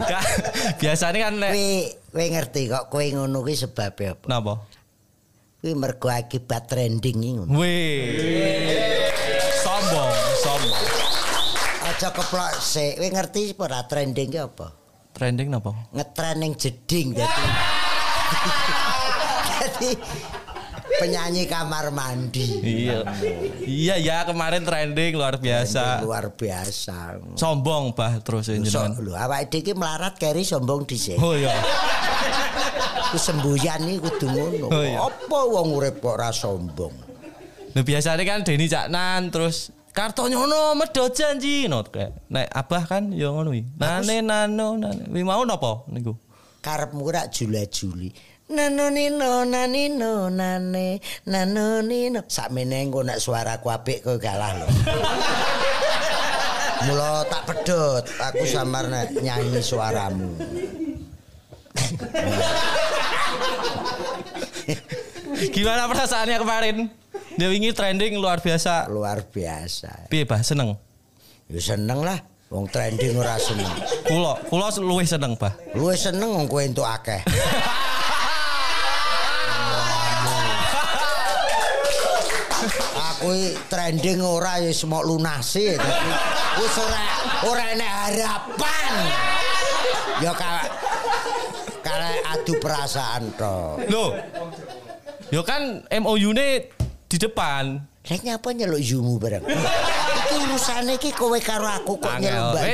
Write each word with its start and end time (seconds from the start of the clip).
Ka- 0.00 0.28
Biasane 0.80 1.18
kan 1.20 1.34
nek 1.38 1.50
Kowe 1.52 1.68
kowe 2.10 2.24
ngerti 2.26 2.62
kok 2.66 2.84
kowe 2.90 3.04
ngono 3.04 3.38
kuwi 3.44 3.54
sebabe 3.54 4.04
apa? 4.16 4.24
napa? 4.26 4.54
Kuwi 5.60 5.72
mergo 5.76 6.08
akibat 6.08 6.66
trending 6.66 7.18
iki 7.20 7.30
ngono. 7.36 7.50
Wih. 7.52 9.12
Sombong, 9.60 10.12
sombong. 10.40 10.84
Aja 11.84 12.08
keplok 12.10 12.54
sik. 12.58 12.96
Kowe 12.98 13.08
ngerti 13.12 13.40
apa 13.54 13.62
ora 13.68 13.80
trending 13.86 14.28
ki 14.32 14.40
apa? 14.40 14.66
Trending 15.14 15.48
napa? 15.52 15.70
Ngetren 15.92 16.36
ning 16.40 16.52
jeding 16.56 17.12
dadi. 17.12 17.44
Dadi 19.60 19.90
penyanyi 21.00 21.48
kamar 21.48 21.88
mandi. 21.90 22.46
Iya. 22.60 23.00
Iya 23.64 23.94
ya 23.96 24.18
kemarin 24.28 24.62
trending 24.62 25.16
luar 25.16 25.40
biasa. 25.40 26.04
Luar 26.04 26.36
biasa. 26.36 27.16
Sombong 27.34 27.96
bah 27.96 28.20
terus 28.20 28.46
So, 28.46 28.54
jenengan. 28.54 29.00
lho 29.00 29.16
awake 29.16 29.64
dhewe 29.64 29.72
melarat 29.74 30.20
keri 30.20 30.44
sombong 30.44 30.84
dhisik. 30.84 31.16
Oh 31.16 31.32
iya. 31.32 31.56
Ku 33.10 33.18
semboyan 33.18 33.82
iki 33.88 33.98
kudu 33.98 34.26
ngono. 34.28 34.66
Oh, 34.70 34.84
iya. 34.84 34.98
Apa 35.02 35.38
wong 35.48 35.74
urip 35.74 35.98
kok 35.98 36.14
ora 36.20 36.30
sombong? 36.30 36.94
Nah 37.70 37.82
biasanya 37.82 38.22
kan 38.22 38.42
Denny 38.42 38.66
Caknan 38.66 39.30
terus 39.30 39.70
Kartonyono 39.90 40.78
medhot 40.78 41.10
janji 41.14 41.66
no 41.66 41.82
kayak 41.82 42.14
nek 42.30 42.46
abah 42.54 42.82
kan 42.86 43.10
ya 43.10 43.34
ngono 43.34 43.50
iki. 43.50 43.66
Nane 43.74 44.22
nano 44.22 44.78
nane. 44.78 45.10
Wi 45.10 45.26
mau 45.26 45.42
napa 45.42 45.82
niku? 45.90 46.14
Karepmu 46.62 47.02
rak 47.10 47.34
jula-juli. 47.34 48.12
Nano 48.12 48.29
nino 48.50 49.46
nanino 49.46 50.26
nane 50.26 50.98
nano 51.30 51.78
nino 51.86 52.26
sakmene 52.26 52.82
engko 52.82 53.06
nek 53.06 53.22
suaraku 53.22 53.70
apik 53.70 54.02
kowe 54.02 54.18
kalah 54.18 54.58
lho. 54.58 54.66
Mula 56.80 57.28
tak 57.28 57.44
pedhot, 57.44 58.08
aku 58.16 58.40
samar 58.48 58.88
nek 58.88 59.12
nyanyi 59.20 59.60
suaramu. 59.60 60.32
Gimana 65.54 65.86
perasaannya 65.92 66.40
kemarin? 66.40 66.88
Dia 67.36 67.52
wingi 67.52 67.76
trending 67.76 68.16
luar 68.16 68.40
biasa. 68.40 68.88
Luar 68.88 69.28
biasa. 69.28 70.08
Piye 70.08 70.24
bah 70.24 70.40
seneng? 70.40 70.72
Ya 71.52 71.60
seneng 71.60 72.00
lah. 72.00 72.16
Wong 72.48 72.64
trending 72.72 73.12
ora 73.14 73.38
seneng. 73.38 73.70
Kulo, 74.08 74.40
kulo 74.48 74.66
luwih 74.80 75.06
seneng 75.06 75.36
bah. 75.36 75.52
Luwih 75.76 76.00
seneng 76.00 76.32
wong 76.32 76.48
kowe 76.48 76.64
entuk 76.64 76.88
akeh. 76.88 77.20
Aku 83.20 83.36
i 83.36 83.52
trending 83.68 84.24
ora 84.24 84.64
ya 84.64 84.72
semok 84.72 85.04
lunasi 85.04 85.76
dadi 85.76 86.08
wis 86.56 86.72
ora 86.80 87.04
ora 87.52 87.64
enek 87.76 87.92
harapan. 87.92 88.92
Ya 90.24 90.32
ka 90.32 90.64
kare 91.84 92.24
adu 92.32 92.56
perasaan 92.56 93.28
to. 93.36 93.76
Loh. 93.92 94.16
Yo 95.28 95.44
kan 95.44 95.84
MOU-ne 95.92 96.72
di 97.12 97.16
depan. 97.20 97.84
Lek 98.08 98.24
nyapa 98.24 98.56
nyeluk 98.56 98.80
yumu 98.80 99.20
bareng. 99.20 99.44
Iki 99.44 100.36
urusane 100.48 100.96
iki 100.96 101.12
kowe 101.12 101.36
karo 101.44 101.68
aku 101.68 102.00
kok 102.00 102.24
nyeluk 102.24 102.56
mbak. 102.56 102.72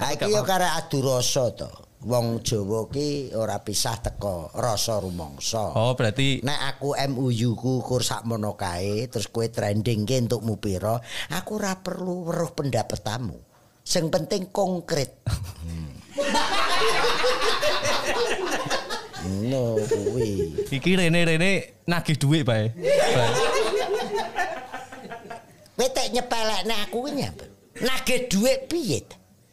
Ha 0.00 0.16
iki 0.16 0.32
ya 0.32 0.40
kare 0.48 0.64
adu 0.80 1.04
rasa 1.04 1.52
to. 1.52 1.68
Wong 2.04 2.44
Jawa 2.44 2.84
ki 2.92 3.32
ora 3.32 3.64
pisah 3.64 3.96
teko 3.96 4.52
rasa 4.52 5.00
rumangsa. 5.00 5.72
Oh, 5.72 5.96
berarti 5.96 6.44
Nek 6.44 6.76
aku 6.76 6.92
MUU 6.92 7.56
ku 7.56 7.80
kur 7.80 8.04
sakmono 8.04 8.60
kae 8.60 9.08
terus 9.08 9.32
kowe 9.32 9.48
trending 9.48 10.04
ki 10.04 10.28
entukmu 10.28 10.60
pira, 10.60 11.00
aku 11.32 11.56
ora 11.56 11.80
perlu 11.80 12.28
weruh 12.28 12.52
pendapatmu. 12.52 13.40
Sing 13.80 14.12
penting 14.12 14.52
konkret. 14.52 15.24
Hmm. 15.64 15.92
No 19.24 19.80
kuwi. 19.80 20.52
iki 20.68 21.00
rene-rene 21.00 21.80
nagih 21.88 22.20
duit 22.20 22.44
bae. 22.44 22.68
Bae. 22.76 23.32
Kowe 25.80 25.88
tek 25.88 26.12
nyepelekne 26.12 26.74
aku 26.84 27.08
ki 27.08 27.10
nyapa? 27.16 27.44
Nagih 27.80 28.28
dhuwit 28.28 28.68
piye? 28.68 29.00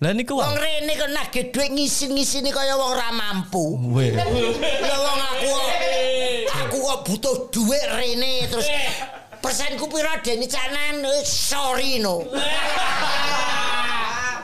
Lah 0.01 0.17
niku 0.17 0.33
Wong 0.33 0.57
rene 0.57 0.97
kok 0.97 1.13
nagih 1.13 1.45
dhuwit 1.53 1.69
ngisi-ngisini 1.77 2.49
kaya 2.49 2.73
wong 2.73 2.93
ra 2.97 3.13
mampu. 3.13 3.77
Ya 4.01 4.25
wong 4.97 5.19
aku 5.21 5.45
kok- 5.45 5.73
aku 6.57 6.77
kok 6.81 6.99
butuh 7.05 7.35
dhuwit 7.53 7.85
rene 7.93 8.49
terus 8.49 8.65
persenku 9.37 9.85
pira 9.85 10.17
dene 10.19 10.49
canan 10.49 11.05
Eh, 11.05 11.21
sorry 11.21 12.01
no. 12.01 12.25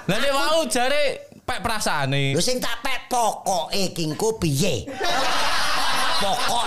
Lah 0.06 0.18
nek 0.22 0.30
mau 0.30 0.62
jare 0.70 1.26
pek 1.42 1.60
perasaane. 1.60 2.38
Lho 2.38 2.42
sing 2.42 2.62
tak 2.62 2.78
pek 2.80 3.10
pokoke 3.10 3.98
kingko 3.98 4.38
piye? 4.38 4.86
Pokok 6.22 6.66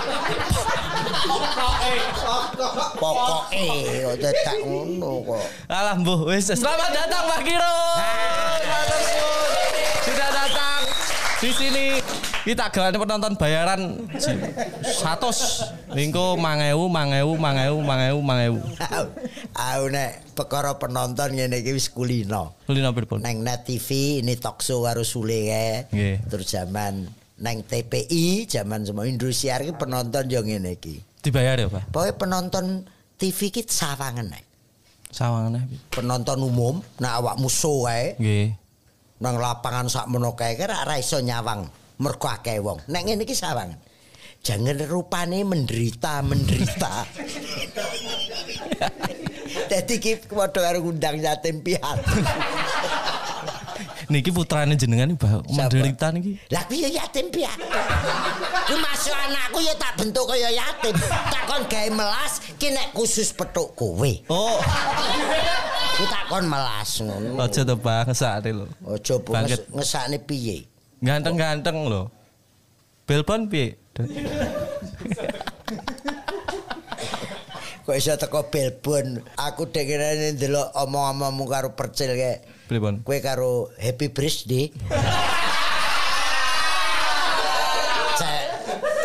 pokoke 2.99 3.65
kok 4.05 4.17
dadak 4.21 4.57
ngono 4.63 5.13
kok. 5.27 5.45
Alah 5.71 5.97
mbuh 5.99 6.31
wis 6.31 6.51
selamat 6.51 6.91
datang 6.95 7.25
Pak. 7.27 7.41
Matur 7.41 9.01
suwun. 9.05 9.53
Sudah 10.07 10.29
datang 10.31 10.81
di 11.41 11.51
sini 11.57 11.87
kita 12.41 12.73
gawane 12.73 12.97
penonton 12.97 13.37
bayaran 13.37 14.01
100 14.17 15.93
lingko 15.93 16.41
1000 16.41 16.73
1000 16.73 17.37
1000 17.37 17.85
1000 17.85 18.17
1000. 18.17 19.53
Aku 19.53 19.85
nek 19.93 20.11
perkara 20.33 20.73
penonton 20.81 21.37
ngene 21.37 21.61
iki 21.61 21.77
wis 21.77 21.93
kulino. 21.93 22.57
Kulino 22.65 22.97
pripun? 22.97 23.21
Neng 23.21 23.45
Net 23.45 23.69
TV 23.69 24.21
ini 24.25 24.41
show 24.41 24.89
karo 24.89 25.05
Sule 25.05 25.53
kae. 25.53 25.93
Nggih. 25.93 26.17
Terus 26.33 26.49
zaman 26.49 27.13
neng 27.41 27.65
TPI 27.65 28.45
zaman 28.45 28.85
semua 28.85 29.09
Indosiar 29.09 29.65
penonton 29.77 30.29
yo 30.29 30.45
ngene 30.45 30.77
iki. 30.77 31.01
Dibayar 31.21 31.57
ya, 31.57 31.69
Pak? 31.69 31.93
Pokoke 31.93 32.13
penonton 32.17 32.85
TV 33.17 33.53
ki 33.53 33.69
sawangan 33.69 34.33
nek. 34.33 34.45
Sawangane. 35.11 35.67
Penonton 35.91 36.39
umum 36.47 36.79
nek 37.03 37.13
awakmu 37.19 37.51
show 37.51 37.85
kae 37.85 38.15
Nggih. 38.17 38.49
nang 39.21 39.37
lapangan 39.37 39.91
sak 39.91 40.09
mono 40.09 40.33
kae 40.33 40.57
ki 40.57 40.65
ora 40.65 40.97
iso 40.97 41.21
nyawang 41.21 41.67
mergo 42.01 42.29
akeh 42.31 42.57
wong. 42.63 42.81
Nek 42.89 43.03
ngene 43.05 43.27
iki 43.27 43.37
sawangan. 43.37 43.77
Jangan 44.41 44.81
rupane 44.89 45.45
menderita 45.45 46.25
menderita. 46.25 47.05
Dadi 49.71 49.95
ki 50.01 50.25
padha 50.33 50.61
karo 50.65 50.81
ngundang 50.81 51.21
yatim 51.21 51.61
piatu. 51.61 52.17
Niki 54.11 54.35
putrane 54.35 54.75
jenengan 54.75 55.15
Mbah 55.15 55.47
menderita 55.47 56.11
niki. 56.11 56.35
Lah 56.51 56.67
kuwi 56.67 56.83
ya 56.83 56.91
yatim 56.99 57.31
piatu. 57.31 57.63
Ku 58.67 58.75
masuk 58.83 59.15
anakku 59.15 59.63
ya 59.63 59.71
tak 59.79 60.03
bentuk 60.03 60.27
kaya 60.27 60.51
yatim. 60.51 60.99
Takon 61.31 61.63
gawe 61.71 61.89
melas 61.95 62.43
ki 62.59 62.75
nek 62.75 62.91
khusus 62.91 63.31
petuk 63.31 63.71
kowe. 63.79 64.11
Oh, 64.27 64.59
Ku 65.95 66.05
takon 66.11 66.51
melas 66.51 66.91
ngono. 66.99 67.39
aja 67.39 67.63
to 67.63 67.79
Pak 67.79 68.11
ngesake 68.11 68.51
lho. 68.51 68.67
Aja 69.31 69.57
ngesakne 69.71 70.19
piye? 70.19 70.67
Ganteng-ganteng 70.99 71.87
lho. 71.87 72.11
Belpon 73.07 73.47
piye? 73.47 73.79
Kok 77.87 77.95
iso 77.95 78.19
teko 78.19 78.43
Belbon. 78.51 79.23
Aku 79.39 79.71
dengerane 79.71 80.35
ndelok 80.35 80.75
omong-omongmu 80.75 81.45
karo 81.47 81.79
Percil 81.79 82.11
kae. 82.19 82.43
Pripun? 82.71 83.03
Kowe 83.03 83.19
karo 83.19 83.67
Happy 83.83 84.15
Birthday. 84.15 84.71
Ce- 88.15 88.47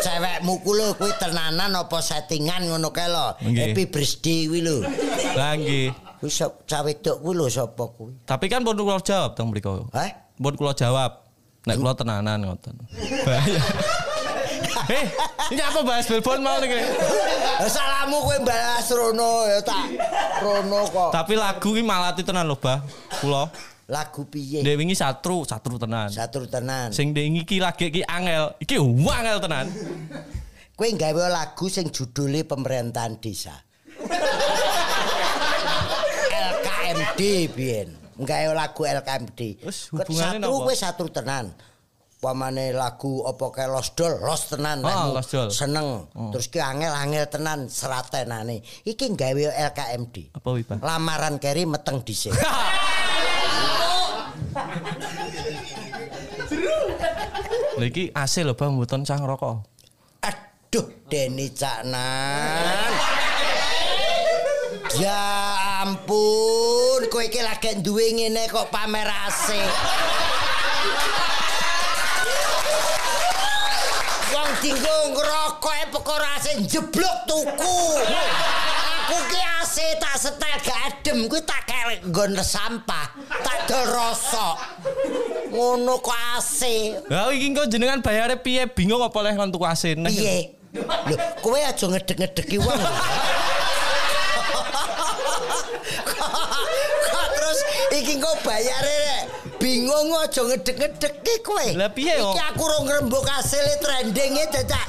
Cewekmu 0.06 0.62
ku 0.62 0.70
lho 0.70 0.94
kuwi 0.94 1.10
tenanan 1.18 1.74
apa 1.74 1.98
settingan 1.98 2.62
ngono 2.70 2.94
kae 2.94 3.10
lho. 3.10 3.34
Happy 3.42 3.90
Birthday 3.90 4.46
kuwi 4.46 4.60
lho. 4.62 4.86
Lah 5.34 5.58
nggih. 5.58 5.90
Kuwi 6.22 6.30
cah 6.62 6.86
wedok 6.86 7.16
kuwi 7.18 7.34
lho 7.34 7.46
sapa 7.50 7.84
kuwi? 7.90 8.14
Tapi 8.22 8.46
kan 8.46 8.62
pun 8.62 8.78
kula 8.78 9.02
jawab 9.02 9.34
teng 9.34 9.50
mriku. 9.50 9.90
Hah? 9.90 10.14
Pun 10.38 10.54
kula 10.54 10.70
jawab. 10.70 11.26
Nek 11.66 11.74
kula 11.82 11.98
tenanan 11.98 12.46
ngoten. 12.46 12.78
Bahaya. 13.26 13.58
Eh, 14.86 15.04
ini 15.50 15.62
apa 15.62 15.82
bahas 15.82 16.06
Belpon 16.06 16.38
mau 16.38 16.62
nih? 16.62 16.78
Eh, 16.78 17.66
Salahmu 17.66 18.22
kowe 18.22 18.38
balas 18.46 18.86
Rono 18.94 19.42
ya 19.50 19.58
tak 19.58 19.98
Rono 20.38 20.86
kok. 20.86 21.10
Tapi 21.10 21.34
lagu 21.34 21.74
ini 21.74 21.82
malati 21.82 22.22
tenan 22.22 22.46
lho, 22.46 22.54
Bah. 22.54 22.78
Kula. 23.18 23.50
Lagu 23.86 24.26
piye? 24.26 24.62
Dek 24.62 24.78
wingi 24.78 24.94
satru, 24.94 25.42
satru 25.42 25.78
tenan. 25.78 26.10
Satu 26.10 26.46
tenan. 26.46 26.90
Sing 26.94 27.10
dek 27.10 27.22
wingi 27.26 27.42
ki 27.42 27.58
lagi 27.58 27.90
ki 27.90 28.02
angel. 28.06 28.54
Iki 28.62 28.78
wangel 28.78 29.38
tenan. 29.42 29.66
Kowe 30.78 30.86
gawe 30.86 31.24
lagu 31.34 31.66
sing 31.66 31.90
judulnya 31.90 32.46
pemerintahan 32.46 33.18
desa. 33.18 33.54
LKMD 36.30 37.20
biyen. 37.54 37.88
Gawe 38.22 38.54
lagu 38.54 38.82
LKMD. 38.86 39.40
Napa? 39.98 40.46
kowe 40.46 40.74
satu 40.74 41.10
tenan. 41.10 41.50
Pamane 42.16 42.72
lagu 42.72 43.22
apa 43.22 43.44
kae 43.52 43.68
Los 43.68 43.92
Dol, 43.92 44.18
Los 44.18 44.48
tenan 44.48 44.80
Oh, 44.82 45.12
Los 45.12 45.28
Dol. 45.28 45.52
seneng. 45.52 46.08
Terus 46.32 46.48
ki 46.48 46.58
angel-angel 46.58 47.28
tenan 47.28 47.68
seratenane. 47.68 48.64
Iki 48.82 49.12
gawe 49.14 49.42
LKMD. 49.72 50.32
Apa 50.34 50.48
wi, 50.50 50.62
Bang? 50.64 50.80
Lamaran 50.80 51.36
keri 51.36 51.68
meteng 51.68 52.00
dhisik. 52.02 52.32
Lha 57.76 57.84
iki 57.84 58.08
AC 58.14 58.34
lho 58.40 58.56
Bang 58.56 58.72
mboten 58.76 59.04
cah 59.04 59.20
ngerokok. 59.20 59.54
Aduh, 60.24 60.86
Deni 61.12 61.52
Caknan. 61.52 62.92
Ya 64.96 65.20
ampun, 65.84 67.04
kowe 67.12 67.20
iki 67.20 67.44
lagi 67.44 67.76
duwe 67.84 68.16
ngene 68.16 68.48
kok 68.48 68.72
pamer 68.72 69.04
asik. 69.28 69.68
Dinggo 74.66 75.14
ngerokoke 75.14 75.94
perkara 75.94 76.28
asik 76.42 76.66
jeblok 76.66 77.16
tuku. 77.30 77.78
Aku 79.06 79.16
ki 79.30 79.40
asik 79.62 80.02
tak 80.02 80.18
setel 80.18 80.58
gak 80.66 80.78
adem 80.90 81.30
kuwi 81.30 81.38
tak 81.46 81.62
kerek 81.70 82.02
nggon 82.10 82.34
sampah, 82.42 83.14
tak 83.46 83.70
dol 83.70 83.86
rosok. 83.86 84.58
Ngono 85.54 86.02
kok 86.02 86.18
asik. 86.34 87.06
Lah 87.06 87.30
iki 87.30 87.54
kok 87.54 87.70
jenengan 87.70 88.02
bayare 88.02 88.34
piye? 88.42 88.66
Bingung 88.66 89.06
apa 89.06 89.14
oleh 89.22 89.38
kon 89.38 89.54
tuku 89.54 89.66
neh. 90.02 90.10
Piye? 90.10 90.58
Lho, 90.74 91.16
kowe 91.40 91.56
aja 91.62 91.86
ngedek-ngedeki 91.86 92.58
wong. 92.58 92.82
Kok 97.06 97.26
terus 97.38 97.60
iki 98.02 98.14
kok 98.20 98.36
bayare 98.44 98.94
rek. 99.06 99.22
Bingung 99.56 100.12
aja 100.20 100.42
ngedek-ngedeki 100.44 101.34
kowe. 101.40 101.66
Lah 101.74 101.90
piye 101.90 102.20
kok? 102.20 102.34
Iki 102.36 102.42
aku 102.52 102.62
ora 102.68 102.78
ngrembug 102.84 103.26
asile 103.26 103.74
trendinge 103.80 104.44
dadak 104.52 104.86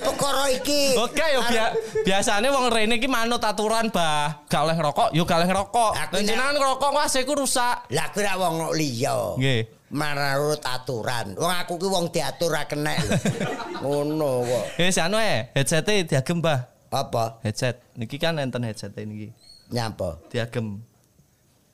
perkara 0.00 0.44
iki. 0.52 0.96
Oke 0.96 1.24
yo 1.34 1.40
bia 1.44 1.66
biasane 2.04 2.48
wong 2.48 2.72
rene 2.72 2.96
iki 2.96 3.08
manut 3.10 3.42
aturan 3.44 3.92
bah. 3.92 4.44
Gak 4.48 4.64
oleh 4.64 4.76
ngerokok, 4.76 5.08
yo 5.12 5.22
gak 5.28 5.44
oleh 5.44 5.48
ngerokok. 5.52 5.92
Jenengan 6.24 6.56
ngerokok 6.56 6.88
kok 6.88 7.04
AC 7.04 7.16
ku 7.28 7.34
rusak. 7.36 7.88
Lah 7.92 8.06
aku 8.08 8.20
ora 8.24 8.34
wong 8.40 8.54
liya. 8.72 9.36
Nggih. 9.36 9.60
Menurut 9.88 10.60
aturan. 10.64 11.32
Wong 11.36 11.52
aku 11.52 11.80
ki 11.80 11.88
wong 11.88 12.04
diatur 12.12 12.52
ra 12.52 12.64
kenek 12.68 12.96
lho. 13.08 13.16
Ngono 13.84 14.44
kok. 14.44 14.64
Eh 14.80 14.88
si 14.92 15.00
anu 15.00 15.20
eh 15.20 15.52
headsete 15.52 16.04
diagem 16.08 16.40
bah. 16.40 16.68
Apa? 16.88 17.44
Headset. 17.44 17.84
Niki 18.00 18.16
kan 18.16 18.40
enten 18.40 18.64
headset 18.64 18.96
niki. 18.96 19.32
Nyapa? 19.68 20.24
Diagem. 20.32 20.87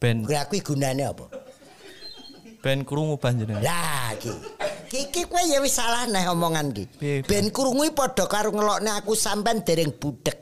Ben 0.05 0.21
Kuwi 0.21 0.37
aku 0.37 0.61
gunane 0.61 1.01
apa? 1.09 1.25
ben 2.65 2.81
krungu 2.81 3.21
panjenengan. 3.21 3.61
Lah 3.61 4.17
iki. 4.17 4.33
Iki 4.95 5.29
kowe 5.29 5.41
ya 5.45 5.61
wis 5.61 5.77
salah 5.77 6.09
neh 6.09 6.25
omongan 6.33 6.73
Pak? 6.73 7.29
Ben 7.29 7.53
krungu 7.53 7.89
padha 7.93 8.25
karo 8.25 8.53
ngelokne 8.57 8.89
aku 8.89 9.13
sampean 9.13 9.61
dereng 9.65 9.93
budek. 9.97 10.41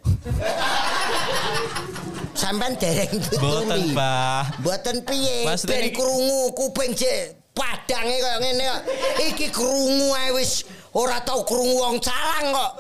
sampean 2.43 2.79
dereng 2.79 3.11
Boten, 3.11 3.67
tutuli. 3.67 3.91
Bah. 3.91 4.47
Mboten 4.62 5.03
piye? 5.03 5.50
Ben 5.67 5.91
krungu 5.91 6.55
kuping 6.55 6.94
jek 6.94 7.50
padange 7.59 8.19
kaya 8.23 8.38
ngene 8.38 8.64
kok. 8.70 8.82
Iki 9.35 9.47
krungu 9.50 10.14
ae 10.14 10.31
wis 10.38 10.62
ora 10.94 11.19
tau 11.26 11.43
krungu 11.43 11.82
wong 11.82 11.99
calang 11.99 12.55
kok. 12.55 12.73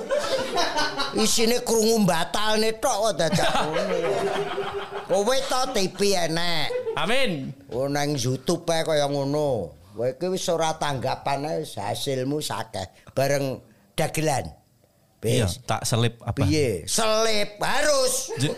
Isine 1.18 1.58
krungu 1.66 2.06
batalne 2.06 2.78
tok 2.78 2.96
kok 3.10 3.14
dadak. 3.18 3.50
Kowe 5.12 5.36
to 5.44 5.60
TV 5.76 6.16
enek. 6.16 6.96
Amin. 6.96 7.52
Oh 7.68 7.84
nang 7.84 8.16
YouTube 8.16 8.64
ae 8.72 8.80
kaya 8.80 9.04
ngono. 9.12 9.68
Kowe 9.92 10.08
iki 10.08 10.24
wis 10.32 10.48
ora 10.48 10.72
tanggapan 10.80 11.44
ae 11.44 11.68
hasilmu 11.68 12.40
sakeh 12.40 13.12
bareng 13.12 13.60
dagelan. 13.92 14.48
Iya, 15.22 15.46
Wis. 15.46 15.60
tak 15.68 15.84
selip 15.86 16.18
apa? 16.24 16.34
Piye? 16.42 16.82
Selip 16.88 17.60
harus. 17.60 18.32
Je- 18.40 18.56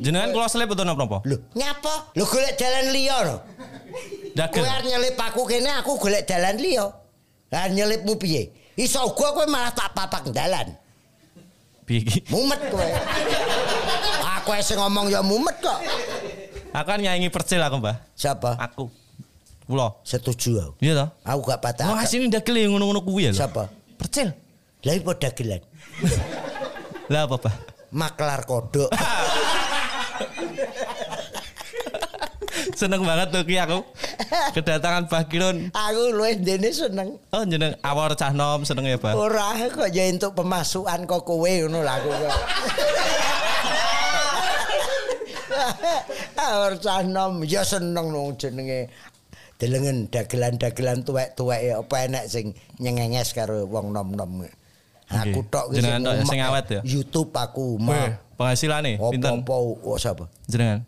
jenengan 0.00 0.32
kula 0.32 0.46
selip 0.48 0.70
utawa 0.72 0.96
napa? 0.96 1.20
Lho, 1.28 1.36
nyapa? 1.52 2.14
Lho 2.16 2.24
golek 2.24 2.54
dalan 2.56 2.86
liya 2.94 3.16
lho. 3.28 3.36
Dagel. 4.38 4.62
Kowe 4.64 4.78
nyelip 4.86 5.18
aku 5.18 5.42
kene 5.44 5.68
aku 5.82 5.98
golek 5.98 6.24
dalan 6.24 6.56
liya. 6.62 6.86
Lah 7.50 7.66
nyelipmu 7.68 8.14
piye? 8.16 8.54
Iso 8.78 9.02
uga 9.04 9.34
kowe 9.34 9.44
malah 9.50 9.74
tak 9.74 9.92
papak 9.92 10.30
dalan. 10.30 10.78
Piye 11.88 12.04
iki? 12.04 12.20
Mumet 12.28 12.60
kowe. 12.68 12.84
aku 14.36 14.52
sing 14.60 14.76
ngomong 14.76 15.08
ya 15.08 15.24
mumet 15.24 15.56
kok. 15.56 15.80
Akan 16.76 17.00
nyanyi 17.00 17.32
percil 17.32 17.64
aku, 17.64 17.80
Mbah. 17.80 17.96
Siapa? 18.12 18.60
Aku. 18.60 18.92
Kula. 19.64 19.96
Setuju 20.04 20.60
aku. 20.60 20.72
Iya 20.84 20.92
toh? 21.00 21.08
Aku 21.24 21.40
gak 21.48 21.64
patah. 21.64 21.88
Wah, 21.88 22.04
sini 22.04 22.28
dagel 22.28 22.60
yang 22.60 22.76
ngono-ngono 22.76 23.00
kuwi 23.00 23.32
ya. 23.32 23.32
Siapa? 23.32 23.72
Percil. 23.96 24.36
Lah 24.84 24.92
iku 24.92 25.16
dagelan. 25.16 25.64
Lah 27.08 27.24
apa, 27.24 27.36
Pak? 27.40 27.54
Maklar 27.88 28.44
kodok. 28.44 28.92
Seneng 32.78 33.02
banget 33.02 33.34
tuh 33.34 33.42
ki 33.42 33.58
aku. 33.58 33.82
Kedatangan 34.54 35.10
Mbah 35.10 35.26
Kirun. 35.26 35.74
Aku 35.74 36.14
luwih 36.14 36.38
dene 36.38 36.70
seneng. 36.70 37.18
Oh, 37.34 37.42
jeneng 37.42 37.74
awar 37.82 38.14
cah 38.14 38.30
nom 38.30 38.62
seneng 38.62 38.86
ya, 38.86 38.94
Pak. 38.94 39.18
Ora 39.18 39.58
kok 39.66 39.90
ya 39.90 40.06
entuk 40.06 40.38
pemasukan 40.38 41.02
kok 41.10 41.26
kowe 41.26 41.50
ngono 41.50 41.82
lah 41.82 41.98
aku 41.98 42.10
kok. 42.14 42.38
Awar 46.38 46.78
cah 46.78 47.02
nom 47.02 47.42
ya 47.42 47.66
seneng 47.66 48.14
nang 48.14 48.38
jenenge 48.38 48.86
delengen 49.58 50.06
dagelan-dagelan 50.06 51.02
tuwek-tuwek 51.02 51.74
apa 51.74 51.96
enek 52.06 52.30
sing 52.30 52.54
nyengenges 52.78 53.34
karo 53.34 53.66
wong 53.66 53.90
nom-nom. 53.90 54.46
Aku 55.10 55.42
Nggih. 55.42 55.50
tok 55.50 55.66
Jenengan 55.74 56.06
tok 56.06 56.14
ya, 56.14 56.22
sing 56.30 56.40
awet 56.46 56.66
ya? 56.70 56.80
YouTube 56.86 57.34
aku 57.34 57.74
mah. 57.74 58.22
penghasilan 58.38 58.86
nih, 58.86 58.94
pinten? 59.02 59.42
Apa-apa 59.42 59.82
oh, 59.82 59.98
siapa? 59.98 60.30
Jenengan. 60.46 60.86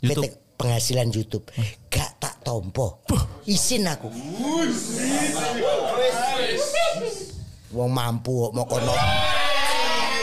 YouTube. 0.00 0.45
Penghasilan 0.56 1.12
YouTube. 1.12 1.44
Gak 1.92 2.16
tak 2.16 2.40
tompo. 2.40 3.04
Isin 3.44 3.84
aku. 3.84 4.08
Wong 7.76 7.90
mampu 7.92 8.48
mau 8.56 8.64
kono. 8.64 8.94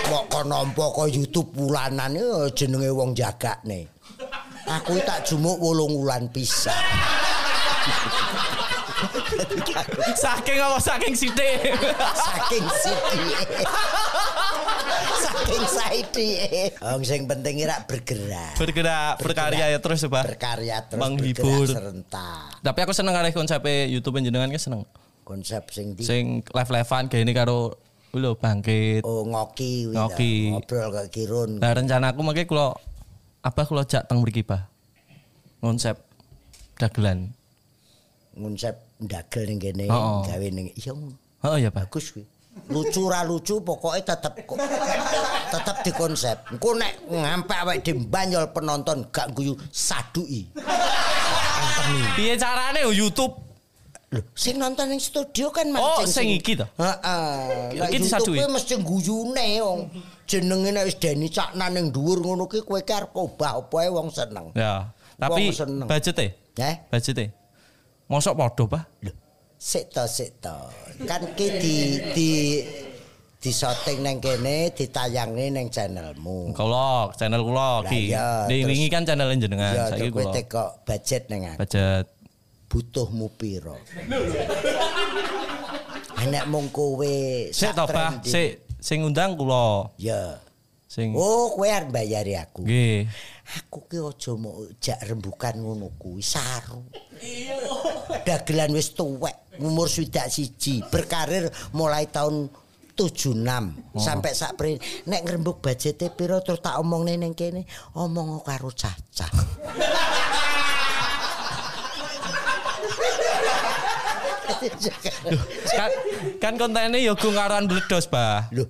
Mau 0.10 0.26
kono 0.28 0.66
nampa 0.66 0.84
kok 0.90 1.10
YouTube 1.10 1.54
bulanan 1.54 2.18
eh, 2.18 2.50
jenenge 2.58 2.90
wong 2.92 3.14
jagakne. 3.14 3.88
Aku 4.66 4.98
tak 5.06 5.22
jumuk 5.28 5.62
wolung 5.62 5.94
wulan 5.94 6.26
pisan. 6.34 6.74
Saking 10.18 10.58
apa 10.60 10.80
saking 10.80 11.14
sithik. 11.14 11.78
Saking 12.16 12.66
sithik. 12.82 13.38
Saking 15.54 15.70
sithik. 15.70 16.72
Wong 16.82 17.02
sing 17.06 17.22
penting 17.30 17.62
ira 17.62 17.86
bergerak. 17.86 18.58
Bergerak, 18.58 19.22
berkarya 19.22 19.66
ya 19.70 19.78
terus 19.78 20.02
ya, 20.02 20.10
Pak. 20.10 20.24
Berkarya 20.26 20.78
terus 20.90 21.02
Menghibur. 21.02 21.70
serentak. 21.70 22.58
Tapi 22.66 22.80
aku 22.82 22.94
seneng 22.98 23.14
karo 23.14 23.30
konsep 23.30 23.62
YouTube 23.86 24.18
jenengan 24.18 24.50
ki 24.50 24.58
seneng. 24.58 24.82
Konsep 25.22 25.70
sing 25.70 25.94
di 25.94 26.02
Sing 26.02 26.42
live-livean 26.42 27.06
kayak 27.06 27.22
ini 27.22 27.34
karo 27.38 27.78
lho 28.14 28.34
bangkit. 28.34 29.06
Oh 29.06 29.26
ngoki 29.26 29.94
Ngoki. 29.94 30.58
ngobrol 30.58 30.90
ke 30.90 31.22
Kirun. 31.22 31.62
Nah 31.62 31.72
rencana 31.74 32.14
aku 32.14 32.22
makanya 32.26 32.50
kalau 32.50 32.70
apa 33.46 33.62
kalau 33.70 33.86
jak 33.86 34.10
teng 34.10 34.26
mriki 34.26 34.42
Pak. 34.42 34.66
Konsep 35.62 36.02
dagelan. 36.82 37.30
Konsep 38.34 38.82
ndagel 38.98 39.54
ning 39.54 39.62
kene 39.62 39.86
gawe 39.90 40.48
ning 40.50 40.74
iya. 40.74 40.98
Oh 41.46 41.58
iya 41.62 41.70
Pak. 41.70 41.94
bagus 41.94 42.10
kuwi. 42.10 42.33
Lucu 42.70 43.10
ra 43.12 43.26
lucu 43.26 43.60
pokoknya 43.60 44.14
tetep 44.16 44.34
tetep 45.54 45.76
di 45.84 45.92
konsep. 45.92 46.38
Engko 46.54 46.78
nek 46.78 46.94
ngampe 47.10 47.54
awake 47.60 47.92
dhewe 47.98 48.46
penonton 48.54 49.10
gak 49.12 49.34
guyu 49.34 49.58
saduki. 49.74 50.48
Piye 52.16 52.38
carane 52.40 52.80
yo 52.86 52.92
YouTube? 52.94 53.34
Lho, 54.14 54.22
sing 54.38 54.62
nonton 54.62 54.94
ning 54.94 55.02
studio 55.02 55.50
kan 55.50 55.66
Oh, 55.74 55.98
mancing 55.98 56.06
sing 56.14 56.28
iki 56.30 56.54
to? 56.54 56.70
Heeh. 56.78 57.74
Iki 57.74 57.98
YouTube 57.98 58.06
disaduki? 58.06 58.38
kuwi 58.38 58.46
mesti 58.54 58.74
guyune 58.86 59.48
wong. 59.66 59.80
Jenenge 60.30 60.70
nek 60.70 60.84
wis 60.86 60.98
Deni 61.02 61.28
Caknan 61.34 61.74
ning 61.74 61.90
dhuwur 61.90 62.22
ngono 62.22 62.46
ki 62.46 62.62
kowe 62.62 62.78
ki 62.80 62.94
arep 62.94 63.12
obah 63.18 63.58
apa 63.60 63.76
ae 63.82 63.90
wong 63.90 64.14
seneng. 64.14 64.54
Ya. 64.54 64.94
Tapi 65.18 65.50
budgetnya, 65.90 66.30
Eh? 66.62 66.76
budgetnya. 66.94 67.34
Mosok 68.06 68.38
podo 68.38 68.64
Pak? 68.70 68.84
Lho, 69.02 69.12
sik 69.64 69.86
to 69.90 70.04
sik 70.08 70.32
to. 70.44 70.58
Kan 71.08 71.24
ki 71.34 71.48
di 71.56 71.76
di 72.12 72.30
di 73.40 73.52
syuting 73.52 74.04
nang 74.04 74.20
kene 74.20 74.72
ditayangne 74.72 75.52
nang 75.52 75.68
channelmu. 75.68 76.52
Kula, 76.52 77.12
channel 77.16 77.44
kula 77.44 77.70
Lah 77.80 77.88
ki. 77.88 78.12
iya, 78.12 78.48
Di 78.48 78.60
terus- 78.60 78.68
wingi 78.68 78.88
kan 78.88 79.04
channel 79.04 79.32
jenengan, 79.36 79.72
Ya, 79.72 79.86
saiki 79.88 80.10
kula. 80.12 80.32
teko 80.32 80.66
budget 80.84 81.24
nang 81.28 81.42
aku. 81.48 81.60
Budget 81.64 82.06
Butuhmu 82.68 83.28
piro? 83.38 83.78
Enek 86.18 86.44
mung 86.50 86.68
kowe 86.70 87.14
Sik 87.54 87.72
to, 87.72 87.86
Pak. 87.86 88.26
Sik 88.26 88.66
sing 88.80 89.04
ngundang 89.04 89.38
kula. 89.38 89.92
Ya. 89.96 90.40
Sing 90.90 91.14
Oh, 91.14 91.54
kowe 91.54 91.66
arep 91.66 91.90
bayari 91.90 92.34
aku. 92.34 92.66
nggih. 92.66 93.06
Aku 93.44 93.86
ki 93.92 94.00
aja 94.00 94.32
mau 94.40 94.64
jak 94.80 95.04
rembukan 95.04 95.60
ngono 95.60 95.92
kuwi 96.00 96.24
saru. 96.24 96.88
Dagelan 98.24 98.72
wis 98.72 98.96
tuwek. 98.96 99.44
umur 99.62 99.86
swidak 99.86 100.34
siji 100.34 100.82
berkarir 100.90 101.46
mulai 101.78 102.10
tahun 102.10 102.50
76 102.98 103.42
sampai 103.98 104.32
sak 104.34 104.58
pri 104.58 104.78
nek 105.10 105.22
ngrembug 105.26 105.62
budgete 105.62 106.10
piro 106.14 106.42
terus 106.42 106.62
tak 106.62 106.78
omongne 106.82 107.18
ning 107.18 107.34
kene 107.38 107.66
omong 107.94 108.42
karo 108.42 108.70
Caca. 108.74 109.30
kan 115.74 115.92
kan 116.40 116.54
kontennya 116.56 116.96
ya 116.96 117.14
gue 117.18 117.32
ngaran 117.36 117.68
bledos, 117.68 118.08
Bah. 118.08 118.48
Loh, 118.56 118.70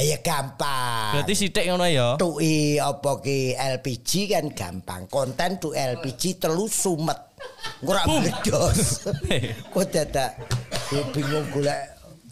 ya 0.00 0.18
gampang. 0.24 1.20
Berarti 1.20 1.34
sithik 1.36 1.68
ngono 1.68 1.84
ya. 1.84 2.16
Tuki 2.16 2.80
apa 2.80 3.20
ki 3.20 3.52
LPG 3.56 4.10
kan 4.32 4.46
gampang. 4.56 5.02
Konten 5.12 5.60
tu 5.60 5.76
LPG 5.76 6.40
telu 6.40 6.64
sumet. 6.64 7.18
Ora 7.84 8.06
bledos. 8.08 9.04
Kok 9.74 9.84
dadak 9.92 10.40
bingung 11.12 11.44
golek 11.52 11.80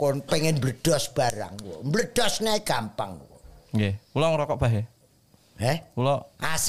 kon 0.01 0.25
pengen 0.25 0.57
bledos 0.57 1.13
barang. 1.13 1.85
Bledos 1.85 2.41
nek 2.41 2.65
gampang. 2.65 3.21
Nggih, 3.71 3.95
kula 4.11 4.27
ngerokok 4.35 4.57
Bah 4.59 4.73
ya. 4.73 4.83
Eh? 5.61 5.79
Kula 5.95 6.17
AC. 6.41 6.69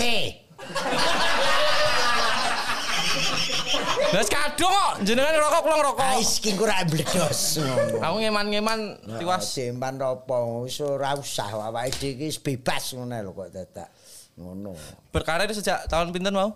Lah 4.12 4.28
kadung 4.28 4.68
kok 4.68 5.08
jenengan 5.08 5.32
ngerokok 5.40 5.62
kula 5.64 5.76
ngerokok. 5.80 6.04
Ais 6.04 6.32
ki 6.44 6.52
ora 6.60 6.84
bledos. 6.84 7.64
Aku 8.04 8.16
ngeman-ngeman 8.20 8.80
tiwas. 9.16 9.56
Simpan 9.56 9.96
apa 10.04 10.36
wis 10.68 10.84
ora 10.84 11.16
usah 11.16 11.72
awake 11.72 11.96
dhewe 11.96 12.28
iki 12.28 12.44
bebas 12.44 12.92
ngono 12.92 13.16
lho 13.24 13.32
kok 13.32 13.50
dadak. 13.56 13.90
Ngono. 14.36 14.76
Berkarir 15.16 15.48
sejak 15.56 15.88
tahun 15.88 16.12
pinten 16.12 16.36
mau? 16.36 16.52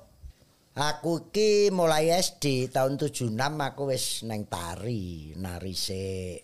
Aku 0.76 1.32
ki 1.32 1.72
mulai 1.72 2.12
SD 2.12 2.76
tahun 2.76 3.00
76 3.00 3.32
aku 3.40 3.82
wis 3.88 4.28
neng 4.28 4.52
tari, 4.52 5.32
nari 5.40 5.72
sik. 5.72 6.44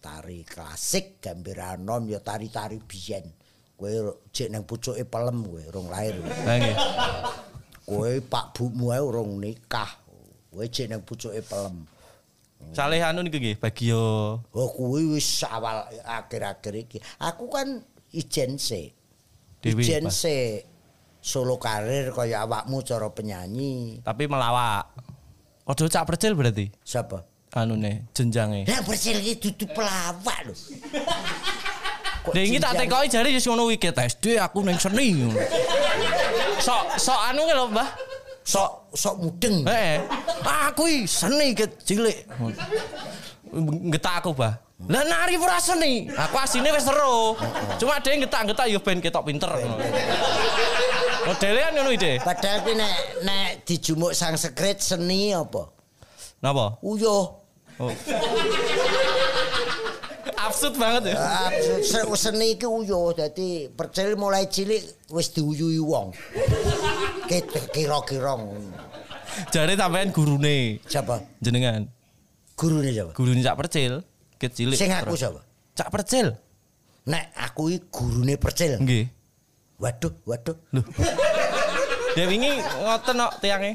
Tari 0.00 0.48
klasik 0.48 1.20
gambir 1.20 1.60
anom 1.60 2.08
ya 2.08 2.24
tari-tari 2.24 2.80
biyen. 2.80 3.28
Kowe 3.76 4.16
jek 4.32 4.48
nang 4.48 4.64
pucuke 4.64 5.04
pelem 5.04 5.44
kowe 5.44 5.60
rong 5.68 5.92
lahir. 5.92 6.16
Kowe 7.84 8.12
Pak 8.24 8.56
Bumu 8.56 8.96
ae 8.96 9.04
urung 9.04 9.36
nikah. 9.36 10.00
Jek 10.52 10.86
nang 10.92 11.00
pucuke 11.00 11.40
pelem. 11.40 11.88
Saleh 12.70 13.02
anu 13.02 13.24
niku 13.24 13.40
nggih 13.40 13.58
bagio. 13.58 14.38
Oh 14.54 14.68
kuwi 14.70 15.16
wis 15.18 15.42
awal 15.48 15.88
akhir-akhir 16.06 16.74
iki. 16.86 16.98
Aku 17.18 17.50
kan 17.50 17.82
ijen 18.14 18.60
sik. 18.60 18.94
Dewi, 19.64 19.82
Ijen 19.82 20.06
sik. 20.12 20.68
Solo 21.22 21.58
karir 21.58 22.14
kaya 22.14 22.46
awakmu 22.46 22.84
cara 22.86 23.10
penyanyi. 23.10 24.04
Tapi 24.04 24.30
melawak. 24.30 24.90
Ojo 25.66 25.86
cak 25.86 26.06
percil 26.06 26.34
berarti. 26.34 26.70
Siapa? 26.82 27.22
Anu 27.54 27.76
nih 27.78 28.06
jenjange. 28.12 28.68
Lah 28.68 28.82
percil 28.84 29.18
iki 29.20 29.50
dudu 29.50 29.66
pelawak 29.72 30.38
lho. 30.46 30.54
Kok 32.22 32.38
Nek 32.38 32.44
iki 32.46 32.58
tak 32.62 32.78
tekoki 32.78 33.10
jare 33.10 33.28
wis 33.34 33.46
ngono 33.50 33.66
wiki 33.66 33.90
SD 33.90 34.38
aku 34.38 34.62
ning 34.62 34.78
seni. 34.78 35.26
Sok 36.66 36.94
sok 36.94 37.20
anu 37.34 37.42
lho, 37.42 37.66
Mbah. 37.74 38.11
Sok 38.42 38.90
sok 38.94 39.14
mudeng. 39.22 39.64
Heeh. 39.66 40.02
Aku 40.68 40.86
iki 40.86 41.06
seni 41.06 41.54
cilik. 41.56 42.26
Ngetak 43.88 44.24
aku, 44.24 44.32
Mbah. 44.34 44.54
Lah 44.90 45.04
nari 45.06 45.38
ora 45.38 45.62
seni. 45.62 46.10
Aku 46.10 46.34
asine 46.42 46.74
wis 46.74 46.82
seru. 46.82 47.38
Cuma 47.78 48.02
dhewe 48.02 48.26
ngetak-ngetak 48.26 48.66
yo 48.66 48.82
ben 48.82 48.98
ketok 48.98 49.22
pinter. 49.30 49.50
Modele 51.22 51.58
kan 51.62 51.72
ngono 51.78 51.90
ide. 51.94 52.18
Padahal 52.18 52.66
ki 52.66 52.72
nek 52.74 52.96
nek 53.22 53.50
dijumuk 53.62 54.10
sang 54.10 54.34
sekret 54.34 54.82
seni 54.82 55.30
apa? 55.30 55.70
Napa? 56.42 56.82
Uyuh. 56.82 57.38
Oh. 57.78 57.92
Absurd 60.42 60.74
banget 60.74 61.14
ya. 61.14 61.16
Ah, 61.22 61.50
se- 61.86 62.18
seni 62.18 62.58
iki 62.58 62.66
uyuh 62.66 63.14
dadi 63.14 63.70
percil 63.70 64.18
mulai 64.18 64.50
cilik 64.50 64.82
wis 65.14 65.30
diuyuhi 65.30 65.78
wong. 65.78 66.10
Kira-kira 67.72 68.36
ngono. 68.36 68.76
Jare 69.48 69.72
sampean 69.80 70.12
gurune 70.12 70.76
Siapa? 70.84 71.24
jenengan. 71.40 71.88
Gurune 72.52 72.92
siapa? 72.92 73.16
Gurune 73.16 73.40
cak 73.40 73.56
percil, 73.56 74.04
kecilik. 74.36 74.76
Sing 74.76 74.92
aku 74.92 75.16
siapa? 75.16 75.40
Cak 75.72 75.88
percil. 75.88 76.36
Nek 77.08 77.32
aku 77.34 77.72
iki 77.72 77.88
gurune 77.88 78.36
percil. 78.36 78.76
Nggih. 78.76 79.08
Waduh, 79.80 80.12
waduh. 80.28 80.54
Lho. 80.76 80.84
Dia 82.12 82.28
wingi 82.28 82.60
ngoten 82.60 83.16
kok 83.24 83.34
tiange. 83.40 83.72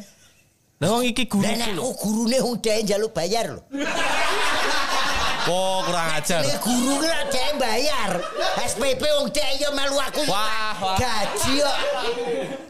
Lah 0.77 0.87
wong 0.93 1.03
iki 1.09 1.25
guru 1.25 1.41
Lah 1.41 1.57
aku 1.57 1.89
gurune 1.97 2.37
wong 2.37 2.55
dhewe 2.61 2.85
njaluk 2.85 3.11
bayar 3.17 3.49
lho. 3.57 3.65
Oh, 5.47 5.79
kurang 5.81 6.07
ajar. 6.13 6.43
Nek 6.43 6.59
guru 6.59 6.99
ki 6.99 7.07
lak 7.07 7.23
dhewe 7.31 7.51
bayar. 7.55 8.11
SPP 8.61 8.99
wong 9.15 9.27
dhewe 9.31 9.53
yo 9.57 9.69
melu 9.71 9.95
aku. 9.95 10.21
Wah, 10.27 10.75
wah. 10.75 10.97
Gaji 10.99 11.53
kok. 11.57 11.77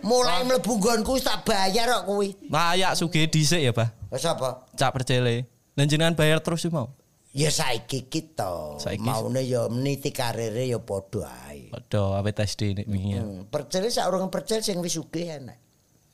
Mulai 0.02 0.46
mlebu 0.46 0.78
nggonku 0.78 1.18
tak 1.18 1.42
bayar 1.42 1.90
kok 1.90 2.04
kuwi. 2.06 2.38
Layak 2.48 2.94
sugih 2.94 3.26
dhisik 3.26 3.60
ya, 3.60 3.74
Bah. 3.74 3.90
Wes 4.08 4.24
apa? 4.24 4.70
Cak 4.74 4.94
percile. 4.94 5.50
Dan 5.74 5.90
jenengan 5.90 6.14
bayar 6.14 6.38
terus 6.40 6.66
mau. 6.70 6.94
Ya 7.38 7.54
saiki 7.54 8.10
kita 8.10 8.82
Saiki. 8.82 8.98
maune 9.04 9.46
ya 9.46 9.70
meniti 9.70 10.10
karire 10.10 10.66
ya 10.66 10.82
padha 10.82 11.30
ae. 11.50 11.70
Aduh, 11.70 12.18
awet 12.18 12.34
SD 12.40 12.74
nek 12.74 12.88
wingi. 12.90 13.14
ya. 13.14 13.22
Hmm, 13.22 13.46
percil 13.46 13.86
sak 13.90 14.10
urung 14.10 14.30
percil 14.30 14.62
sing 14.62 14.82
wis 14.82 14.98
sugih 14.98 15.38
enak. 15.38 15.58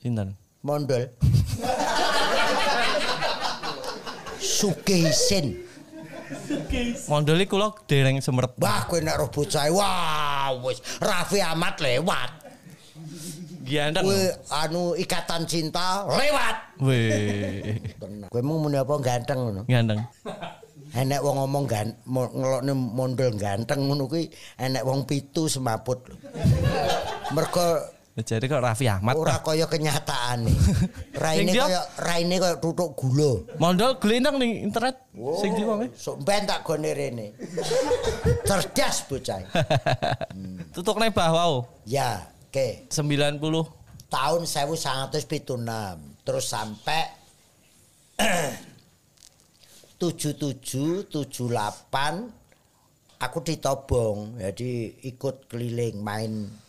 Sinten? 0.03 0.36
Mondol. 0.63 1.08
Sugih 4.43 5.08
isin. 5.08 5.63
Mondol 7.08 7.44
iki 7.44 7.52
kula 7.52 7.72
dereng 7.88 8.20
semeret. 8.20 8.54
Wah, 8.60 8.86
kowe 8.88 9.00
nek 9.00 9.16
roh 9.20 9.30
bocah 9.32 9.68
wah 9.72 10.52
wis 10.64 10.80
Raffi 11.00 11.40
Ahmad 11.40 11.80
lewat. 11.80 12.32
Giandeng. 13.64 14.04
Kowe 14.04 14.22
anu 14.52 14.94
ikatan 15.00 15.48
cinta 15.48 16.04
lewat. 16.08 16.56
Weh. 16.84 17.80
Kowe 18.28 18.42
mung 18.44 18.68
muni 18.68 18.78
apa 18.80 18.94
ganteng 19.00 19.40
ngono. 19.40 19.62
Gandeng. 19.66 20.04
Enek 20.94 21.26
wong 21.26 21.42
ngomong 21.42 21.66
gan 21.66 21.90
ngelokne 22.06 22.74
mondol 22.78 23.34
ganteng 23.34 23.90
ngono 23.90 24.06
kuwi 24.06 24.30
enek 24.62 24.86
wong 24.86 25.10
pitu 25.10 25.50
semaput 25.50 26.06
lho. 26.06 26.16
Mergo 27.34 27.82
Jadi 28.13 28.46
kok 28.46 28.62
Raffi 28.62 28.86
Ahmad. 28.86 29.17
ora 29.17 29.41
kaya 29.41 29.65
kenyataane. 29.65 30.53
Raine 31.24 31.50
Sing 31.50 31.58
dia- 31.58 31.65
kaya 31.65 31.82
raine 31.98 32.38
kaya 32.38 32.62
tutuk 32.62 32.93
gula. 32.93 33.41
Mondol 33.58 33.98
glendang 33.98 34.38
ning 34.38 34.62
internet. 34.62 35.01
Sing 35.41 35.58
di 35.58 35.65
wong. 35.65 35.89
Sok 35.98 36.22
ben 36.22 36.46
tak 36.46 36.62
gone 36.62 36.93
rene. 36.93 37.34
Cerdas 38.48 39.10
bocah. 39.10 39.41
Tutukne 40.77 41.10
bah 41.10 41.34
wau. 41.34 41.65
Ya, 41.89 42.29
oke. 42.53 42.86
90 42.93 43.41
Tahun 44.13 44.41
1976 44.46 45.58
terus 46.22 46.46
sampai 46.46 47.01
77 49.98 51.10
78 51.10 51.50
aku 53.17 53.38
ditobong. 53.41 54.38
Jadi 54.38 55.01
ikut 55.01 55.50
keliling 55.50 55.98
main 55.98 56.62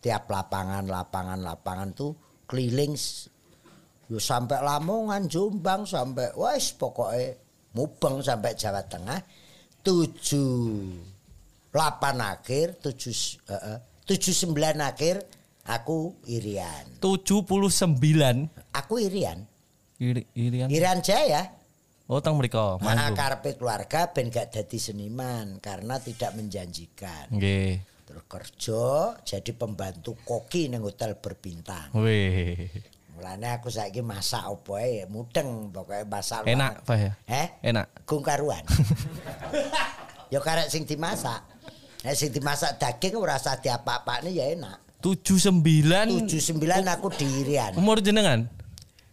tiap 0.00 0.32
lapangan 0.32 0.88
lapangan 0.88 1.38
lapangan 1.44 1.88
tuh 1.92 2.12
keliling 2.48 2.96
yo 4.10 4.18
sampai 4.18 4.58
Lamongan 4.58 5.30
Jombang 5.30 5.86
sampai 5.86 6.34
wes 6.34 6.74
pokoknya 6.74 7.36
mubeng 7.78 8.18
sampai 8.18 8.58
Jawa 8.58 8.82
Tengah 8.82 9.20
tujuh 9.86 10.58
delapan 11.70 12.16
akhir 12.34 12.82
tujuh 12.82 13.14
eh, 13.46 13.78
tujuh 14.02 14.34
sembilan 14.34 14.76
akhir 14.82 15.16
aku 15.70 16.26
irian 16.26 16.98
79 16.98 18.74
aku 18.74 18.94
irian 18.98 19.38
iri 20.02 20.26
irian. 20.34 20.68
irian 20.72 20.98
Jaya 21.04 21.60
Oh, 22.10 22.18
tang. 22.18 22.34
Nah, 22.34 22.74
Manggung. 22.82 23.14
karepe 23.14 23.54
keluarga 23.54 24.10
ben 24.10 24.34
gak 24.34 24.50
dadi 24.50 24.82
seniman 24.82 25.62
karena 25.62 25.94
tidak 26.02 26.34
menjanjikan. 26.34 27.30
Nggih. 27.30 27.78
Terus 28.10 28.26
kerja 28.26 29.14
jadi 29.22 29.54
pembantu 29.54 30.18
koki 30.26 30.66
nang 30.66 30.82
hotel 30.82 31.14
berbintang. 31.22 31.94
Weh. 31.94 32.66
Mulane 33.14 33.54
aku 33.54 33.70
saiki 33.70 34.02
masak 34.02 34.50
opo 34.50 34.74
ae 34.74 35.06
mudeng 35.06 35.70
pokoke 35.70 36.02
masak. 36.10 36.42
Enak, 36.42 36.82
Pak 36.82 36.96
ya? 36.98 37.12
Eh? 37.30 37.46
Enak. 37.70 38.02
Gung 38.02 38.26
karuan. 38.26 38.66
ya 40.34 40.42
karek 40.42 40.66
sing 40.66 40.82
dimasak. 40.82 41.38
Nek 42.02 42.18
sing 42.18 42.34
dimasak 42.34 42.82
daging 42.82 43.14
ora 43.14 43.38
usah 43.38 43.62
diapa-apane 43.62 44.34
ya 44.34 44.58
enak. 44.58 44.98
79 45.06 46.26
79 46.26 46.66
aku 46.90 47.14
diirian. 47.14 47.78
umur 47.78 48.02
jenengan. 48.02 48.50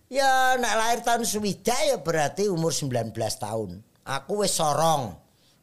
Ya 0.10 0.58
nek 0.58 0.74
lahir 0.74 1.00
tahun 1.06 1.22
swidak 1.22 1.77
ya 1.86 2.01
berarti 2.01 2.50
umur 2.50 2.74
19 2.74 3.13
tahun. 3.13 3.77
Aku 4.10 4.42
wis 4.42 4.58
sorong 4.58 5.13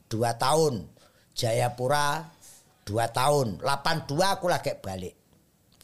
2 0.06 0.22
tahun. 0.38 0.86
Jayapura 1.34 2.33
2 2.84 3.16
tahun. 3.16 3.48
82 3.60 4.34
aku 4.36 4.46
lagi 4.48 4.72
balik. 4.78 5.14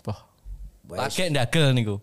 Wah. 0.04 0.20
Pakai 0.86 1.32
ndagel 1.32 1.72
niku. 1.72 1.96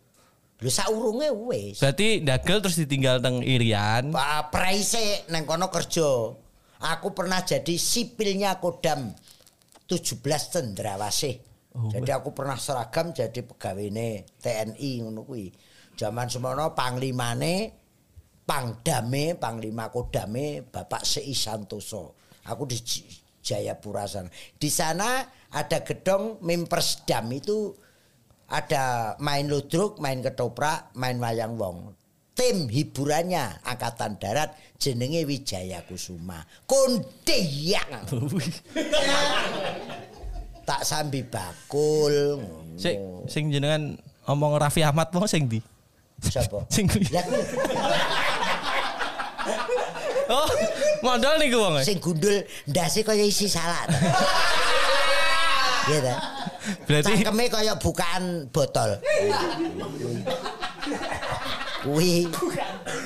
Lho 0.58 0.70
saurunge 0.74 1.30
wis. 1.46 1.77
Berarti 1.77 2.25
ndagel 2.25 2.58
terus 2.66 2.77
ditinggal 2.82 3.22
teng 3.22 3.46
Irian. 3.46 4.10
Pak 4.10 4.50
Praise 4.50 5.30
neng 5.30 5.46
kono 5.46 5.70
kerja. 5.70 6.34
Aku 6.77 7.13
pernah 7.13 7.42
jadi 7.42 7.74
sipilnya 7.74 8.62
Kodam 8.62 9.13
17 9.89 10.22
Cendrawasih. 10.54 11.36
Oh, 11.77 11.89
jadi 11.94 12.18
aku 12.18 12.34
pernah 12.34 12.58
seragam 12.58 13.13
jadi 13.13 13.42
pegawene 13.46 14.25
TNI 14.42 14.92
ngono 15.06 15.25
kuwi. 15.25 15.54
Zaman 15.98 16.30
semono 16.30 16.74
panglimane 16.77 17.86
Pangdame, 18.48 19.36
Panglima 19.36 19.92
Kodame 19.92 20.63
Bapak 20.63 21.04
Sei 21.04 21.36
Santoso. 21.36 22.16
Aku 22.48 22.63
di 22.63 22.80
Jayapura 23.48 24.04
sana. 24.04 24.27
Di 24.60 24.68
sana 24.68 25.24
ada 25.56 25.80
gedung 25.88 26.44
Mimpersdam 26.44 27.32
itu 27.32 27.72
ada 28.51 29.16
main 29.24 29.48
ludruk, 29.48 30.00
main 30.04 30.20
ketoprak, 30.20 30.92
main 31.00 31.16
wayang 31.20 31.56
wong. 31.56 31.96
Tim 32.38 32.70
hiburannya 32.70 33.66
Angkatan 33.66 34.22
Darat 34.22 34.54
jenenge 34.77 35.25
Wijaya 35.25 35.82
Kusuma. 35.88 36.44
Kondeyang. 36.70 38.06
tak 40.68 40.84
sambi 40.84 41.24
bakul. 41.25 42.44
Sing 42.77 43.25
sing 43.32 43.50
jenengan 43.50 43.98
omong 44.27 44.60
Raffi 44.60 44.84
Ahmad 44.86 45.10
mau 45.16 45.25
sing 45.25 45.48
di. 45.48 45.63
Siapa? 46.22 46.66
Sing 46.74 46.86
Oh, 50.27 50.44
modal 51.04 51.36
niku 51.42 51.58
wong. 51.60 51.75
e? 51.80 51.84
sing 51.86 51.98
gundul 52.01 52.44
ndase 52.70 53.01
kaya 53.04 53.24
isi 53.25 53.48
salad. 53.50 53.89
Iya 55.88 56.00
ta? 56.04 56.16
Berarti 56.84 57.16
Cangkeme 57.16 57.48
kaya 57.48 57.74
bukaan 57.80 58.51
botol. 58.51 59.00
Kuwi 61.88 62.27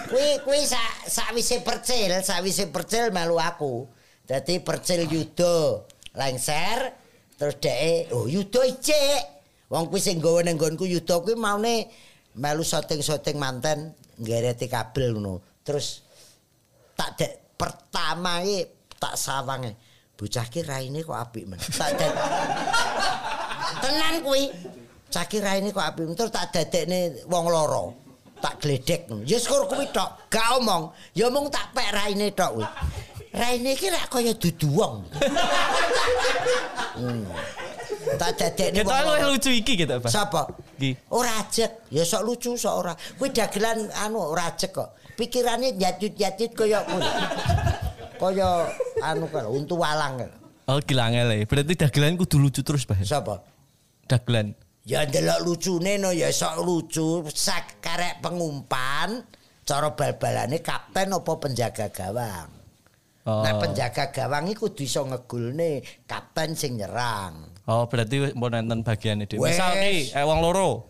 kuwi 0.09 0.27
kuwi 0.41 0.61
sak 0.65 1.05
sakwise 1.05 1.61
percil, 1.61 2.09
sakwise 2.25 2.73
percil 2.73 3.13
melu 3.13 3.37
aku. 3.37 3.85
Dadi 4.25 4.65
percil 4.65 5.05
yuda 5.05 5.85
lengser 6.17 6.97
terus 7.37 7.61
dhek 7.61 8.09
oh 8.17 8.25
yuda 8.25 8.65
icik. 8.65 9.21
Wong 9.69 9.85
kuwi 9.93 10.01
sing 10.01 10.17
nggawa 10.17 10.41
ning 10.41 10.57
nggonku 10.57 10.89
yuda 10.89 11.21
kuwi 11.21 11.37
maune 11.37 11.85
melu 12.33 12.65
syuting-syuting 12.65 13.37
manten 13.37 13.93
nggereti 14.17 14.65
kabel 14.65 15.21
ngono. 15.21 15.61
Terus 15.61 16.01
tak 16.97 17.13
dek 17.13 17.40
pertama 17.61 18.41
iki 18.41 18.65
tak 18.97 19.13
sawange. 19.13 19.77
Bocah 20.17 20.45
ki 20.49 20.61
raine 20.65 21.05
kok 21.05 21.17
apik 21.17 21.45
men. 21.45 21.61
Tak 21.61 21.93
tenan 23.85 24.25
kuwi. 24.25 24.49
Caki 25.11 25.37
raine 25.43 25.69
kok 25.69 25.85
apik 25.85 26.09
terus 26.17 26.33
tak 26.33 26.49
dadekne 26.49 27.25
wong 27.29 27.45
loro 27.45 27.93
tak 28.41 28.57
gledek 28.57 29.05
ya 29.29 29.37
syukur 29.37 29.69
kuwi 29.69 29.85
tok. 29.93 30.29
Gak 30.33 30.57
omong. 30.57 30.89
Ya 31.13 31.29
omong 31.29 31.53
tak 31.53 31.69
pek 31.77 31.89
raine 31.93 32.33
tok 32.33 32.57
kuwi 32.57 32.67
raine 33.31 33.69
iki 33.77 33.87
rak 33.87 34.11
kaya 34.11 34.33
dudu 34.35 34.67
wong 34.75 34.95
Hmm. 36.91 37.23
tak 38.19 38.35
dadekne 38.35 38.83
wong 38.83 39.01
loro 39.07 39.31
lucu 39.33 39.47
iki 39.49 39.79
gitu, 39.79 39.95
Pak. 40.03 40.11
sapa? 40.11 40.43
Iki. 40.75 41.07
ora 41.15 41.39
ajek. 41.39 41.87
Ya 41.89 42.03
sok 42.03 42.27
lucu 42.27 42.53
sok 42.59 42.73
ora. 42.83 42.93
Kuwi 43.17 43.31
dagelan 43.31 43.87
anu 43.95 44.19
ora 44.21 44.51
ajek 44.51 44.75
kok 44.75 44.89
pikirane 45.21 45.77
nyatut-nyatut 45.77 46.51
kaya 46.57 46.81
kuwi 46.89 47.05
kaya 48.17 48.49
anu 49.05 49.29
kan 49.29 49.45
untu 49.45 49.77
walang 49.77 50.25
kan. 50.25 50.31
Oh, 50.65 50.81
gila 50.81 51.13
ngele. 51.13 51.45
Berarti 51.45 51.73
dagelan 51.77 52.17
kudu 52.17 52.37
lucu 52.41 52.61
terus, 52.65 52.85
Pak. 52.89 53.05
sapa 53.05 53.45
Dagelan. 54.09 54.57
Ya 54.81 55.05
ndelok 55.05 55.45
lucune 55.45 56.01
no 56.01 56.09
ya 56.09 56.33
sok 56.33 56.65
lucu 56.65 57.21
sak 57.29 57.77
karek 57.85 58.17
pengumpan 58.25 59.21
cara 59.61 59.93
bal-balane 59.93 60.57
kapten 60.65 61.13
apa 61.13 61.31
penjaga 61.37 61.93
gawang. 61.93 62.49
Oh. 63.29 63.45
Nah 63.45 63.61
penjaga 63.61 64.09
gawang 64.09 64.49
iku 64.49 64.73
kudu 64.73 64.81
iso 64.89 65.05
ngegulne 65.05 65.85
kapten 66.09 66.57
sing 66.57 66.81
nyerang. 66.81 67.53
Oh, 67.69 67.85
berarti 67.85 68.33
mau 68.33 68.49
nonton 68.49 68.81
bagian 68.81 69.21
itu. 69.21 69.37
Misal 69.37 69.77
ki, 69.77 70.17
eh 70.17 70.25
wong 70.25 70.41
loro. 70.41 70.89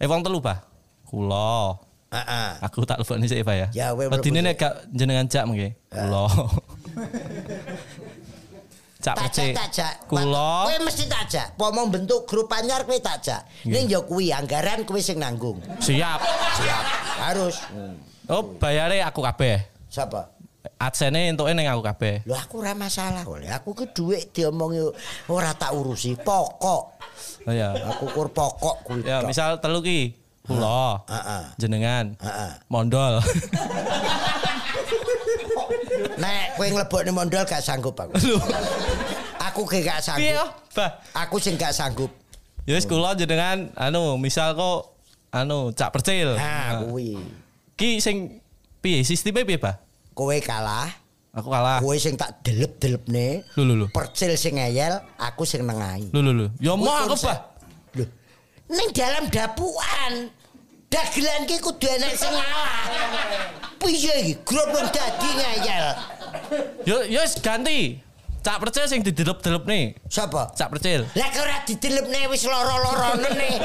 Eh 0.00 0.08
wong 0.08 0.24
telu, 0.24 0.40
Pak. 0.40 0.58
Kula. 1.04 1.76
Heeh. 2.10 2.48
Aku 2.66 2.82
tak 2.82 2.98
lebokne 2.98 3.30
sik, 3.30 3.46
Pak 3.46 3.54
ya. 3.54 3.66
Ya, 3.70 3.86
we 3.94 4.10
Wedine 4.10 4.42
nek 4.42 4.58
gak 4.58 4.74
jenengan 4.90 5.30
cak 5.30 5.46
mengke. 5.46 5.78
Kula. 5.86 6.26
Cak 9.00 9.16
tajak. 9.32 9.94
Kula. 10.04 10.68
Kowe 10.68 10.76
mesti 10.84 11.08
tajak. 11.08 11.56
Pomong 11.56 11.88
bentuk 11.88 12.28
grup 12.28 12.52
anyar 12.52 12.84
kowe 12.84 13.00
tajak. 13.00 13.48
Ning 13.64 13.88
ya 13.88 14.04
kuwi 14.04 14.28
anggaran 14.28 14.84
kowe 14.84 15.00
sing 15.00 15.16
nanggung. 15.16 15.56
Siap. 15.80 16.20
Siap. 16.60 16.84
Harus. 17.24 17.56
Oh, 18.28 18.44
bayare 18.60 19.00
aku 19.00 19.24
kabeh. 19.24 19.64
Siapa? 19.88 20.36
Adsene 20.76 21.32
entuke 21.32 21.56
ning 21.56 21.64
aku 21.64 21.80
kabeh. 21.80 22.28
Lho 22.28 22.36
aku 22.36 22.60
ora 22.60 22.76
masalah 22.76 23.24
kok. 23.24 23.40
Aku 23.40 23.70
ke 23.72 23.88
dhuwit 23.88 24.36
diomongi 24.36 24.84
ora 25.32 25.56
tak 25.56 25.72
urusi. 25.72 26.20
Pokok. 26.20 26.82
Oh 27.48 27.54
ya. 27.56 27.72
Aku 27.96 28.04
kur 28.12 28.28
pokok 28.28 28.84
kuwi. 28.84 29.00
Ya, 29.08 29.24
misal 29.24 29.56
telu 29.64 29.80
ki. 29.80 30.19
Kula. 30.50 31.06
Heeh. 31.06 31.42
Jenengan. 31.62 32.04
Heeh. 32.18 32.50
Mondol. 32.66 33.22
Nek 36.20 36.58
kowe 36.58 36.66
nglebokne 36.66 37.10
mondol 37.14 37.44
gak 37.46 37.62
sanggup 37.62 37.94
aku. 37.96 38.12
Aku 39.40 39.60
ge 39.64 39.80
gak 39.80 40.02
Piye, 40.16 40.36
sanggup. 40.36 40.48
Bah? 40.76 40.90
Aku 41.16 41.36
sing 41.40 41.54
gak 41.56 41.72
sanggup. 41.72 42.10
Ya 42.68 42.76
wis 42.76 42.84
kula 42.84 43.16
jenengan 43.16 43.72
anu 43.74 44.20
misal 44.20 44.52
kok 44.52 45.00
anu 45.32 45.72
cak 45.72 45.90
percil. 45.96 46.36
Nah, 46.36 46.84
kuwi. 46.84 47.16
Ki 47.74 47.96
sing 47.98 48.44
piye 48.84 49.00
sistemnya 49.00 49.48
piye, 49.48 49.56
Pak? 49.56 49.80
Kowe 50.12 50.36
kalah, 50.44 50.92
Aku 51.32 51.48
kalah. 51.48 51.80
kowe 51.80 51.96
sing 51.96 52.18
tak 52.20 52.44
delep-delepne. 52.44 53.48
Lho 53.56 53.62
lho 53.64 53.74
lho. 53.74 53.86
Percil 53.88 54.36
sing 54.36 54.60
ngeyel, 54.60 55.00
aku 55.16 55.48
sing 55.48 55.64
nengahi. 55.64 56.12
Lho 56.12 56.20
lho 56.20 56.32
lho. 56.36 56.46
Ya 56.60 56.76
mau 56.76 56.92
aku. 56.92 57.16
Pak. 57.16 57.38
Lho. 57.96 58.04
Ning 58.68 58.88
dalam 58.92 59.24
dapuan. 59.32 60.28
Dagelan 60.90 61.46
ki 61.46 61.62
kudu 61.62 61.86
enek 61.86 62.18
sing 62.18 62.34
ngalah. 62.34 62.82
Piye 63.78 64.14
iki? 64.26 64.34
Grup 64.42 64.74
wong 64.74 64.90
dadi 64.90 65.30
ngeyel. 65.38 65.86
Yo 66.82 67.06
yo 67.06 67.22
ganti. 67.38 68.02
Cak 68.40 68.58
percil 68.58 68.88
sing 68.90 69.04
didelep-delep 69.04 69.68
nih. 69.70 69.94
Sapa? 70.10 70.50
Cak 70.50 70.74
percil. 70.74 71.06
Lah 71.14 71.28
kok 71.30 71.46
ora 71.46 71.62
didelepne 71.62 72.20
wis 72.32 72.42
loro-lorone 72.42 73.28
nih. 73.38 73.56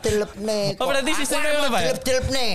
Delepne. 0.00 0.78
Oh, 0.78 0.86
berarti 0.86 1.12
sistemnya 1.18 1.50
ngono, 1.58 1.74
Pak, 1.74 1.80
ya? 1.82 1.86
Delep-delepne. 1.90 2.48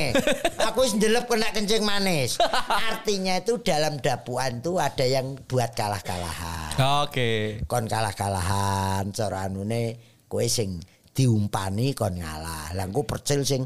Aku 0.71 0.87
wis 0.87 0.95
ndelep 0.95 1.27
kena 1.27 1.51
kencing 1.51 1.83
manis. 1.83 2.39
Artinya 2.65 3.43
itu 3.43 3.59
dalam 3.59 3.99
dapuan 3.99 4.63
tuh 4.63 4.79
ada 4.79 5.03
yang 5.03 5.35
buat 5.51 5.75
kalah-kalahan. 5.75 6.79
Oke. 7.05 7.59
Kon 7.67 7.91
kalah-kalahan 7.91 9.11
cara 9.11 9.51
anune 9.51 9.99
kowe 10.31 10.47
sing 10.47 10.79
diumpani 11.11 11.93
kon 11.93 12.15
ngalah. 12.15 12.71
Lah 12.75 12.83
engko 12.87 13.03
percil 13.03 13.43
sing 13.43 13.63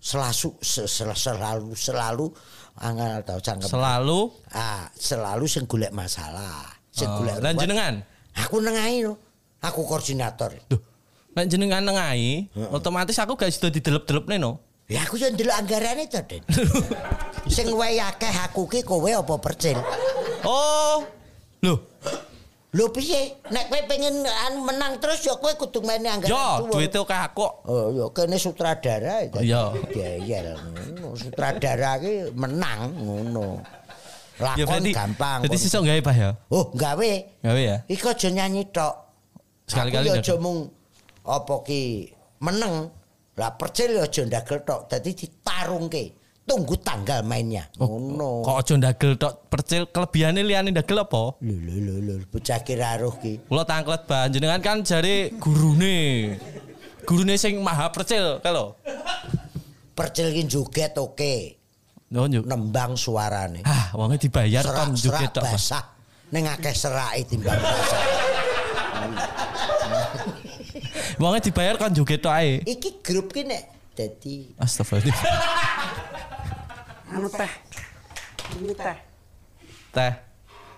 selasu 0.00 0.54
se- 0.60 0.88
sel- 0.88 1.16
selalu 1.16 1.72
selalu 1.76 2.26
angel 2.80 3.24
tau 3.24 3.40
cangkem. 3.40 3.68
Selalu 3.68 4.20
ah, 4.52 4.88
selalu 4.92 5.44
sing 5.48 5.64
golek 5.68 5.92
masalah. 5.92 6.68
Sing 6.92 7.08
Oh, 7.08 7.20
golek 7.24 7.40
lan 7.44 7.54
jenengan? 7.56 7.94
Aku 8.36 8.60
nengahi 8.60 9.04
lho. 9.04 9.16
Aku 9.64 9.84
koordinator. 9.88 10.52
Duh. 10.68 10.80
Nek 11.36 11.52
jenengan 11.52 11.84
nengahi, 11.84 12.48
otomatis 12.72 13.20
aku 13.20 13.36
gak 13.36 13.52
sido 13.52 13.68
didelep-delepne 13.68 14.40
no. 14.40 14.56
Ya 14.88 15.04
aku 15.04 15.20
yo 15.20 15.28
ndelok 15.28 15.52
anggarane 15.52 16.08
to, 16.08 16.22
Den. 16.24 16.40
Sing 17.52 17.68
akeh 17.76 18.34
aku 18.40 18.64
ki 18.70 18.80
kowe 18.86 19.10
apa 19.10 19.34
percil? 19.36 19.76
Oh. 20.46 21.04
Loh, 21.60 21.82
Lho 22.76 22.92
piye? 22.92 23.40
Nek 23.48 23.72
kowe 23.72 23.80
pengen 23.88 24.20
menang 24.60 25.00
terus 25.00 25.24
ya 25.24 25.32
kowe 25.40 25.48
kudu 25.56 25.80
main 25.80 26.04
anggaran 26.04 26.28
yo 26.28 26.68
tuwa. 26.68 26.72
duitnya 26.76 27.00
kayak 27.08 27.32
aku. 27.32 27.48
Oh, 27.64 27.88
ya 27.88 28.06
kene 28.12 28.36
sutradara 28.36 29.24
itu. 29.24 29.40
Iya. 29.40 29.72
Geyel. 29.88 30.60
Sutradara 31.16 31.96
ki 31.96 32.36
menang 32.36 32.92
ngono. 33.00 33.64
Ya 34.36 34.52
Lakon 34.52 34.68
berarti 34.68 34.92
gampang. 34.92 35.38
Berarti 35.40 35.56
sesuk 35.56 35.88
gawe 35.88 36.00
Pak 36.04 36.14
ya. 36.20 36.30
Oh, 36.52 36.68
gawe. 36.76 37.12
Gawe 37.40 37.60
ya. 37.64 37.76
Iku 37.88 38.12
aja 38.12 38.28
nyanyi 38.28 38.68
tok. 38.68 38.94
Sekali-kali 39.64 40.12
ya 40.12 40.20
aja 40.20 40.36
mung 40.36 40.68
apa 41.24 41.54
ki 41.64 42.12
meneng. 42.44 42.92
Lah 43.40 43.56
percil 43.56 43.96
ya 43.96 44.04
aja 44.04 44.20
ndagel 44.28 44.60
tok. 44.68 44.92
Dadi 44.92 45.16
ditarungke. 45.16 46.04
Tunggu 46.46 46.78
tanggal 46.78 47.26
mainnya. 47.26 47.66
Ngono. 47.74 48.46
Kok 48.46 48.56
aja 48.62 48.72
ndagel 48.78 49.18
tok 49.18 49.50
percil 49.50 49.90
kelebihane 49.90 50.46
liyane 50.46 50.70
ndagel 50.70 51.02
apa? 51.02 51.34
Lho 51.42 51.54
lho 51.58 51.74
lho 51.82 51.94
lho 52.06 52.14
bocah 52.30 52.62
ki 52.62 52.74
raruh 52.78 53.18
ki. 53.18 53.50
Kula 53.50 53.66
tangklet 53.66 54.06
panjenengan 54.06 54.62
kan 54.62 54.86
jare 54.86 55.34
gurune. 55.42 56.38
Gurune 57.02 57.34
sing 57.34 57.58
maha 57.58 57.90
percil 57.90 58.38
kalau. 58.46 58.78
Percil 59.98 60.30
ki 60.30 60.46
joget 60.46 60.94
oke. 60.94 61.58
Oh, 62.14 62.30
njuk. 62.30 62.46
Nembang 62.46 62.94
suarane. 62.94 63.66
Ah, 63.66 63.90
wonge 63.98 64.14
dibayar 64.14 64.62
kon 64.62 64.94
joget 64.94 65.34
Serak-serak 65.34 65.42
tok. 65.42 65.44
Basah. 65.50 65.84
Ning 66.30 66.46
akeh 66.46 66.74
serake 66.78 67.26
timbang 67.26 67.58
basah. 67.58 68.02
Wonge 71.18 71.42
dibayar 71.42 71.74
kon 71.74 71.90
joget 71.90 72.22
tok 72.22 72.38
ae. 72.38 72.62
Iki 72.62 73.02
grup 73.02 73.34
ki 73.34 73.42
nek 73.50 73.66
dadi 73.98 74.54
Astagfirullah. 74.62 75.18
Anu 77.16 77.28
teh. 77.32 77.52
Ini 78.60 78.72
teh. 78.76 78.96
Teh. 79.96 80.12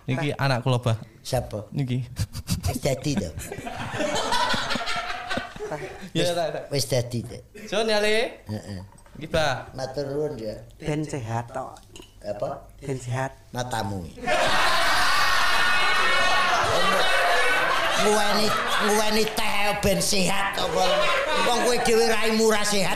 Niki 0.07 0.31
anak 0.39 0.63
kula, 0.63 0.79
Bah. 0.79 0.97
sapa? 1.21 1.67
Niki. 1.75 2.07
Wis 2.71 2.79
dadi 2.79 3.13
to. 3.19 3.31
Ya, 6.17 6.25
teh, 6.33 6.47
teh. 6.49 6.63
Wis 6.73 6.87
dadi 6.89 7.19
to. 7.27 7.37
Sun 7.69 7.91
ya, 7.91 7.99
Le. 8.01 8.41
Heeh. 8.49 8.81
Iki, 9.19 9.27
Bah. 9.29 9.69
Matur 9.77 10.07
nuwun 10.09 10.39
ya. 10.39 10.55
Ben 10.79 11.03
sehat 11.05 11.51
tok. 11.51 11.75
Apa? 12.23 12.71
Ben 12.81 12.97
sehat. 12.97 13.35
Matamu. 13.51 14.07
Nguweni 17.99 18.47
nguweni 18.87 19.25
teh 19.35 19.75
ben 19.83 19.99
sehat 19.99 20.55
apa? 20.55 20.85
Wong 21.51 21.59
kowe 21.67 21.77
dhewe 21.83 22.07
raimu 22.07 22.47
ra 22.49 22.63
sehat. 22.63 22.95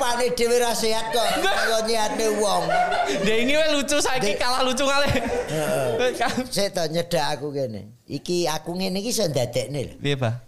Rupane 0.00 0.32
dhewe 0.32 0.56
ra 0.56 0.72
sehat 0.72 1.12
kok 1.12 1.28
kaya 1.44 1.84
niate 1.84 2.26
wong. 2.40 2.64
ini 3.20 3.52
we 3.52 3.66
lucu 3.76 4.00
saiki 4.00 4.32
kalah 4.40 4.64
lucu 4.64 4.88
kali. 4.88 5.12
Sik 6.48 6.72
to 6.72 6.88
nyedak 6.88 7.36
aku 7.36 7.52
kene. 7.52 8.00
Iki 8.08 8.48
aku 8.48 8.80
ngene 8.80 8.96
iki 9.04 9.12
iso 9.12 9.28
ndadekne 9.28 9.92
lho. 9.92 9.94
Piye, 10.00 10.16
Bah? 10.16 10.40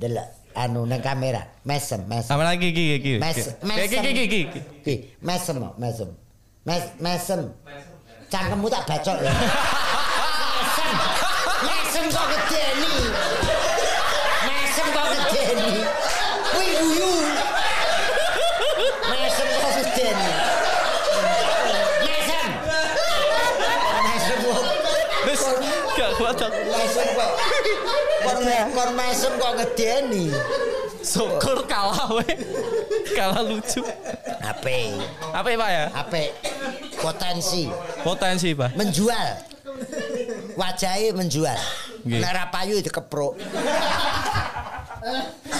Delok 0.00 0.24
anu 0.56 0.88
nang 0.88 1.04
kamera. 1.04 1.44
Mesem, 1.68 2.00
mesem. 2.08 2.24
Sama 2.32 2.48
lagi 2.48 2.72
iki 2.72 2.96
iki. 2.96 3.12
Mes, 3.20 3.36
Iki 3.60 3.96
iki 4.00 4.10
iki, 4.24 4.38
iki. 4.48 4.60
Ki, 4.80 4.94
mesem, 5.20 5.60
kok, 5.60 5.76
mesem. 5.76 6.08
Mes, 6.64 6.84
mesem. 7.04 7.52
Cangkemmu 8.32 8.72
tak 8.72 8.88
bacok 8.88 9.20
lho. 9.20 9.28
mesem. 10.56 10.96
Mesem 11.68 12.04
kok 12.08 12.26
gedeni. 12.32 12.92
Mesem 12.96 13.19
Kon 28.68 28.90
mesem 28.92 29.32
kok 29.40 29.52
ngedeni. 29.56 30.28
Syukur 31.00 31.64
kalah 31.64 32.12
we. 32.12 32.28
Kalah 33.16 33.40
lucu. 33.40 33.80
Ape? 34.44 34.92
Ya, 35.32 35.40
Pak 35.40 35.68
ya? 35.72 35.84
Ape? 35.96 36.22
Potensi. 37.00 37.72
Potensi, 38.04 38.52
Pak. 38.52 38.76
menjual 38.76 39.50
wajahnya 40.60 41.16
menjual 41.16 41.58
Nggih. 42.04 42.20
nek 42.20 42.48
payu 42.52 42.80
dikepruk 42.80 43.36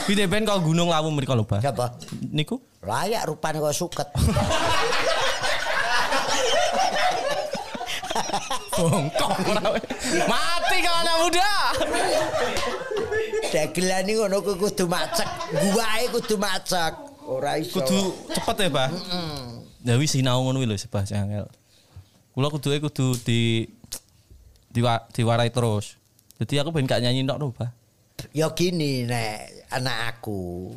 Bide 0.05 0.29
ben 0.29 0.45
kau 0.45 0.61
gunung 0.61 0.93
lawu 0.93 1.09
mriko 1.09 1.33
lho, 1.33 1.49
Pak. 1.49 1.65
apa 1.65 1.97
Niku 2.29 2.61
layak 2.85 3.25
rupane 3.25 3.57
kok 3.61 3.73
suket 3.73 4.09
bongkok 8.81 9.37
ora. 9.45 9.77
Mati 10.25 10.77
kau 10.81 10.95
anak 11.05 11.17
muda. 11.21 11.53
Dagelan 13.53 14.07
iki 14.07 14.15
ngono 14.19 14.37
kuwi 14.43 14.57
kudu 14.57 14.85
macek 14.87 15.29
guwae 15.51 16.05
kudu 16.15 16.35
macek 16.39 16.93
ora 17.27 17.59
iso 17.59 17.79
Kudu 17.83 17.99
cepet 18.35 18.57
ya, 18.67 18.69
Pak. 18.71 18.89
Ya 19.87 19.95
wis 19.99 20.15
sinau 20.15 20.43
ngono 20.43 20.63
lho, 20.63 20.77
Sebah 20.79 21.05
jangel. 21.07 21.47
Kula 22.35 22.49
kuduke 22.51 22.79
kudu 22.81 23.19
di 23.27 23.67
diwa, 24.71 25.07
diwarai 25.11 25.51
terus. 25.51 25.99
Jadi 26.41 26.57
aku 26.63 26.73
ben 26.73 26.89
gak 26.89 27.03
nyanyi 27.03 27.27
tok 27.27 27.53
Pak. 27.55 27.71
ya 28.37 28.53
gini 28.53 29.09
nek 29.09 29.65
anak 29.73 30.13
aku 30.17 30.69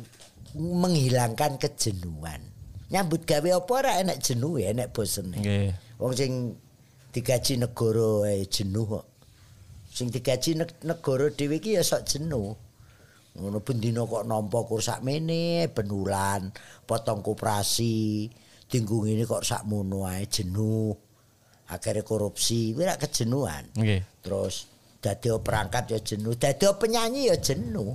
menghilangkan 0.56 1.60
kejenuhan 1.60 2.40
nyambut 2.88 3.26
gawe 3.28 3.60
apa 3.60 3.72
ora 3.74 3.92
enak 4.00 4.22
jenuh 4.22 4.56
ya 4.56 4.72
enak 4.72 4.94
bosen 4.96 5.28
Nggih. 5.34 5.74
Wong 5.98 6.12
sing 6.16 6.56
digaji 7.12 7.58
negara 7.58 8.32
jenuh 8.48 8.84
kok. 8.86 9.04
Sing 9.94 10.10
digaji 10.10 10.58
neg- 10.58 10.82
negara 10.82 11.30
dhewe 11.30 11.62
iki 11.62 11.78
ya 11.78 11.86
sok 11.86 12.02
jenuh. 12.02 12.50
Ngono 13.38 13.58
bendina 13.62 14.02
kok 14.02 14.26
nampa 14.26 14.62
kur 14.66 14.82
sakmene 14.82 15.70
ben 15.70 15.86
wulan, 15.86 16.50
potong 16.82 17.22
koperasi, 17.22 18.26
tinggu 18.66 19.06
ngene 19.06 19.22
kok 19.22 19.46
sakmono 19.46 20.06
ae 20.06 20.26
jenuh. 20.26 20.90
Akhirnya 21.70 22.02
korupsi, 22.02 22.74
kuwi 22.74 22.84
rak 22.84 23.06
kejenuhan. 23.06 23.70
Nggih. 23.74 24.02
Terus 24.20 24.66
dadi 24.98 25.30
perangkat 25.38 25.94
ya 25.94 25.98
jenuh, 26.02 26.34
dadi 26.34 26.66
penyanyi 26.74 27.30
ya 27.30 27.36
jenuh. 27.38 27.94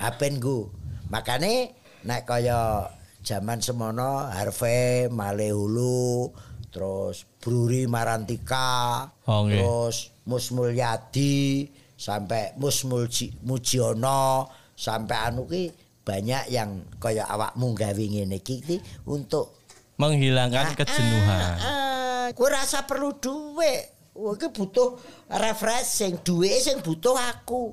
Hapen 0.00 0.36
nggo. 0.36 0.68
Makane 1.08 1.72
nek 2.04 2.22
kaya 2.24 2.88
zaman 3.20 3.60
semono 3.60 4.28
Harvey 4.28 5.08
Malehulu, 5.08 6.32
terus 6.72 7.24
Bruri 7.40 7.84
Marantika, 7.84 9.04
Oh, 9.28 9.44
nggih. 9.44 9.60
terus 9.60 10.11
Mus 10.26 10.54
Mulyadi, 10.54 11.66
sampai 11.98 12.54
Mus 12.58 12.82
Mulji, 12.86 13.34
Mujiono, 13.42 14.46
sampai 14.74 15.30
anu 15.30 15.46
ki 15.46 15.70
banyak 16.02 16.50
yang 16.50 16.82
kaya 16.98 17.26
awakmu 17.30 17.74
gawe 17.78 18.02
ngene 18.02 18.42
iki 18.42 18.58
ki 18.62 18.76
untuk 19.06 19.62
Menghilangkan 20.02 20.74
kejenuhan. 20.74 21.54
Ah, 21.62 22.26
Kowe 22.34 22.48
rasa 22.50 22.82
perlu 22.88 23.14
duit. 23.22 23.92
Iki 24.12 24.50
butuh 24.50 24.98
refreshing, 25.30 26.18
duit 26.26 26.58
sing 26.58 26.82
butuh 26.82 27.14
aku. 27.14 27.70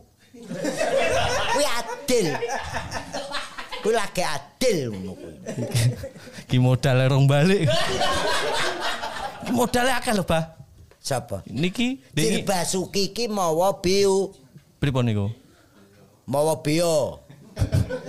Kuwi 1.50 1.66
adil. 1.66 2.38
Kuwi 3.82 3.94
lagi 3.96 4.22
adil 4.22 4.94
ngono 4.94 5.12
kuwi. 5.18 5.34
Ki 6.46 6.58
rong 7.10 7.26
balik. 7.26 7.66
Modalnya 9.50 9.98
akeh 9.98 10.14
lho, 10.14 10.22
Bah. 10.28 10.59
Sapa? 11.00 11.48
Niki 11.48 12.04
niki 12.12 12.44
Basuki 12.44 13.16
iki 13.16 13.32
mawa 13.32 13.80
bio, 13.80 14.36
pripun 14.84 15.08
niku? 15.08 15.32
mawa 16.28 16.60
bio. 16.62 17.24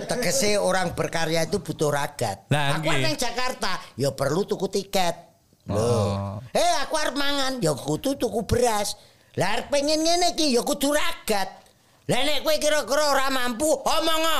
Tegese 0.07 0.55
orang 0.55 0.95
berkarya 0.95 1.43
itu 1.43 1.59
butuh 1.59 1.91
ragat. 1.91 2.47
Lah, 2.47 2.79
aku 2.79 2.87
nang 2.87 3.19
Jakarta 3.19 3.83
ya 3.99 4.15
perlu 4.15 4.47
tuku 4.47 4.71
tiket. 4.71 5.11
Oh. 5.67 5.75
Loh. 5.75 6.39
Eh 6.55 6.73
aku 6.87 6.95
arep 6.95 7.19
mangan 7.19 7.59
ya 7.59 7.75
kudu 7.75 8.15
tuku 8.15 8.47
beras. 8.47 8.95
Lah 9.35 9.59
arep 9.59 9.67
pengen 9.67 10.07
ngene 10.07 10.39
iki 10.39 10.55
ya 10.55 10.63
kudu 10.63 10.95
ragat. 10.95 11.51
Lah 12.07 12.19
nek 12.23 12.47
kowe 12.47 12.55
kira-kira 12.59 13.11
ora 13.11 13.27
mampu 13.27 13.67
omong. 13.67 14.23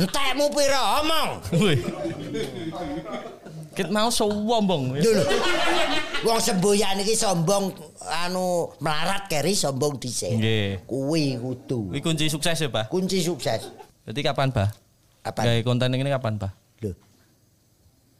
Entekmu 0.00 0.46
pira 0.54 1.02
omong. 1.02 1.30
Ket 3.80 3.88
mau 3.88 4.12
sombong. 4.12 4.92
Lho 4.92 5.10
lho. 5.16 5.24
Wong 6.20 6.36
semboyan 6.36 7.00
iki 7.00 7.16
sombong 7.16 7.72
anu 8.04 8.68
melarat 8.76 9.24
keri 9.24 9.56
sombong 9.56 9.96
dhisik. 9.96 10.36
Nggih. 10.36 10.84
Kuwi 10.84 11.40
kudu. 11.40 11.88
Kuwi 11.88 12.04
kunci 12.04 12.28
sukses 12.28 12.60
ya, 12.60 12.68
Pak. 12.68 12.92
Kunci 12.92 13.24
sukses. 13.24 13.72
Jadi 14.04 14.20
kapan, 14.20 14.52
Pak? 14.52 14.68
Apa? 15.24 15.48
Gawe 15.48 15.60
konten 15.64 15.96
ini 15.96 16.12
kapan, 16.12 16.36
Pak? 16.36 16.52
Lho. 16.84 16.92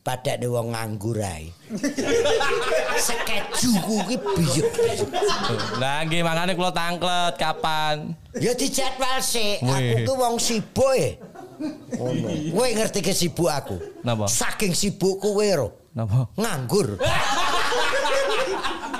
Padane 0.01 0.49
wong 0.49 0.73
nganggur 0.73 1.21
ae. 1.21 1.53
Skejuku 3.05 3.97
ki 4.09 4.17
biye. 4.17 4.65
Lah 5.77 6.01
nggih 6.09 6.25
makane 6.25 6.57
kula 6.57 6.73
tangklet 6.73 7.37
kapan? 7.37 8.17
Ya 8.33 8.57
dijadwal 8.57 9.21
sik. 9.21 9.61
Aku 9.61 10.09
ki 10.09 10.15
wong 10.17 10.41
sibuk 10.41 10.97
e. 10.97 11.21
Ngono. 11.61 12.29
Kowe 12.57 12.69
ngerti 12.73 13.01
ke 13.05 13.13
sibuk 13.13 13.53
aku? 13.53 13.77
Napa? 14.01 14.25
Saking 14.27 14.73
sibukku 14.73 15.37
kowe 15.37 15.49
ro. 15.53 15.69
Napa? 15.93 16.33
Nganggur. 16.41 16.97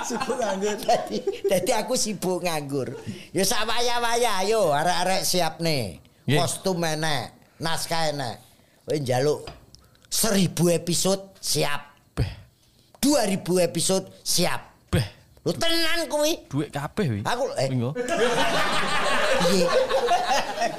sibuk 0.07 0.37
nganggur. 0.37 0.77
Dadi 0.85 1.17
dadi 1.49 1.71
aku 1.73 1.93
sibuk 1.97 2.45
nganggur. 2.45 2.93
Ya 3.33 3.43
sak 3.43 3.65
waya-waya 3.65 4.45
ayo 4.45 4.69
arek-arek 4.71 5.25
siap 5.25 5.57
nih. 5.59 5.97
Kostum 6.31 6.79
enek, 6.85 7.33
naskah 7.59 8.13
enek. 8.13 8.37
Kowe 8.85 8.95
njaluk 9.01 9.41
1000 10.07 10.77
episode 10.77 11.33
siap. 11.41 11.81
Beh, 12.15 12.31
2000 13.03 13.67
episode 13.67 14.05
siap. 14.21 14.70
Lu 15.41 15.51
tenan 15.57 16.05
kuwi. 16.05 16.37
Duit 16.49 16.69
kabeh 16.69 17.07
wi. 17.09 17.21
Aku 17.25 17.49
eh 17.57 17.69
piye? 19.41 19.65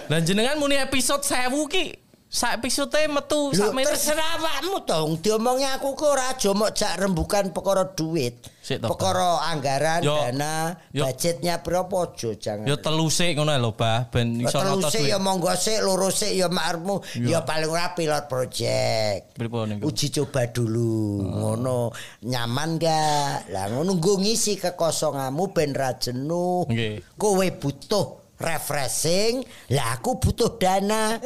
Lah 0.07 0.21
jenengan 0.23 0.55
muni 0.59 0.79
episode 0.79 1.27
1000 1.27 1.67
ki 1.67 2.02
sak 2.33 2.65
episode 2.65 2.97
metu 3.13 3.53
sak 3.53 3.77
menit. 3.77 3.93
terserah 3.93 4.41
awakmu 4.41 4.89
dong. 4.89 5.21
Diomongnya 5.21 5.77
aku 5.77 5.93
kok 5.93 6.17
ora 6.17 6.33
aja 6.33 6.57
mok 6.57 6.73
jak 6.73 6.97
rembukan 6.97 7.53
perkara 7.53 7.93
duit. 7.93 8.41
Perkara 8.63 9.43
anggaran, 9.53 10.01
Yo. 10.01 10.17
dana, 10.17 10.73
Yo. 10.95 11.05
budgetnya 11.05 11.61
berapa 11.61 11.93
aja 12.09 12.31
jangan. 12.33 12.65
Yo 12.65 12.81
telu 12.81 13.11
sik 13.13 13.37
ngono 13.37 13.53
lho, 13.59 13.75
Bah, 13.77 14.09
ben 14.09 14.39
iso 14.39 14.55
Telu 14.65 14.81
sik 14.89 15.03
ya 15.03 15.19
monggo 15.21 15.53
sik, 15.53 15.83
loro 15.85 16.09
sik 16.09 16.33
ya 16.33 16.49
makarmu. 16.49 17.05
Ya 17.21 17.45
paling 17.45 17.69
ora 17.69 17.93
pilot 17.93 18.31
project. 18.33 19.37
Niku? 19.37 19.85
Uji 19.85 20.09
coba 20.15 20.49
dulu, 20.49 21.21
ngono 21.27 21.93
nyaman 22.25 22.81
gak? 22.81 23.53
Lah 23.53 23.67
ngono 23.69 23.99
nggo 23.99 24.23
ngisi 24.25 24.57
kekosonganmu 24.57 25.53
ben 25.53 25.77
ra 25.77 25.99
jenuh. 25.99 26.65
Nggih. 26.71 27.03
Kowe 27.19 27.47
butuh 27.59 28.22
refreshing, 28.43 29.47
lah 29.71 29.97
aku 29.97 30.19
butuh 30.19 30.59
dana. 30.59 31.17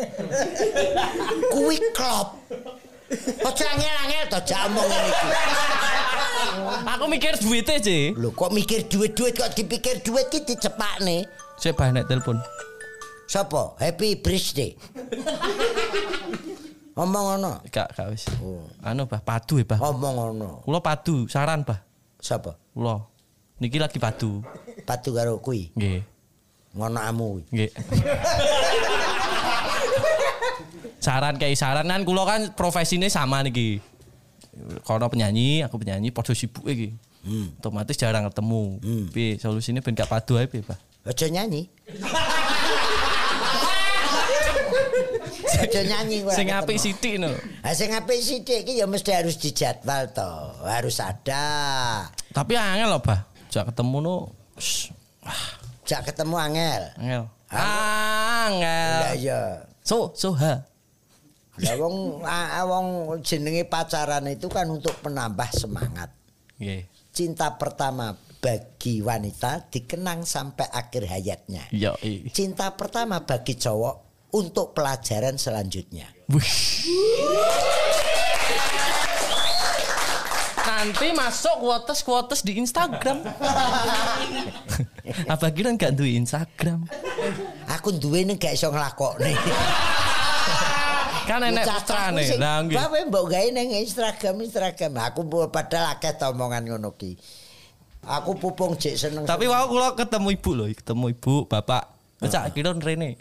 Kuwi 1.51 1.81
klop. 1.97 2.37
Ojo 3.47 3.63
angel-angel 3.65 4.25
to 4.29 4.39
ngene 4.45 4.99
iki. 5.09 5.29
Aku 6.87 7.05
mikir 7.07 7.35
duite, 7.39 7.75
Ci. 7.81 7.99
Lho 8.13 8.35
kok 8.35 8.51
mikir 8.51 8.91
duit-duit 8.91 9.33
kok 9.35 9.55
dipikir 9.55 10.03
duit 10.03 10.27
ki 10.29 10.43
dicepakne. 10.45 11.25
Sik 11.57 11.73
Bah 11.79 11.89
nek 11.89 12.05
telepon. 12.11 12.37
Sopo? 13.27 13.75
Happy 13.81 14.19
birthday. 14.19 14.77
Omong 16.97 17.25
ngono. 17.37 17.61
Gak, 17.69 17.93
gak 17.93 18.07
wis. 18.09 18.25
Oh. 18.41 18.65
Anu 18.81 19.05
Bah, 19.05 19.21
padu 19.21 19.61
ya, 19.61 19.69
Bah. 19.69 19.79
Omong 19.83 20.15
ngono. 20.17 20.51
Kula 20.65 20.81
padu, 20.81 21.29
saran, 21.29 21.67
Bah. 21.67 21.83
Sapa? 22.23 22.57
Kula. 22.73 23.03
Niki 23.61 23.77
lagi 23.77 24.01
padu. 24.01 24.41
Patu 24.87 25.13
karo 25.13 25.37
kuwi. 25.43 25.75
Nggih. 25.77 26.01
Ngono 26.77 27.01
amu. 27.01 27.41
Nggih. 27.49 27.71
saran 31.01 31.39
kayak 31.41 31.57
saran 31.57 31.89
kan 31.89 32.03
kula 32.05 32.23
kan 32.29 32.41
profesinya 32.53 33.09
sama 33.09 33.41
niki. 33.41 33.81
Kono 34.85 35.09
penyanyi, 35.09 35.65
aku 35.65 35.81
penyanyi 35.81 36.13
padha 36.13 36.37
sibuk 36.37 36.69
iki. 36.69 36.93
Otomatis 37.59 37.99
jarang 37.99 38.29
ketemu. 38.31 38.79
Piye 39.11 39.41
solusine 39.41 39.83
ben 39.83 39.97
gak 39.97 40.07
padu 40.07 40.39
ae 40.39 40.47
piye, 40.47 40.63
Pak? 40.63 40.79
Aja 41.07 41.27
nyanyi. 41.27 41.67
Aja 45.57 45.81
nyanyi 45.83 46.23
kowe. 46.23 46.35
Sing 46.35 46.47
apik 46.53 46.79
sithik 46.79 47.15
no. 47.19 47.31
Ah 47.65 47.75
sing 47.75 47.91
apik 47.91 48.21
sithik 48.23 48.63
iki 48.67 48.79
ya 48.79 48.87
mesti 48.87 49.11
harus 49.11 49.41
dijadwal 49.41 50.07
to. 50.15 50.31
Harus 50.63 51.03
ada. 51.03 51.47
Tapi 52.31 52.53
angel 52.55 52.95
loh, 52.95 53.03
Pak. 53.03 53.51
Jak 53.51 53.73
ketemu 53.73 53.97
no. 54.03 54.17
shh, 54.57 54.89
Jak 55.87 56.11
ketemu 56.11 56.35
angel. 56.35 56.83
Angel. 56.99 57.23
Lah 57.47 58.51
Angel. 58.51 59.23
iya. 59.23 59.43
So, 59.87 60.11
so 60.19 60.35
ha. 60.35 60.67
Lah 61.63 61.75
wong 61.79 62.21
ah, 62.27 62.67
wong 62.67 62.87
jenenge 63.23 63.65
pacaran 63.71 64.27
itu 64.29 64.51
kan 64.51 64.67
untuk 64.67 64.93
penambah 65.01 65.49
semangat. 65.55 66.11
Nggih. 66.59 66.85
Cinta 67.15 67.55
pertama 67.57 68.13
bagi 68.43 69.01
wanita 69.01 69.73
dikenang 69.73 70.29
sampai 70.29 70.69
akhir 70.69 71.09
hayatnya. 71.09 71.65
Yo. 71.73 71.97
Cinta 72.35 72.75
pertama 72.77 73.25
bagi 73.25 73.57
cowok 73.57 74.29
untuk 74.37 74.77
pelajaran 74.77 75.41
selanjutnya. 75.41 76.13
Nanti 80.67 81.07
masuk 81.15 81.63
kuotes 81.63 82.03
kuotes 82.03 82.41
di 82.43 82.59
Instagram. 82.59 83.23
Apa 85.33 85.47
kira 85.55 85.71
nggak 85.71 85.95
duwe 85.95 86.19
Instagram? 86.19 86.83
Aku 87.71 87.95
duwe 87.95 88.27
ning 88.27 88.37
gak 88.37 88.59
iso 88.59 88.75
nglakokne. 88.75 89.33
Kan 91.31 91.43
enek 91.43 91.67
putrane. 91.67 92.23
Lah 92.39 92.63
nggih. 92.67 92.79
Bae 92.79 93.03
mbok 93.07 93.25
gawe 93.31 93.49
ning 93.55 93.75
Instagram 93.83 94.43
Instagram. 94.43 94.95
Aku 95.11 95.27
bu- 95.27 95.51
padahal 95.51 95.99
akeh 95.99 96.15
omongan 96.23 96.63
ngono 96.67 96.95
ki. 96.95 97.19
Aku 98.07 98.39
pupung 98.39 98.79
jek 98.79 98.95
seneng. 98.95 99.27
Tapi 99.27 99.51
wau 99.51 99.67
kula 99.67 99.99
ketemu 99.99 100.39
ibu 100.39 100.51
loh, 100.55 100.71
ketemu 100.71 101.11
ibu, 101.11 101.51
bapak. 101.51 101.91
Cak 102.23 102.55
kira 102.55 102.71
rene. 102.79 103.19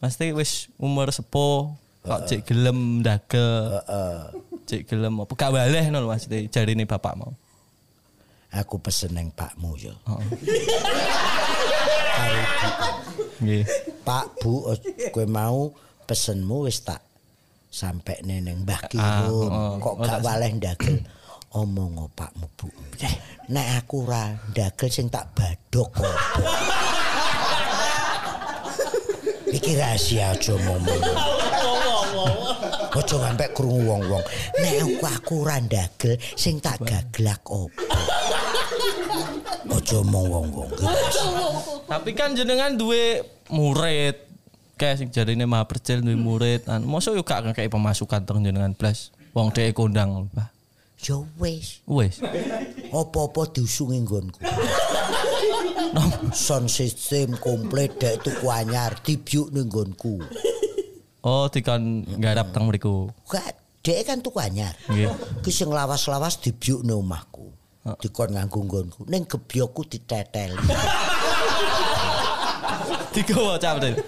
Pasti 0.00 0.32
wis 0.32 0.72
umur 0.80 1.12
sepuh, 1.12 1.76
kok 2.06 2.20
cek 2.24 2.40
gelem 2.46 3.02
Heeh. 3.02 4.18
cek 4.64 4.82
gelem 4.86 5.14
apa 5.20 5.32
gak 5.34 5.52
waleh 5.52 5.84
no 5.90 6.00
lho 6.00 6.08
maksudnya 6.08 6.46
jarine 6.48 6.86
bapak 6.86 7.14
mau. 7.18 7.34
Aku 8.54 8.78
pesen 8.78 9.12
neng 9.12 9.28
pakmu 9.30 9.74
yo. 9.76 9.92
Nggih. 13.42 13.64
Pak 14.00 14.40
Bu, 14.40 14.64
kowe 15.12 15.26
mau 15.28 15.68
pesenmu 16.06 16.64
wis 16.64 16.80
tak 16.80 17.02
sampai 17.68 18.22
neneng 18.24 18.62
Mbah 18.64 18.80
Ah, 18.96 19.26
Kirun. 19.26 19.50
oh, 19.52 19.74
Kok 19.82 19.94
oh, 19.98 20.04
gak 20.06 20.20
waleh 20.24 20.50
ndagel. 20.56 21.02
Omong 21.52 22.06
oh, 22.06 22.08
Pakmu 22.14 22.46
Bu. 22.56 22.70
Nek 23.50 23.66
aku 23.82 24.06
ora 24.06 24.32
ndagel 24.54 24.88
sing 24.88 25.10
tak 25.10 25.26
badok 25.36 25.90
kok. 25.92 26.16
Iki 29.46 29.72
rahasia 29.76 30.32
aja 30.32 30.54
ngomong. 30.54 31.02
Ojo 32.96 33.20
sampe 33.20 33.52
krungu 33.52 33.84
wong-wong. 33.84 34.24
Nek 34.56 35.04
aku 35.04 35.44
ora 35.44 35.60
ndagel 35.60 36.16
sing 36.32 36.64
tak 36.64 36.80
gaglak 36.80 37.44
opo. 37.44 37.68
Ojo 39.68 40.00
omong 40.00 40.26
wong-wong. 40.32 40.70
Tapi 41.84 42.10
kan 42.16 42.32
jenengan 42.32 42.72
duwe 42.72 43.20
murid. 43.52 44.16
Kayak 44.80 44.96
sing 45.00 45.08
jarine 45.12 45.44
mah 45.44 45.68
percil 45.68 46.00
duwe 46.00 46.16
murid. 46.16 46.64
An 46.72 46.88
mosok 46.88 47.20
yo 47.20 47.22
gak 47.24 47.52
kayak 47.52 47.68
pemasukan 47.68 48.24
teng 48.24 48.40
jenengan 48.40 48.72
blas. 48.72 49.12
Wong 49.36 49.52
dhek 49.52 49.76
kondang, 49.76 50.32
Pak. 50.32 50.48
Ya 50.96 51.20
wis. 51.36 51.84
Wes. 51.84 52.24
Apa-apa 52.88 53.52
diusungi 53.52 54.00
nggonku. 54.00 54.40
Sound 56.32 56.72
system 56.72 57.36
komplit 57.36 58.00
dek 58.00 58.24
tuku 58.24 58.48
anyar 58.48 58.96
dibyuk 59.04 59.52
ning 59.52 59.68
nggonku. 59.68 60.24
Oh, 61.26 61.50
dikon 61.50 62.06
nggarap 62.22 62.54
teng 62.54 62.70
mriku. 62.70 63.10
Gak 63.26 63.58
dek 63.82 64.06
kan 64.06 64.22
tuku 64.22 64.38
anyar. 64.38 64.78
Nggih. 64.86 65.10
Ki 65.42 65.50
sing 65.50 65.74
lawas-lawas 65.74 66.38
dibyuk 66.38 66.86
ning 66.86 67.02
omahku. 67.02 67.50
Dikon 67.98 68.38
nganggo 68.38 68.62
nggonku. 68.62 69.00
Ning 69.10 69.26
gebyokku 69.26 69.90
diteteli. 69.90 70.54
Digowo 73.10 73.58
cap 73.58 73.82
deh. 73.82 73.98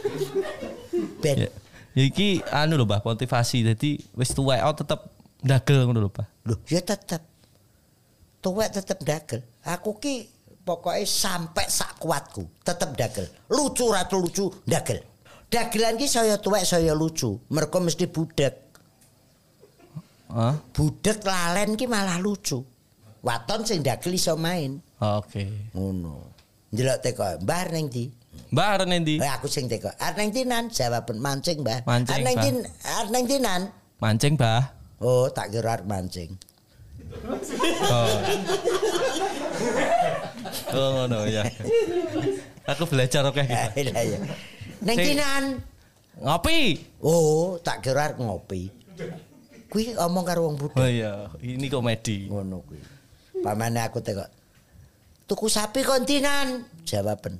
Ben 1.18 1.36
Ya. 1.42 1.50
Ya 1.98 2.06
iki 2.06 2.38
anu 2.54 2.78
lho, 2.78 2.86
Pak, 2.86 3.02
motivasi. 3.02 3.66
Jadi 3.66 3.98
wis 4.14 4.30
tuwek 4.30 4.62
oh 4.62 4.70
tetep 4.70 5.10
ndagel 5.42 5.90
ngono 5.90 6.06
lho, 6.06 6.10
Pak. 6.14 6.46
Loh, 6.46 6.62
ya 6.70 6.78
tetep. 6.78 7.18
Tuwek 8.38 8.70
tetep 8.70 9.02
dagel. 9.02 9.42
Aku 9.66 9.98
ki 9.98 10.30
pokoknya 10.62 11.02
sampai 11.02 11.66
sak 11.66 11.98
kuatku 11.98 12.46
tetep 12.62 12.94
dagel. 12.94 13.26
Lucu 13.50 13.90
ratu 13.90 14.22
lucu 14.22 14.46
dagel. 14.62 15.02
Dagelan 15.48 15.96
ki 15.96 16.04
saya 16.04 16.36
tuwek 16.36 16.64
saya 16.68 16.92
lucu. 16.92 17.40
Mereka 17.48 17.80
mesti 17.80 18.04
budek. 18.04 18.54
Hah? 20.28 20.60
Budek 20.76 21.24
lalen 21.24 21.72
ki 21.72 21.88
malah 21.88 22.20
lucu. 22.20 22.60
Waton 23.24 23.64
sing 23.64 23.80
dagel 23.80 24.12
iso 24.14 24.36
main. 24.36 24.76
Oh, 25.00 25.24
Oke. 25.24 25.72
Ngono. 25.72 26.36
Ndelok 26.68 26.98
teko, 27.00 27.24
Mbah 27.40 27.72
ning 27.72 27.88
ndi? 27.88 28.04
Mbak 28.52 28.66
arep 28.76 28.88
endi? 28.92 29.14
Eh, 29.18 29.30
aku 29.32 29.48
sing 29.48 29.66
teko. 29.72 29.88
Arep 29.96 30.20
ning 30.20 30.28
ndi 30.36 30.42
nan? 30.44 30.68
Jawaban 30.68 31.16
mancing, 31.16 31.64
Mbah. 31.64 31.80
Mancing, 31.88 32.12
Arep 32.20 32.26
ning 32.28 32.36
Mbah. 32.36 32.44
ndi? 32.44 32.68
Arep 32.84 33.08
ning 33.10 33.24
ndi 33.24 33.36
nan? 33.40 33.60
Mancing, 33.98 34.34
Bah. 34.36 34.62
Oh, 35.00 35.26
tak 35.32 35.48
kira 35.48 35.80
arep 35.80 35.86
mancing. 35.88 36.36
Oh. 37.88 38.16
Oh, 40.76 40.88
ngono 41.02 41.24
ya. 41.24 41.40
Aku 42.68 42.84
belajar 42.84 43.24
oke 43.24 43.40
Ya, 43.48 43.72
gitu. 43.72 43.96
iya, 44.78 44.84
iya. 44.84 44.86
Ning 44.86 44.96
ndi 44.96 45.06
Sing- 45.10 45.18
nan? 45.18 45.44
Ngopi. 46.18 46.58
Oh, 47.00 47.58
tak 47.62 47.78
kira 47.80 48.10
ngopi. 48.14 48.70
Kuwi 49.68 49.92
omong 49.94 50.24
karo 50.24 50.48
wong 50.48 50.56
Oh 50.56 50.60
budhe. 50.66 50.88
iya, 50.88 51.28
ini 51.44 51.68
komedi. 51.68 52.26
Ngono 52.26 52.64
kuwi. 52.64 52.80
Pamane 53.38 53.84
aku 53.84 54.00
teko. 54.00 54.24
Tuku 55.28 55.46
sapi 55.46 55.84
kontinan. 55.84 56.64
Jawaban. 56.82 57.36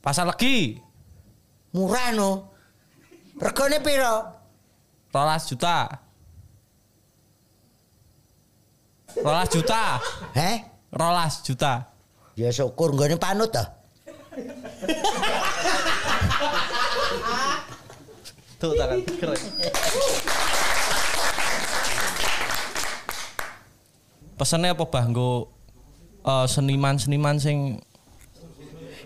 Pasar 0.00 0.24
lagi. 0.24 0.80
Murah 1.76 2.10
no. 2.16 2.48
Regane 3.36 3.78
piro? 3.78 4.14
12 5.12 5.50
juta. 5.52 5.76
12 9.16 9.52
juta. 9.52 10.00
Heh? 10.32 10.56
12 10.92 11.44
juta. 11.44 11.72
Ya 12.36 12.48
syukur 12.52 12.92
nggone 12.92 13.16
panut 13.16 13.52
to. 13.52 13.64
Tuh 18.60 18.72
tangan 18.76 19.00
keren. 19.04 19.40
Pesennya 24.36 24.76
apa 24.76 24.84
bah 24.84 25.04
nggo 25.08 25.48
eh, 26.24 26.46
seniman-seniman 26.48 27.40
sing 27.40 27.80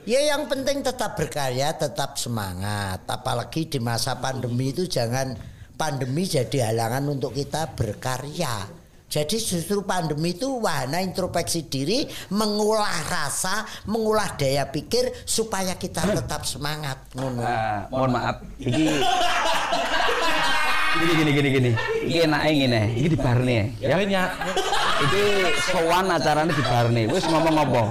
Ya 0.09 0.16
yang 0.33 0.49
penting 0.49 0.81
tetap 0.81 1.12
berkarya, 1.12 1.77
tetap 1.77 2.16
semangat. 2.16 3.05
Apalagi 3.05 3.69
di 3.69 3.77
masa 3.77 4.16
pandemi 4.16 4.73
itu 4.73 4.88
jangan 4.88 5.37
pandemi 5.77 6.25
jadi 6.25 6.73
halangan 6.73 7.05
untuk 7.21 7.37
kita 7.37 7.77
berkarya. 7.77 8.80
Jadi 9.11 9.42
justru 9.42 9.83
pandemi 9.83 10.38
itu 10.38 10.46
wahana 10.62 11.03
introspeksi 11.03 11.66
diri, 11.66 12.07
mengolah 12.31 13.11
rasa, 13.11 13.66
mengolah 13.90 14.38
daya 14.38 14.70
pikir 14.70 15.11
supaya 15.27 15.75
kita 15.75 16.07
tetap 16.14 16.46
semangat. 16.46 17.11
Ngono. 17.18 17.42
Ah, 17.42 17.90
mohon 17.90 18.14
maaf. 18.14 18.38
Iki 18.62 19.03
Gini 20.90 21.12
gini 21.14 21.31
gini 21.31 21.49
gini. 21.55 21.70
Iki 22.07 22.18
enake 22.27 22.51
ngene. 22.55 22.81
Iki 22.99 23.09
di 23.14 23.18
barne 23.18 23.55
ya. 23.83 23.94
Ya 23.94 23.96
nyak. 24.03 24.29
Iki 25.07 25.23
sowan 25.70 26.07
acarane 26.11 26.51
di 26.55 26.64
barne. 26.66 27.03
Wis 27.11 27.27
ngomong 27.31 27.57
apa? 27.66 27.83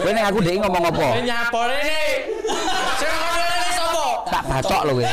Kowe 0.00 0.10
ning 0.12 0.24
aku 0.24 0.44
ndek 0.44 0.60
ngomong 0.60 0.84
apa? 0.92 1.08
Rene. 1.20 2.00
Sing 2.96 3.08
ngomong 3.12 3.72
sapa? 3.76 4.04
Tak 4.28 4.42
bacok 4.44 4.80
lho 4.88 4.92
kowe. 5.00 5.08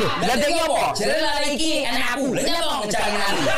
Lah 0.00 0.34
ndek 0.40 0.50
apa? 0.56 0.96
Jadi 0.96 1.20
lari 1.20 1.48
iki 1.52 1.70
enak 1.84 2.08
aku. 2.16 2.26
Lah 2.32 2.42
nyapa 2.42 2.72
ngejar 2.80 3.02
ngenani? 3.12 3.42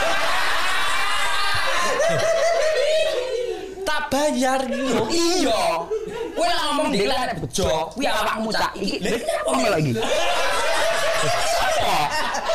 Tak 3.85 4.01
bayar 4.11 4.61
yo. 4.67 5.07
Iya. 5.13 5.87
Kowe 6.35 6.49
lah 6.51 6.65
ngomong 6.73 6.89
dhewe 6.91 7.07
lah 7.07 7.31
nek 7.31 7.39
bejo. 7.39 7.95
Kuwi 7.95 8.11
awakmu 8.11 8.51
cak 8.51 8.73
iki. 8.75 8.99
Lah 8.99 9.13
nyapa 9.23 9.51
Apa 9.55 9.69
lagi? 9.79 9.93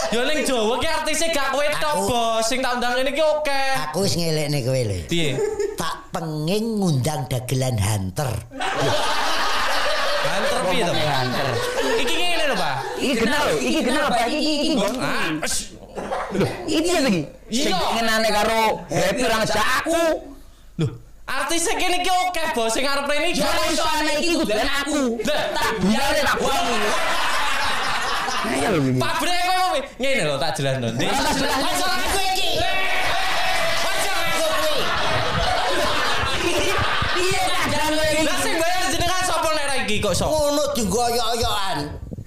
Yo 0.09 0.25
ning 0.25 0.41
Jawa 0.41 0.81
ki 0.81 0.87
artise 0.89 1.29
gak 1.29 1.53
kowe 1.53 1.63
tok, 1.79 1.95
Bos. 2.09 2.41
Sing 2.49 2.59
tak 2.65 2.81
undang 2.81 2.97
ngene 2.97 3.13
ki 3.13 3.23
oke. 3.23 3.61
Aku 3.87 4.03
wis 4.03 4.17
ngelekne 4.17 4.59
kowe 4.65 4.81
lho. 4.81 4.99
Piye? 5.05 5.37
Tak 5.77 6.09
pengen 6.11 6.81
ngundang 6.81 7.29
dagelan 7.29 7.77
hunter. 7.77 8.29
Banter 10.25 10.59
piye 10.73 10.83
to? 10.83 10.93
Hunter. 10.97 11.47
Iki 12.03 12.13
ngene 12.17 12.43
lho, 12.51 12.55
Pak. 12.57 12.75
Iki 12.99 13.13
kenal 13.15 13.45
iki 13.57 13.79
kenal 13.81 14.03
apa? 14.11 14.27
Iki 14.27 14.37
iki 14.37 14.53
iki. 14.53 14.75
Wes. 15.39 15.55
Iki 16.67 16.79
piye 16.83 16.99
lagi? 16.99 17.21
Sing 17.49 17.73
Iya. 17.73 17.79
ngenane 17.97 18.29
karo 18.29 18.61
Happy 18.87 19.21
ora 19.25 19.35
ngejak 19.41 19.67
aku. 19.81 20.01
Loh, 20.79 20.91
artise 21.25 21.71
kene 21.75 21.97
ki 22.05 22.11
oke, 22.13 22.43
Bos. 22.53 22.69
Sing 22.71 22.85
arep 22.85 23.09
rene 23.09 23.33
Ya 23.33 23.49
iso 23.71 23.83
ana 23.83 24.11
iki 24.15 24.37
kuduan 24.37 24.69
aku. 24.83 25.17
Tak 25.25 25.69
biare 25.81 26.19
tak 26.21 26.35
buang. 26.37 26.65
Iki. 28.53 28.91
Pabrik 28.95 29.39
kowe? 29.49 29.79
Ngene 29.97 30.21
lho 30.27 30.35
tak 30.37 30.51
jelasno. 30.55 30.87
Aja 30.93 31.87
aku 31.89 32.19
iki. 32.35 32.49
Aja 33.81 34.13
aku 34.13 34.45
kuwi. 34.45 34.77
Piye 37.17 37.39
kadang 37.47 37.91
kowe 37.97 38.07
iki? 38.13 38.23
Lah 38.27 38.37
sing 38.39 38.53
bayar 38.61 38.83
jenengan 38.93 39.21
sapa 39.25 39.49
nek 39.57 39.65
ra 39.65 39.75
iki 39.83 39.95
kok 39.99 40.13
sok? 40.13 40.27
Ngono 40.29 40.63
digoyok-goyokan. 40.77 41.77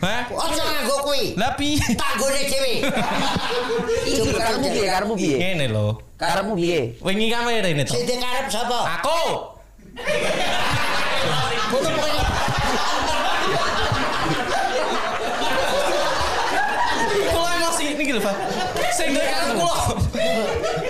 Hah? 0.02 0.26
Aja 0.26 0.62
nganggo 0.66 0.96
kuwi. 1.06 1.38
Lah 1.38 1.54
piye? 1.54 1.78
Tak 1.94 2.18
gone 2.18 2.42
dhewe. 2.50 2.72
Iki 4.02 4.34
karepmu 4.34 4.66
piye? 4.66 4.86
Karepmu 4.90 5.14
piye? 5.14 5.36
Ngene 5.38 5.66
lho. 5.70 5.88
Karepmu 6.18 6.52
piye? 6.58 6.98
Wingi 6.98 7.30
kamera 7.30 7.68
ini 7.70 7.86
to. 7.86 7.94
Sing 7.94 8.02
dikarep 8.10 8.50
sapa? 8.50 8.98
Aku. 8.98 9.22
Ngono 11.70 11.88
pokoknya. 11.94 12.24
Kulo 17.30 17.46
emosi 17.46 17.84
niki 17.94 18.12
lho, 18.18 18.20
Pak. 18.26 18.36
Sing 18.90 19.08
kulo. 19.14 19.76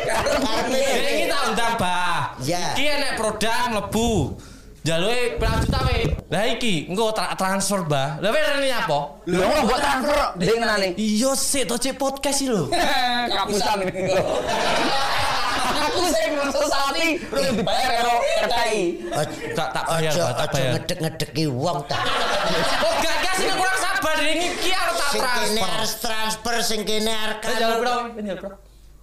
Karepe. 0.09 0.85
Ini 0.89 1.25
tak 1.29 1.41
undang, 1.53 1.75
Bah. 1.77 2.33
Ya. 2.41 2.73
Iki 2.73 2.85
enek 2.97 3.13
produk 3.21 3.77
mlebu. 3.77 4.41
Jaluke 4.83 5.39
pirang 5.39 5.63
juta 5.63 5.79
we. 5.87 6.11
Lah 6.27 6.43
iki 6.51 6.91
engko 6.91 7.15
tra 7.15 7.31
transfer, 7.39 7.87
Bah. 7.87 8.19
Lah 8.19 8.35
wis 8.35 8.43
rene 8.43 8.67
apa? 8.75 8.99
Lho 9.31 9.39
ngono 9.39 9.61
mbok 9.63 9.79
transfer 9.79 10.19
ndek 10.35 10.57
ngenane. 10.59 10.89
Iya 10.99 11.31
sik 11.39 11.71
to 11.71 11.79
cek 11.79 11.95
podcast 11.95 12.43
iki 12.43 12.51
lho. 12.51 12.67
Kapusan 13.31 13.79
ini 13.87 14.11
lho. 14.11 14.25
Aku 15.83 16.03
sing 16.11 16.31
sesati 16.51 17.07
lu 17.31 17.41
dibayar 17.55 17.91
karo 18.03 18.15
RKI. 18.43 18.83
Tak 19.55 19.69
tak 19.71 19.85
bayar, 19.87 20.13
tak 20.35 20.49
bayar. 20.51 20.71
ngedek-ngedeki 20.75 21.45
wong 21.47 21.79
ta. 21.87 21.99
Oh, 22.83 22.95
gak 22.99 23.17
gak 23.23 23.35
sih 23.39 23.47
kurang 23.55 23.79
sabar 23.79 24.17
ini 24.19 24.51
iki 24.51 24.71
harus 24.75 24.97
tak 24.99 25.11
Sing 25.13 25.23
kene 25.23 25.39
transfer. 25.63 25.71
harus 25.71 25.93
transfer, 25.99 26.55
sing 26.59 26.81
kene 26.83 27.13
arep 27.13 27.39
bro, 27.79 27.97
ini 28.19 28.31
bro. 28.35 28.51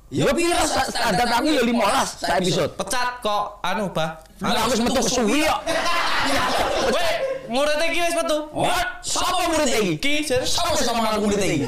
Ya 0.09 0.25
piye 0.33 0.57
standar 0.65 1.29
aku 1.37 1.53
ya 1.53 1.61
15 1.61 2.17
sak 2.17 2.41
episode. 2.41 2.73
Pecat 2.73 3.21
kok 3.21 3.61
anu, 3.61 3.93
Bah. 3.93 4.17
Lah 4.41 4.65
aku 4.65 4.73
wis 4.73 4.81
metu 4.81 5.01
suwi 5.05 5.45
kok. 5.45 5.61
Weh, 6.97 7.11
murid 7.53 7.77
iki 7.77 7.99
wis 8.09 8.15
metu. 8.17 8.49
What? 8.49 9.05
Sapa 9.05 9.53
murid 9.53 9.69
iki? 9.69 10.25
Sapa 10.25 10.73
sing 10.81 10.89
sama 10.89 11.13
aku 11.13 11.29
murid 11.29 11.37
iki? 11.37 11.61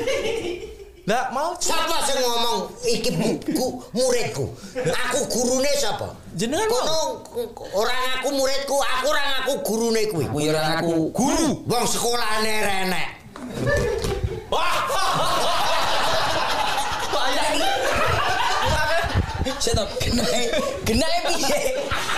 Lah 1.09 1.33
mau 1.33 1.57
Siapa 1.57 2.01
sing 2.01 2.17
ngomong 2.17 2.73
iki 2.81 3.13
buku 3.13 3.67
muridku? 3.93 4.45
Aku 4.89 5.19
gurune 5.29 5.71
sapa? 5.77 6.09
Jenengan? 6.33 6.65
Kono 6.65 7.21
orang 7.77 8.01
aku 8.21 8.29
muridku, 8.33 8.77
aku 8.81 9.05
orang 9.05 9.27
aku 9.45 9.53
gurune 9.61 10.01
kuwi. 10.09 10.25
Ku 10.25 10.37
ya 10.41 10.57
ora 10.57 10.81
aku 10.81 11.13
guru. 11.13 11.61
Wong 11.69 11.85
sekolahane 11.85 12.53
renek. 12.65 13.09
Saya 19.61 19.77
tau 19.77 19.87
genae. 20.01 20.49
Genae 20.89 21.17
piye? 21.29 21.59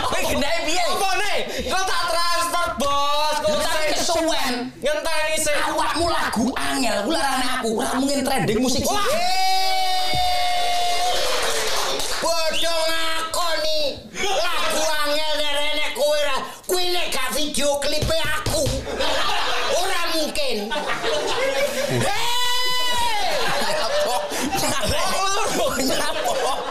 Kowe 0.08 0.20
genae 0.32 0.58
piye? 0.64 0.84
Nih? 0.96 1.68
Kau 1.68 1.84
tak 1.84 2.04
transfer, 2.08 2.68
Bos. 2.80 3.36
Kau 3.44 3.52
tapi 3.60 3.92
kesuwen. 3.92 4.72
ngenteni 4.80 5.36
sih. 5.44 5.52
Awakmu 5.52 6.08
lagu 6.08 6.48
angel, 6.56 7.04
ku 7.04 7.12
larane 7.12 7.48
aku. 7.60 7.70
Ora 7.84 8.00
mungkin 8.00 8.24
trending 8.24 8.64
musik 8.64 8.88
sih. 8.88 9.00
Bodoh 12.24 12.80
ngakoni. 12.88 14.08
Lagu 14.24 14.82
angel 15.04 15.32
renek 15.44 15.92
kowe 16.00 16.20
ra. 16.24 16.38
Kuwi 16.64 16.96
nek 16.96 17.12
gak 17.12 17.36
video 17.36 17.76
klipe 17.84 18.18
aku. 18.24 18.64
Ora 19.84 20.02
mungkin. 20.16 20.72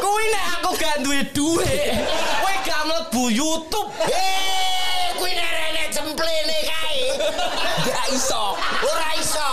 Kuwi 0.03 0.25
nek 0.33 0.47
aku 0.59 0.71
gak 0.77 0.97
duwe 1.05 1.21
duit, 1.33 1.93
kowe 2.41 2.55
gak 2.65 2.81
mlebu 2.89 3.23
YouTube. 3.31 3.91
Eh, 4.09 5.13
kuwi 5.17 5.33
nek 5.33 5.51
renek 5.51 5.87
cemplene 5.93 6.59
kae. 6.65 7.01
Gak 7.87 8.07
iso. 8.13 8.57
Ora 8.83 9.11
iso. 9.21 9.49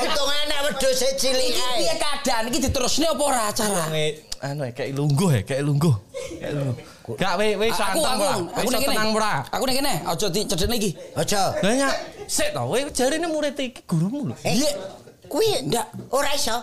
Untung 0.00 0.30
enek 0.44 0.58
wedhus 0.68 1.02
cilik 1.18 1.50
Iki 1.50 1.60
kae. 1.60 1.76
piye 1.78 1.94
keadaan 1.98 2.44
iki 2.48 2.58
diterusne 2.62 3.06
apa 3.10 3.22
ora 3.22 3.42
acara? 3.50 3.84
Nge, 3.90 4.06
anu 4.40 4.62
ya, 4.64 4.72
kayak 4.72 4.90
lungguh 4.96 5.28
ya, 5.34 5.40
kayak 5.44 5.62
lungguh. 5.66 5.94
Kayak 6.40 6.52
lungguh. 6.56 6.84
Gak 7.18 7.32
we 7.42 7.46
we 7.58 7.66
aku 7.74 7.98
ora. 8.00 8.38
aku 8.54 8.68
kene. 8.70 8.86
tenang 8.86 9.10
ora. 9.12 9.34
Aku 9.50 9.64
ning 9.66 9.76
kene, 9.82 9.94
aja 10.06 10.26
dicedhekne 10.30 10.76
iki. 10.78 10.90
Aja. 11.18 11.42
Lah 11.58 11.72
nya, 11.74 11.90
sik 12.24 12.54
to, 12.54 12.62
we 12.70 12.86
jarine 12.94 13.26
murid 13.28 13.58
iki 13.58 13.82
gurumu 13.84 14.30
lho. 14.30 14.36
Eh, 14.46 14.56
kuwi 15.30 15.70
ndak 15.70 15.86
ora 16.10 16.34
iso. 16.34 16.58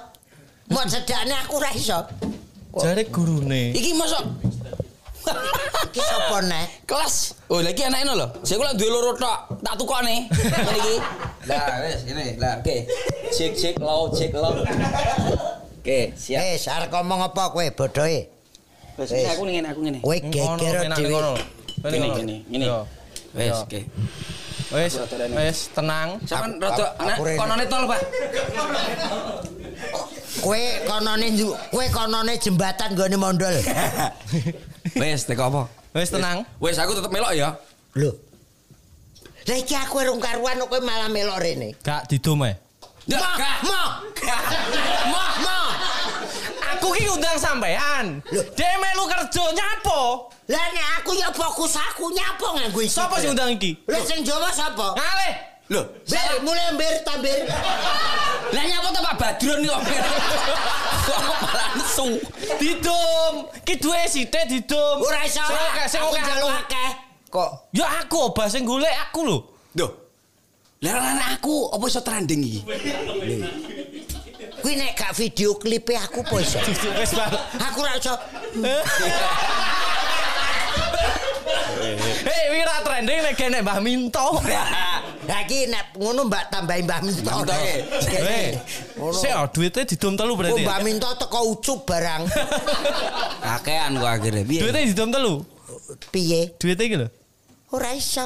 Mau 0.67 0.83
sedakne 0.83 1.33
aku 1.39 1.63
ora 1.63 1.71
iso. 1.71 1.99
Jare 2.83 3.07
gurune. 3.07 3.71
Iki 3.71 3.95
masuk 3.95 4.25
Iki 5.87 5.99
sapa 6.03 6.39
nek? 6.43 6.87
kelas. 6.87 7.35
Oh, 7.51 7.59
lagi 7.59 7.83
anak 7.83 8.03
ini 8.03 8.13
lho. 8.15 8.27
Saya 8.43 8.59
kula 8.59 8.71
duwe 8.75 8.89
loro 8.91 9.11
tok. 9.15 9.59
Tak 9.63 9.75
tukone. 9.79 10.27
Ngene 10.31 10.71
iki. 10.79 10.95
Lah, 11.47 11.65
wis 11.83 11.99
ini. 12.07 12.25
Lah, 12.39 12.59
oke. 12.59 12.75
Cek 13.31 13.51
cek 13.55 13.75
low, 13.79 14.11
cek 14.11 14.31
low. 14.35 14.55
Oke, 15.79 16.11
siap. 16.15 16.39
Eh, 16.43 16.59
arep 16.59 16.91
ngomong 16.91 17.31
apa 17.31 17.51
kowe 17.51 17.65
bodohe? 17.71 18.27
Wis 18.99 19.11
aku 19.11 19.43
ngene, 19.47 19.67
aku 19.71 19.79
ngene. 19.83 19.99
Kowe 20.03 20.17
geger 20.19 20.79
dhewe. 20.95 21.19
gini, 21.87 22.35
gini. 22.47 22.65
Yo. 22.67 22.87
Wis, 23.35 23.55
oke. 23.63 23.79
Wis, 24.67 24.99
wis 25.31 25.57
tenang. 25.71 26.19
Sampeyan 26.27 26.59
rada 26.59 26.91
konone 27.39 27.63
tol, 27.71 27.87
Pak. 27.87 28.01
Kowe 30.43 30.61
konone 30.83 31.27
kowe 31.71 31.85
konone 31.95 32.33
jembatan 32.35 32.91
gone 32.91 33.15
mondol. 33.15 33.55
Wis, 35.01 35.23
teko 35.23 35.47
apa? 35.47 35.61
Wis 35.95 36.11
tenang. 36.11 36.43
Wis, 36.59 36.75
aku 36.75 36.99
tetep 36.99 37.11
melok 37.15 37.31
ya. 37.31 37.55
Lho. 37.95 38.11
Lah 39.47 39.55
iki 39.55 39.75
aku 39.79 40.03
urung 40.03 40.19
karuan 40.19 40.59
kowe 40.67 40.79
malah 40.83 41.07
melok 41.07 41.39
rene. 41.39 41.71
Gak 41.79 42.11
didum 42.11 42.43
ae. 42.43 42.59
Gak. 43.07 43.23
mah. 43.63 44.03
Mah, 45.07 45.31
mah. 45.47 45.67
Aku 46.75 46.91
ki 46.91 47.05
undang 47.07 47.37
sampean. 47.37 48.19
Loh. 48.27 48.43
Dhewe 48.51 48.75
melu 48.77 49.03
kerja 49.07 49.43
nyapo? 49.53 50.27
Lah 50.47 50.65
nek 50.71 50.87
aku 50.99 51.11
ya 51.15 51.29
fokus 51.31 51.75
aku 51.75 52.11
nyapo 52.11 52.55
nganggo 52.55 52.79
isi. 52.81 52.95
Sapa 52.95 53.19
sing 53.19 53.31
undang 53.31 53.55
iki? 53.55 53.75
Lah 53.87 54.01
sing 54.03 54.23
Jawa 54.23 54.51
sapa? 54.51 54.95
Ngalih. 54.95 55.35
Lho, 55.67 55.83
Ber, 55.83 56.47
mulai 56.47 56.71
ber 56.79 56.95
tambir. 57.03 57.43
lah 58.47 58.63
nyapa 58.63 58.87
to 58.87 58.99
Pak 59.03 59.15
Badrun 59.19 59.59
kok. 59.67 59.81
Kok 61.07 61.19
malah 61.43 61.69
nesu. 61.75 62.07
Didum. 62.55 63.33
Ki 63.63 63.75
duwe 63.75 64.07
sithik 64.07 64.47
didum. 64.47 65.03
Ora 65.03 65.27
iso. 65.27 65.43
Sing 65.91 65.99
oke, 65.99 66.15
sing 66.15 66.31
Aku 66.39 66.47
aku. 66.47 66.47
akeh. 66.63 66.89
Kok 67.27 67.49
Ya 67.75 67.87
aku 67.99 68.31
obah 68.31 68.47
sing 68.47 68.63
golek 68.63 68.95
aku 69.07 69.27
lho. 69.27 69.37
Duh. 69.75 69.91
Lah 70.79 70.93
anak 71.15 71.43
aku 71.43 71.67
apa 71.67 71.83
iso 71.83 71.99
trending 71.99 72.41
iki? 72.47 72.59
Kuwi 74.61 74.73
nek 74.75 74.97
gak 74.97 75.13
video 75.13 75.53
klipe 75.55 75.93
aku 75.93 76.25
apa 76.25 76.35
iso? 76.41 76.57
Wis. 76.97 77.13
Aku 77.61 77.77
ora 77.85 77.93
iso. 77.97 78.13
Hei, 82.27 82.43
wira 82.51 82.75
trending 82.81 83.19
nek 83.21 83.33
kene 83.37 83.61
Mbah 83.61 83.79
Minto. 83.79 84.41
Lah 85.29 85.39
iki 85.43 85.69
nek 85.69 85.93
ngono 85.93 86.25
Mbak 86.25 86.43
tambahi 86.49 86.81
Mbah 86.83 86.99
Minto. 87.05 87.31
Eh. 87.53 88.57
Sik 89.13 89.33
oh, 89.37 89.45
duitnya 89.53 89.85
didom 89.85 90.17
telu 90.17 90.33
Oh, 90.33 90.37
berarti. 90.41 90.61
Mbak 90.65 90.79
Minto 90.81 91.09
teko 91.21 91.39
ucup 91.53 91.85
barang. 91.85 92.25
Kakean 93.45 94.01
kok 94.01 94.09
akhirnya. 94.09 94.43
Piye? 94.43 94.61
Duitnya 94.65 94.81
didom 94.89 95.09
telu. 95.13 95.33
Piye? 96.09 96.57
Duitnya 96.57 96.85
iki 96.89 96.97
lho. 96.97 97.07
Ora 97.77 97.93
iso. 97.93 98.25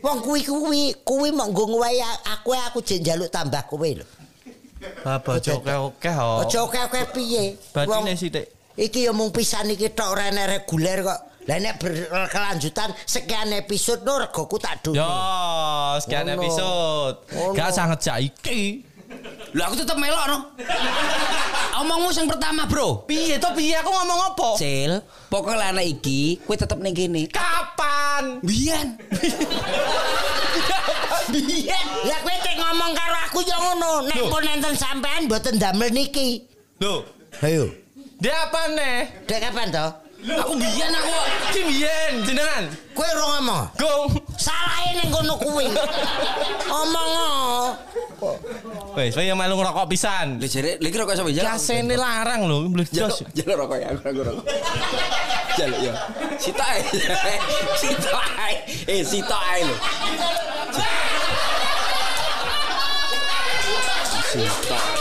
Wong 0.00 0.24
kuwi 0.24 0.40
kuwi 0.46 0.82
kuwi 1.04 1.28
mok 1.34 1.52
nggo 1.52 1.64
ngwehi 1.76 2.00
aku 2.32 2.56
aku 2.56 2.78
jek 2.80 3.04
njaluk 3.04 3.28
tambah 3.28 3.66
kowe 3.68 3.90
lho. 3.90 4.19
Bapak 4.80 5.40
Ojo- 5.40 5.60
oke-oke 5.60 6.10
ho. 6.10 6.30
Aja 6.42 6.58
oke-oke 6.64 7.00
piye? 7.12 7.56
Batine 7.70 8.16
sithik. 8.16 8.46
Iki 8.74 9.06
ya 9.06 9.12
mung 9.12 9.28
pisan 9.28 9.68
iki 9.68 9.92
tok 9.92 10.16
ora 10.16 10.28
enek 10.28 10.64
reguler 10.64 11.04
kok. 11.04 11.20
Lah 11.44 11.56
nek 11.56 11.76
berkelanjutan 11.76 12.92
sekian 13.04 13.52
episode 13.52 14.04
no 14.04 14.16
regoku 14.16 14.56
tak 14.56 14.80
dune. 14.80 14.96
Yo, 14.96 15.08
sekian 15.98 16.24
Ngono. 16.24 16.36
episode. 16.38 17.16
Gak 17.52 17.70
sangat 17.70 17.98
saiki. 18.00 18.84
Lah 19.52 19.66
aku 19.66 19.74
tetep 19.76 19.98
melok 19.98 20.24
no. 20.30 20.38
Omongmu 21.76 22.08
yang 22.12 22.28
pertama, 22.28 22.64
Bro. 22.64 23.04
Piye 23.04 23.36
to 23.36 23.50
piye 23.52 23.74
aku 23.74 23.90
ngomong 23.90 24.20
apa? 24.32 24.48
Cil, 24.54 25.00
pokoknya 25.26 25.74
anak 25.74 25.88
iki 25.88 26.38
kowe 26.40 26.54
tetep 26.54 26.78
ning 26.78 26.94
kene. 26.94 27.26
Kapan? 27.26 28.38
Biyen. 28.40 28.96
Biyen. 31.30 31.86
Lah 32.10 32.18
kowe 32.24 32.36
tek 32.42 32.56
ngomong 32.58 32.92
karo 32.96 33.16
aku 33.28 33.38
ya 33.46 33.56
ngono. 33.56 33.92
Nek 34.08 34.22
pun 34.26 34.44
enten 34.44 34.74
sampean 34.74 35.26
mboten 35.30 35.56
damel 35.58 35.90
niki. 35.94 36.42
Lho, 36.80 37.04
Ayo. 37.44 37.68
dia 38.18 38.34
apa 38.48 38.60
nih? 38.72 38.96
Dek 39.28 39.38
kapan 39.40 39.68
to? 39.70 39.86
Aku 40.20 40.52
biyen 40.60 40.92
aku. 40.92 41.12
Ki 41.50 41.60
biyen 41.64 42.12
jenengan. 42.28 42.64
Kowe 42.92 43.08
ora 43.08 43.24
ngomong. 43.40 43.64
Gong. 43.80 44.04
Salahe 44.36 45.00
ning 45.00 45.08
kono 45.08 45.34
kuwi. 45.40 45.66
Omong 46.68 47.10
kok. 48.20 48.36
Wes, 48.96 49.16
saya 49.16 49.32
malu 49.32 49.56
ngerokok 49.56 49.86
pisan. 49.88 50.36
Lah 50.36 50.48
jare 50.50 50.76
lagi 50.76 50.96
rokok 51.00 51.14
sampe 51.16 51.32
jalan. 51.32 51.56
Kasene 51.56 51.94
larang 51.96 52.44
lho, 52.44 52.68
Jaluk, 52.68 52.70
meledos. 52.76 53.16
jaluk 53.32 53.56
rokok 53.64 53.78
ya, 53.80 53.88
aku 53.96 54.20
rokok. 54.20 54.44
Jaluk 55.56 55.78
ya. 55.80 55.92
Sita 56.36 56.64
ae. 56.68 56.80
Sita 57.80 58.20
ae. 58.44 58.54
Eh, 58.84 59.00
sita 59.00 59.36
ae 59.40 59.60
lho. 59.64 59.76
Sita. 64.30 64.99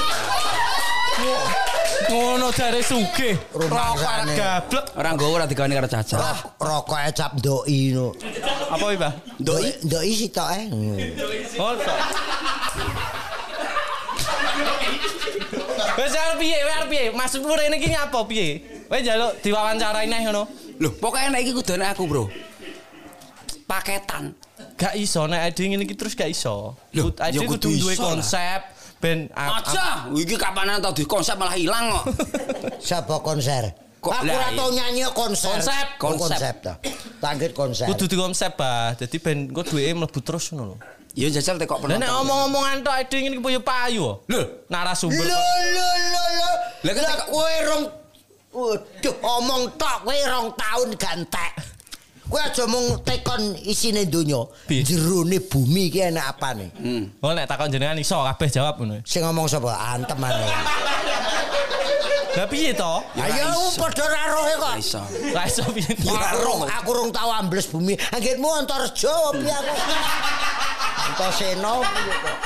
Ngono 2.10 2.50
jare 2.50 2.82
sugih. 2.82 3.38
Rumah 3.54 3.94
Rokok 3.94 4.02
sana. 4.02 4.34
gablek. 4.34 4.86
Orang 4.98 5.14
gowo 5.18 5.32
ora 5.38 5.46
digawani 5.46 5.78
karo 5.78 5.88
caca. 5.90 6.18
Rok, 6.18 6.40
rokok 6.58 7.00
ecap 7.06 7.32
ndoi 7.38 7.80
no. 7.94 8.08
Apa 8.74 8.86
iki, 8.90 8.98
Mbah? 8.98 9.14
Ndoi 9.40 9.68
ndoi 9.86 10.12
sitoke. 10.18 10.60
Oh, 11.62 11.74
kok. 11.78 11.98
Wes 16.00 16.14
arep 16.16 16.38
piye? 16.42 16.58
Wes 16.66 16.74
arep 16.82 16.90
piye? 16.90 17.04
Maksudmu 17.14 17.54
rene 17.54 17.76
iki 17.78 17.90
nyapa 17.94 18.20
piye? 18.26 18.48
Wes 18.90 19.02
njaluk 19.06 19.32
diwawancarai 19.46 20.08
neh 20.10 20.20
ngono. 20.26 20.44
Loh, 20.80 20.92
pokoknya 20.98 21.30
nek 21.30 21.42
iki 21.46 21.54
kudune 21.54 21.86
aku, 21.86 22.08
Bro. 22.10 22.24
Paketan. 23.70 24.34
Gak 24.80 24.96
iso 24.98 25.28
nek 25.30 25.54
ide 25.54 25.62
ngene 25.70 25.84
iki 25.86 25.94
terus 25.94 26.16
gak 26.18 26.32
iso. 26.32 26.74
Loh, 26.96 27.14
Ide 27.14 27.38
ya 27.38 27.46
kudu 27.46 27.70
duwe 27.70 27.94
konsep 27.94 28.79
ben 29.00 29.32
Aja, 29.32 30.08
iki 30.12 30.36
kapanan 30.36 30.84
tau 30.84 30.92
di 30.92 31.08
konsep 31.08 31.40
malah 31.40 31.56
hilang 31.56 31.92
kok. 31.96 32.06
Siapa 32.88 33.24
konser? 33.24 33.72
Kok- 34.00 34.16
aku 34.16 34.32
ora 34.32 34.48
iya. 34.52 34.60
tau 34.60 34.70
nyanyi 34.72 35.04
konser. 35.12 35.52
Konsep. 35.60 35.86
Oh, 36.00 36.16
Konsep. 36.16 36.20
konsep 36.36 36.56
to. 36.64 36.74
Tanggit 37.20 37.52
konser. 37.52 37.86
kudu 37.88 38.06
di 38.08 38.16
konsep 38.16 38.52
bah. 38.56 38.96
Dadi 38.96 39.18
ben 39.20 39.48
engko 39.52 39.64
duweke 39.64 39.92
mlebu 39.96 40.20
terus 40.24 40.52
ngono 40.52 40.76
lho. 40.76 40.78
Ya 41.18 41.28
jajal 41.28 41.58
tekok 41.58 41.84
Lah 41.84 41.98
nek 41.98 42.06
penonton. 42.06 42.22
omong-omongan 42.24 42.78
tok 42.86 42.96
ide 43.02 43.18
ngene 43.18 43.36
iki 43.42 43.60
payu. 43.60 44.24
Lho, 44.30 44.42
Narasumber. 44.72 45.26
Lho 45.26 45.42
lho 45.76 45.90
lho 46.14 46.24
lho. 46.38 46.52
Lah, 46.86 47.16
kowe 47.28 47.56
rong 47.68 47.84
Waduh, 48.50 49.16
omong 49.22 49.64
tok 49.78 49.98
kowe 50.06 50.18
rong 50.32 50.48
taun 50.56 50.90
gantek. 50.96 51.54
Kowe 52.30 52.38
aja 52.38 52.64
mung 52.70 53.02
tekon 53.02 53.58
isine 53.66 54.06
donya. 54.06 54.46
Jerone 54.70 55.42
bumi 55.42 55.90
iki 55.90 56.00
enak 56.06 56.38
apane? 56.38 56.70
Hmm. 56.78 57.10
Oh 57.26 57.34
nek 57.34 57.50
takon 57.50 57.74
jenengan 57.74 57.98
iso 57.98 58.22
kabeh 58.22 58.50
jawab 58.54 58.78
ngono. 58.78 59.02
Sing 59.02 59.26
ngomong 59.26 59.50
sapa? 59.50 59.74
Antem 59.98 60.22
ane. 60.22 60.46
Lah 62.38 62.46
piye 62.46 62.72
to? 62.78 62.94
Ayo 63.18 63.50
padha 63.74 64.06
ra 64.06 64.22
rohe 64.30 64.54
kok. 64.62 64.74
Iso. 64.78 65.02
Lah 65.34 65.50
iso 65.50 65.66
piye? 65.74 65.90
Ora 66.06 66.30
roh, 66.38 66.70
aku 66.70 66.90
rong 66.94 67.10
tau 67.10 67.34
ambles 67.34 67.66
bumi. 67.66 67.98
Anggenmu 68.14 68.46
Antarjo 68.62 69.34
piye 69.34 69.50
aku? 69.50 69.74
Antasena 71.10 71.72
piye 71.82 72.14
kok? 72.14 72.38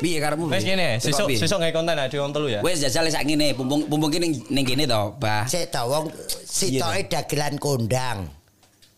Piye 0.00 0.18
karepmu? 0.24 0.48
Wes 0.48 0.64
ngene, 0.64 0.98
Tekok 1.04 1.28
sesuk 1.28 1.36
sesuk 1.36 1.58
gawe 1.60 1.72
konten 1.76 2.00
ade 2.00 2.16
wong 2.16 2.32
telu 2.32 2.48
ya. 2.48 2.60
Wes 2.64 2.80
jajal 2.80 3.12
sak 3.12 3.28
ngene, 3.28 3.52
pumpung 3.52 3.84
pumpung 3.84 4.08
ki 4.08 4.18
ning 4.24 4.32
ning 4.48 4.64
kene 4.64 4.88
to, 4.88 5.12
Bah. 5.20 5.44
Sik 5.44 5.68
ta 5.68 5.84
wong 5.84 6.08
sitoke 6.48 7.04
dagelan 7.12 7.60
kondang. 7.60 8.24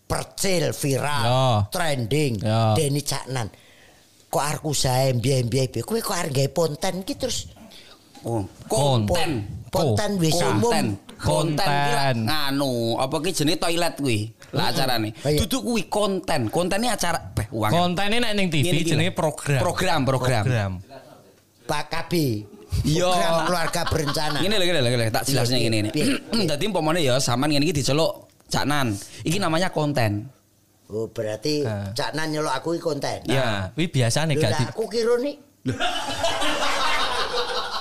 Percil 0.07 0.71
viral, 0.71 1.23
Ya. 1.27 1.43
trending, 1.67 2.39
Ya. 2.39 2.71
Deni 2.73 3.03
Caknan. 3.03 3.51
Kok 4.27 4.43
arek 4.43 4.63
usaha 4.63 5.11
mbiyen-mbiyen? 5.11 5.83
Kowe 5.83 5.99
kok 5.99 6.15
gawe 6.31 6.49
konten 6.51 7.03
ki 7.03 7.15
terus 7.15 7.51
Oh, 8.23 8.43
konten. 8.67 9.43
konten 9.67 10.11
wis 10.17 10.35
umum. 10.35 10.63
Konten. 10.63 10.85
Konten 11.17 11.65
Konten. 11.65 12.15
nganu, 12.29 12.95
apa 12.97 13.15
ki 13.19 13.31
jenenge 13.33 13.57
toilet 13.57 13.93
kuwi. 13.97 14.19
Lah 14.53 14.69
acarane. 14.71 15.11
Ayo. 15.23 15.43
Duduk 15.43 15.61
kuwi 15.65 15.83
konten. 15.87 16.47
Kontennya 16.47 16.93
acara 16.93 17.19
beh 17.19 17.47
uang. 17.51 17.71
Kontene 17.71 18.19
nek 18.21 18.31
ning 18.35 18.47
TV 18.47 18.83
jenenge 18.83 19.11
lho. 19.11 19.17
program. 19.17 19.59
Program, 19.59 19.99
program. 20.03 20.43
Program. 20.45 20.71
Pak 21.65 21.83
KB. 21.89 22.11
Iya. 22.85 23.09
Program 23.09 23.33
keluarga 23.43 23.81
berencana. 23.89 24.37
Ngene 24.39 24.55
lho, 24.55 24.65
ngene 24.67 24.79
lho, 24.79 24.89
ngene 24.91 25.03
lho, 25.03 25.11
tak 25.11 25.23
jelasnya 25.25 25.57
ngene 25.57 25.89
piye? 25.91 26.05
Dadi 26.51 26.63
umpamane 26.67 26.99
ya 27.01 27.15
sampean 27.17 27.49
ngene 27.51 27.65
iki 27.65 27.81
diceluk 27.81 28.26
Caknan. 28.47 28.95
Iki 29.27 29.37
namanya 29.39 29.67
konten. 29.71 30.27
Oh, 30.87 31.07
berarti 31.11 31.67
Ah. 31.67 31.91
Caknan 31.91 32.31
nyeluk 32.31 32.53
aku 32.53 32.79
iki 32.79 32.83
konten. 32.83 33.19
Iya. 33.27 33.43
Nah, 33.43 33.63
kuwi 33.75 33.91
biasane 33.91 34.33
Lho, 34.35 34.41
gak 34.47 34.71
aku 34.71 34.83
kira 34.87 35.15
nih 35.19 35.35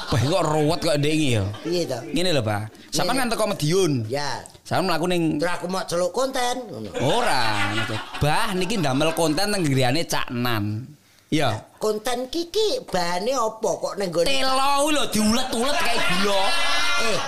Wah, 0.07 0.23
kok 0.23 0.45
ruwet 0.47 0.81
kok 0.83 0.97
ndek 1.03 1.13
iki 1.19 1.29
ya. 1.35 1.45
piye 1.67 1.83
to? 1.83 1.99
Ngene 2.15 2.31
lho, 2.39 2.43
Pak. 2.43 2.71
Sampean 2.95 3.19
kan 3.19 3.27
teko 3.27 3.45
Medion. 3.51 3.93
Ya, 4.07 4.39
Sampeyan 4.63 4.87
mlaku 4.87 5.07
ning 5.11 5.23
terus 5.43 5.53
aku 5.59 5.67
mau 5.67 5.83
celuk 5.83 6.11
konten 6.15 6.55
ngono. 6.71 6.91
Ora, 7.03 7.75
bah 8.23 8.55
niki 8.55 8.79
ndamel 8.79 9.11
konten 9.19 9.51
teng 9.51 9.63
griyane 9.67 10.07
Caknan. 10.07 10.87
Iya. 11.27 11.59
Konten 11.83 12.31
kiki 12.31 12.87
bahane 12.87 13.35
apa 13.35 13.71
kok 13.83 13.95
ning 13.99 14.15
gone 14.15 14.27
Telo 14.31 14.87
lho 14.95 15.03
diulet-ulet 15.11 15.75
kayak 15.75 16.03
gula. 16.23 16.43
Eh. 17.03 17.19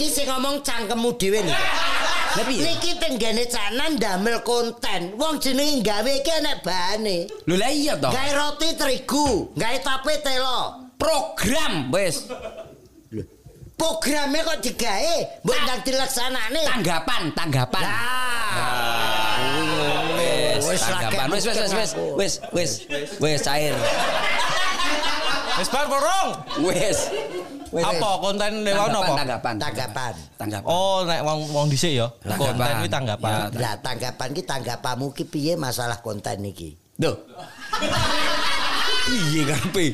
Ki 0.00 0.08
sing 0.08 0.24
ngomong 0.32 0.64
cangkemmu 0.64 1.12
dhewe. 1.20 1.44
Lah 1.44 2.44
piye? 2.48 2.64
Niki 2.64 2.96
tenggene 2.96 3.44
canan 3.52 4.00
ndamel 4.00 4.40
konten. 4.40 5.12
Wong 5.20 5.36
jenenge 5.36 5.84
gawe 5.84 6.08
iki 6.08 6.32
enek 6.40 6.64
bahane. 6.64 7.28
Lho 7.44 7.54
lah 7.60 7.68
iya 7.68 8.00
toh. 8.00 8.08
Gawe 8.08 8.30
roti 8.32 8.68
terigu, 8.80 9.52
gawe 9.60 9.76
tape 9.84 10.24
telo. 10.24 10.88
Program 10.96 11.92
wis. 11.92 12.32
Programnya 13.76 14.40
kok 14.44 14.60
digawe, 14.64 15.16
mbok 15.44 15.56
ndang 15.68 15.80
dilaksanane. 15.84 16.60
Tanggapan, 16.64 17.22
tanggapan. 17.36 17.84
Lah. 17.84 19.36
Wis, 20.16 20.64
Wis, 20.64 20.80
tanggapan. 20.80 21.26
Wis, 21.28 21.44
wis, 21.44 21.56
wis, 21.76 21.92
wis, 22.16 22.32
wis, 22.56 22.70
wis 23.20 23.40
cair. 23.44 23.76
Wis 25.60 25.68
bar 25.68 25.86
borong. 25.92 26.28
Wis. 26.64 26.98
Wis. 27.68 27.84
Apa 27.84 28.08
konten 28.16 28.64
lewat 28.64 28.88
Tanggapan, 28.88 28.96
apa? 28.96 29.12
Tanggapan. 29.20 29.54
Tanggapan. 29.60 30.12
Tanggapan. 30.40 30.66
Oh, 30.72 31.04
nek 31.04 31.20
wong 31.20 31.38
wong 31.52 31.66
dhisik 31.68 32.00
ya. 32.00 32.08
Konten 32.24 32.56
kuwi 32.56 32.88
tanggapan. 32.88 33.30
Ya, 33.30 33.60
Lah 33.60 33.74
tanggapan 33.84 34.28
ki 34.32 34.42
tanggapamu 34.48 35.12
ki 35.12 35.28
piye 35.28 35.60
masalah 35.60 36.00
konten 36.00 36.48
iki? 36.48 36.80
Duh. 36.96 37.12
Iya 39.10 39.42
karepe. 39.52 39.86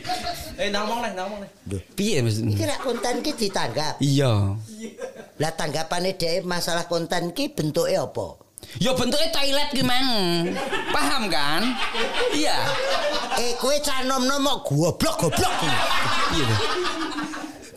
Eh, 0.57 0.71
ngomong 0.71 1.03
nih, 1.03 1.13
ngomong 1.19 1.39
nih. 1.43 1.51
Piye 1.99 2.23
Mas? 2.23 2.39
Iki 2.39 2.63
nek 2.63 2.81
konten 2.87 3.15
ki 3.27 3.33
ditanggap. 3.35 3.99
Iya. 3.99 4.55
Lah 5.43 5.53
tanggapane 5.59 6.15
dhek 6.15 6.47
masalah 6.47 6.87
konten 6.87 7.35
ki 7.35 7.51
bentuke 7.59 7.91
apa? 7.99 8.39
Ya 8.79 8.95
bentuknya 8.95 9.31
toilet 9.35 9.69
gimana? 9.75 10.47
Paham 10.95 11.27
kan? 11.27 11.63
Iya. 12.35 12.57
Eh 13.37 13.53
kowe 13.57 13.77
canom-nom 13.79 14.41
kok 14.43 14.61
goblok-goblok 14.67 15.53
ki. 15.59 15.69
Iya. 16.35 16.47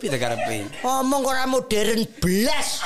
Piye 0.00 0.16
karepe? 0.16 0.56
Ngomong 0.80 1.22
ora 1.22 1.44
modern 1.44 2.00
blas. 2.16 2.80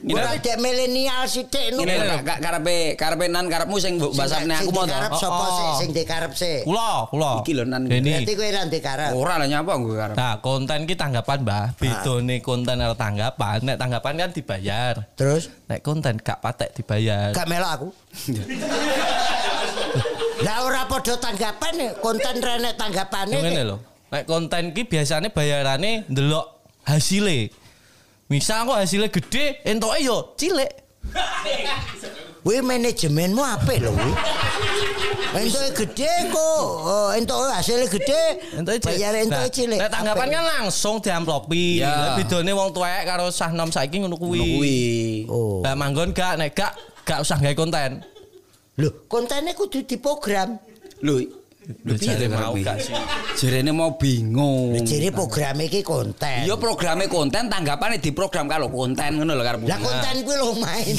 Ora 0.00 0.32
dek 0.34 0.56
milenial 0.56 1.28
sithik 1.28 1.76
nu. 1.76 1.84
Ini 1.84 2.24
ka- 2.24 2.40
karepe 2.40 2.96
karepe 2.96 3.28
nan 3.28 3.44
karepmu 3.46 3.76
sing 3.76 4.00
mbok 4.00 4.16
basane 4.16 4.48
aku 4.54 4.72
mau 4.72 4.82
to. 4.82 4.96
Karep 4.96 5.12
sapa 5.14 5.36
Oh, 5.36 5.50
sih 5.50 5.66
oh. 5.66 5.76
sing 5.76 5.88
dikarep 5.92 6.32
sih? 6.32 6.64
Kula, 6.64 7.04
kula. 7.12 7.44
Iki 7.44 7.52
lho, 7.52 7.64
Nan. 7.68 7.84
Berarti 7.84 8.32
kowe 8.32 8.48
ra 8.48 8.64
dikarep. 8.64 9.10
Ora 9.12 9.36
lah 9.36 9.44
nyapa 9.46 9.72
gue 9.76 9.92
karep. 9.94 10.16
Nah, 10.16 10.34
konten 10.40 10.80
ki 10.82 10.96
tanggapan, 10.96 11.38
Mbah. 11.44 11.66
Bedone 11.76 12.40
konten 12.40 12.80
karo 12.80 12.96
tanggapan. 12.96 13.58
Nek 13.60 13.76
tanggapan 13.76 14.14
kan 14.16 14.30
dibayar. 14.32 14.94
Terus 15.12 15.52
Nek 15.68 15.84
konten 15.84 16.16
gak 16.16 16.40
patek 16.40 16.72
dibayar. 16.72 17.36
gak 17.36 17.44
melok 17.44 17.70
aku. 17.70 17.88
Lah 20.40 20.56
ora 20.64 20.82
padha 20.88 21.14
tanggapan 21.20 21.72
ya, 21.76 21.90
konten 22.00 22.40
renek 22.40 22.74
tanggapane. 22.80 23.38
Ngene 23.40 23.62
lho. 23.68 23.76
Nek 24.10 24.24
konten 24.26 24.72
ki 24.72 24.88
biasanya 24.88 25.28
bayarane 25.30 26.08
ndelok 26.08 26.46
hasile. 26.88 27.52
Misal 28.30 28.62
kok 28.66 28.78
hasilnya 28.78 29.10
gede, 29.10 29.58
entoke 29.66 29.98
yo 30.00 30.34
cilik. 30.38 30.70
Kuwi 32.40 32.64
manajemenmu 32.64 33.42
apik 33.42 33.84
lho 33.84 33.90
kuwi. 33.92 34.12
Entuk 35.30 35.62
gede 35.78 36.10
kok, 36.32 36.62
oh, 36.64 37.10
entuk 37.14 37.38
hasilnya 37.52 37.86
gede, 37.86 38.22
Entoke 38.58 38.78
bayar 38.82 39.14
entuk 39.14 39.44
Nah, 39.44 39.50
cilik. 39.52 39.78
Nek 39.78 39.90
tanggapan 39.92 40.28
kan 40.32 40.44
langsung 40.58 40.98
diamplopi. 40.98 41.84
Ya. 41.84 42.16
Bedone 42.16 42.50
wong 42.56 42.70
tuwek 42.74 43.02
karo 43.06 43.28
sah 43.30 43.52
nom 43.52 43.70
saiki 43.70 44.02
ngono 44.02 44.16
kuwi. 44.16 44.40
Ngono 44.40 44.54
kuwi. 44.56 44.78
Oh. 45.28 45.60
Lah 45.62 45.76
manggon 45.76 46.10
gak 46.16 46.40
nek 46.40 46.50
gak 46.56 46.72
gak 47.04 47.22
usah 47.22 47.38
gawe 47.38 47.54
konten. 47.54 48.02
Lho, 48.80 49.04
kontennya 49.12 49.52
kudu 49.52 49.84
diprogram. 49.84 50.56
Lho, 51.04 51.20
Lho, 51.84 51.94
jare 52.00 52.26
mau 52.26 52.56
gak 52.56 52.80
sih? 52.82 52.96
Jarene 53.36 53.70
mau 53.70 53.94
bingung. 53.94 54.74
Jadi 54.80 55.12
program 55.12 55.60
iki 55.60 55.84
konten. 55.84 56.48
Iya 56.48 56.56
programnya 56.56 57.06
konten 57.06 57.46
tanggapane 57.46 58.00
diprogram 58.00 58.48
kalau 58.48 58.72
konten 58.72 59.20
ngono 59.20 59.36
lho 59.36 59.44
karepmu. 59.44 59.68
Lah 59.68 59.78
konten 59.78 60.14
kuwi 60.24 60.36
lho 60.40 60.50
main 60.56 60.96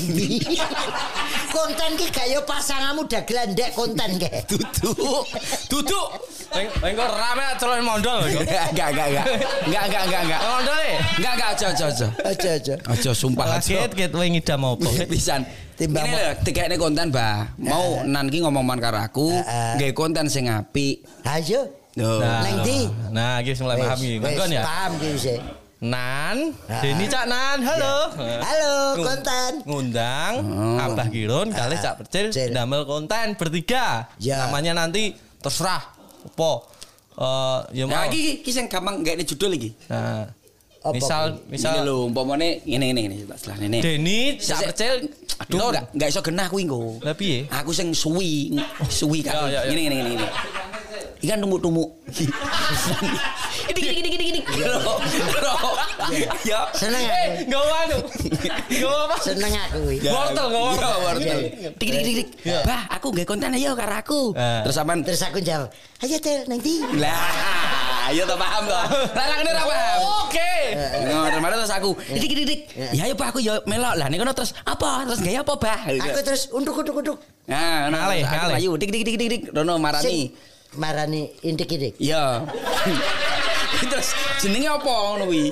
konten 1.57 1.89
ki 1.99 2.07
gak 2.13 2.27
yo 2.31 2.39
pasanganmu 2.45 3.03
dagelan 3.09 3.51
ndek 3.51 3.73
konten 3.73 4.09
ke. 4.21 4.31
Duduk. 4.47 5.25
Duduk. 5.67 6.07
Engko 6.51 7.05
rame 7.07 7.45
celon 7.55 7.81
mondol. 7.81 8.19
Enggak, 8.27 8.65
enggak, 8.71 8.87
enggak, 8.91 9.07
enggak. 9.07 9.25
Enggak, 9.63 9.83
enggak, 9.87 10.03
enggak, 10.03 10.21
enggak. 10.21 10.41
Mondol 10.43 10.77
e. 10.77 10.91
Enggak, 11.15 11.33
enggak, 11.33 11.49
aja, 11.49 11.65
aja, 11.67 11.85
aja. 11.87 12.07
Aja 12.21 12.49
aja. 12.51 12.75
Aja 12.85 13.09
sumpah 13.13 13.45
aja. 13.55 13.71
Kaget 13.77 13.91
ket 13.93 14.11
kowe 14.11 14.25
ngidam 14.25 14.61
apa? 14.61 14.89
Pisan. 15.07 15.41
Timbang 15.71 16.03
Ini 16.03 16.13
lho, 16.13 16.31
tikekne 16.43 16.75
konten, 16.75 17.09
Bah. 17.09 17.49
Mau 17.57 18.03
nan 18.03 18.27
ki 18.27 18.43
ngomong 18.43 18.67
karo 18.77 18.99
aku, 18.99 19.33
Heeh. 19.33 19.71
nggawe 19.79 19.93
konten 19.95 20.27
sing 20.27 20.45
apik. 20.45 21.01
Ayo. 21.23 21.71
Yo. 21.91 22.19
Neng 22.19 22.61
di. 22.61 22.85
Nah, 23.09 23.39
iki 23.39 23.51
wis 23.51 23.59
mulai 23.59 23.79
paham 23.79 23.97
iki. 23.97 24.15
Manggon 24.19 24.49
ya. 24.51 24.61
Paham 24.61 24.91
ki 24.95 25.07
wis. 25.11 25.25
Nan. 25.81 26.53
Deni 26.77 27.09
Cak 27.09 27.25
Nan, 27.25 27.57
halo. 27.59 27.95
Halo, 28.13 28.73
Ngung- 28.93 29.07
konten. 29.07 29.51
Ngundang 29.65 30.33
Oh. 30.45 30.77
Abah 30.77 31.07
Kirun 31.09 31.49
kali 31.49 31.73
Cak 31.75 31.97
Percil 31.97 32.29
Percil. 32.29 32.53
damel 32.53 32.85
konten 32.85 33.33
bertiga. 33.33 34.05
Ya. 34.17 34.45
Namanya 34.45 34.77
nanti 34.77 35.11
terserah 35.41 35.81
apa. 36.27 36.51
Eh 37.17 37.59
ya 37.81 37.83
mau. 37.89 37.95
Nah, 37.97 38.05
iki 38.07 38.45
iki 38.45 38.51
sing 38.53 38.65
gampang 38.69 39.01
nggawe 39.01 39.23
judul 39.25 39.51
iki. 39.57 39.69
Nah, 39.89 40.29
Apa 40.81 40.97
misal 40.97 41.37
Ini 41.45 41.53
misal 41.53 41.85
lho, 41.85 42.09
umpamane 42.09 42.65
ngene 42.65 42.85
ngene 42.89 43.01
ngene 43.05 43.15
setelah 43.37 43.57
ini. 43.61 43.79
Deni 43.85 44.19
Cak 44.41 44.65
Sik, 44.65 44.67
Percil 44.73 44.93
Aduh, 45.45 45.69
enggak 45.69 45.85
enggak 45.93 46.09
iso 46.09 46.21
genah 46.25 46.47
kuwi 46.49 46.65
engko. 46.65 46.97
Lah 47.05 47.13
piye? 47.13 47.45
Aku 47.53 47.69
sing 47.69 47.93
suwi, 47.93 48.57
suwi 48.89 49.21
kan. 49.21 49.45
Ngene 49.45 49.77
ngene 49.77 49.95
ngene 50.01 50.09
ngene. 50.17 50.27
Ikan 51.21 51.37
tumuk-tumuk. 51.37 51.89
Idik 53.69 53.77
idik 53.77 53.93
idik 53.93 54.13
idik 54.17 54.27
idik. 54.41 54.45
Lho, 54.57 54.93
lho. 55.37 55.60
Ya. 56.41 56.59
Seneng 56.73 57.03
Eh, 57.03 57.45
aku. 57.45 57.51
gak 57.51 57.79
anu. 57.85 57.97
Gak 58.71 58.97
apa? 59.05 59.15
Seneng 59.21 59.51
aku 59.53 59.77
kuwi. 59.85 59.97
Wortel, 60.03 60.45
gak 60.47 60.61
wortel. 60.63 60.81
Ya, 60.81 60.97
wortel. 60.99 61.39
Dik 61.77 61.89
dik 61.89 62.01
dik 62.01 62.15
dik. 62.17 62.27
Bah, 62.63 62.81
aku 62.89 63.07
nggawe 63.11 63.25
konten 63.25 63.53
ayo 63.53 63.71
karo 63.73 63.95
aku. 63.95 64.21
Eh. 64.33 64.61
Terus 64.65 64.75
sampean 64.75 64.99
Terus 65.01 65.21
aku 65.21 65.39
jawab, 65.39 65.69
"Ayo 65.99 66.17
Tel, 66.17 66.45
nang 66.45 66.59
di." 66.59 66.81
lah, 66.97 68.09
ayo 68.09 68.23
tak 68.23 68.37
paham 68.37 68.63
toh. 68.65 68.85
Lah 69.11 69.25
lah 69.27 69.35
ngene 69.37 69.51
ra 69.51 69.63
paham. 69.63 69.99
Oke. 70.25 70.53
Nah, 70.71 71.27
terus 71.29 71.57
terus 71.59 71.73
aku, 71.73 71.89
dik 72.11 72.31
dik 72.31 72.45
dik. 72.47 72.61
Ya 72.95 73.01
ayo 73.05 73.13
Pak 73.13 73.27
aku 73.31 73.39
yo 73.39 73.59
melok 73.65 73.93
lah. 73.97 74.07
Kono 74.07 74.33
terus 74.33 74.51
apa? 74.63 75.03
Terus 75.05 75.19
gawe 75.19 75.37
apa, 75.41 75.53
Bah? 75.57 75.79
Aku 75.85 76.19
terus 76.21 76.43
unduk-unduk-unduk. 76.49 77.17
Nah, 77.45 77.89
nah, 77.89 78.07
Ngalih, 78.07 78.23
terus 78.23 78.31
aku 78.31 78.45
ngalih. 78.47 78.57
ayo 78.61 78.71
dik 78.77 78.89
dik 78.89 79.03
dik 79.03 79.15
dik 79.17 79.29
dik. 79.29 79.41
Rono 79.51 79.75
marani. 79.77 80.31
Marani 80.71 81.27
intik-intik. 81.43 81.99
Iya. 81.99 82.47
Terus 83.91 84.07
jenenge 84.39 84.67
apa 84.67 84.91
ngono 84.91 85.23
kuwi? 85.27 85.51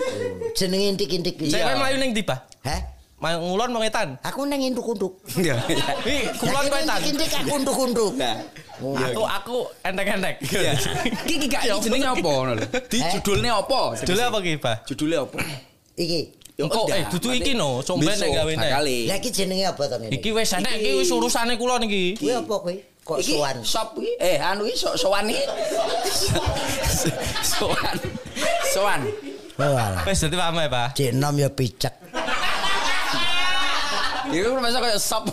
Jenenge 0.53 0.85
intik-intik. 0.95 1.35
Saya 1.47 1.49
Iya. 1.49 1.65
kan 1.71 1.75
melayu 1.79 1.97
ning 1.99 2.11
ndi, 2.13 2.23
Pak? 2.23 2.39
Hah? 2.65 2.81
Mau 3.19 3.35
ngulon 3.35 3.69
mau 3.75 3.81
ngetan. 3.83 4.15
Aku 4.23 4.47
nang 4.47 4.63
induk-unduk. 4.63 5.19
Iya, 5.35 5.59
iya. 6.07 6.31
Kulon 6.39 6.55
Lah, 6.55 6.63
kowe 6.71 6.81
tan. 6.87 6.99
Intik-intik 7.03 7.31
aku 7.35 7.51
unduk-unduk. 7.59 8.13
Nah, 8.15 8.35
Aku 8.79 9.21
aku 9.27 9.57
entek-entek. 9.83 10.35
iya. 10.55 10.71
Iki 11.35 11.45
gak 11.51 11.61
iki 11.67 11.79
jenenge 11.83 12.07
apa 12.15 12.27
ngono 12.31 12.51
lho. 12.55 12.65
Di 12.87 12.99
judulnya 13.19 13.59
apa? 13.59 13.99
Judulnya 13.99 14.25
apa 14.31 14.37
ki, 14.39 14.51
Pak? 14.63 14.75
Judulnya 14.87 15.17
apa? 15.27 15.37
Iki. 15.99 16.19
Ya 16.59 16.67
Engko 16.67 16.91
udah, 16.91 16.95
eh 16.99 17.03
dudu 17.07 17.31
iki 17.31 17.55
no, 17.55 17.79
somben 17.79 18.11
nek 18.11 18.19
besok 18.19 18.35
gawe 18.35 18.51
nek. 18.51 18.71
Lah 19.07 19.15
iki 19.15 19.29
jenenge 19.31 19.63
apa 19.63 19.79
to 19.87 19.95
ngene? 19.95 20.11
Iki 20.11 20.29
wis 20.35 20.51
enek 20.59 20.73
iki 20.75 20.91
wis 20.99 21.07
urusane 21.07 21.55
kula 21.55 21.79
niki. 21.79 22.19
Kuwi 22.19 22.35
apa 22.35 22.55
kuwi? 22.59 22.75
Kok 23.09 23.17
Iki 23.25 23.41
sowan? 23.41 23.57
sop 23.65 23.97
iki 23.97 24.13
eh 24.21 24.37
anu 24.37 24.69
iki 24.69 24.77
so- 24.77 24.93
sowan 24.93 25.25
iki. 25.25 25.41
Sowan. 27.57 27.97
Sowan. 28.69 29.01
Oh. 29.57 29.91
Wis 30.05 30.21
dadi 30.21 30.37
paham 30.37 30.55
ya, 30.55 30.69
Pak. 30.69 30.87
Cek 30.93 31.11
nom 31.17 31.33
ya 31.33 31.49
picek. 31.49 31.89
Iku 34.29 34.61
masa 34.61 34.77
kayak 34.77 35.01
sop. 35.01 35.25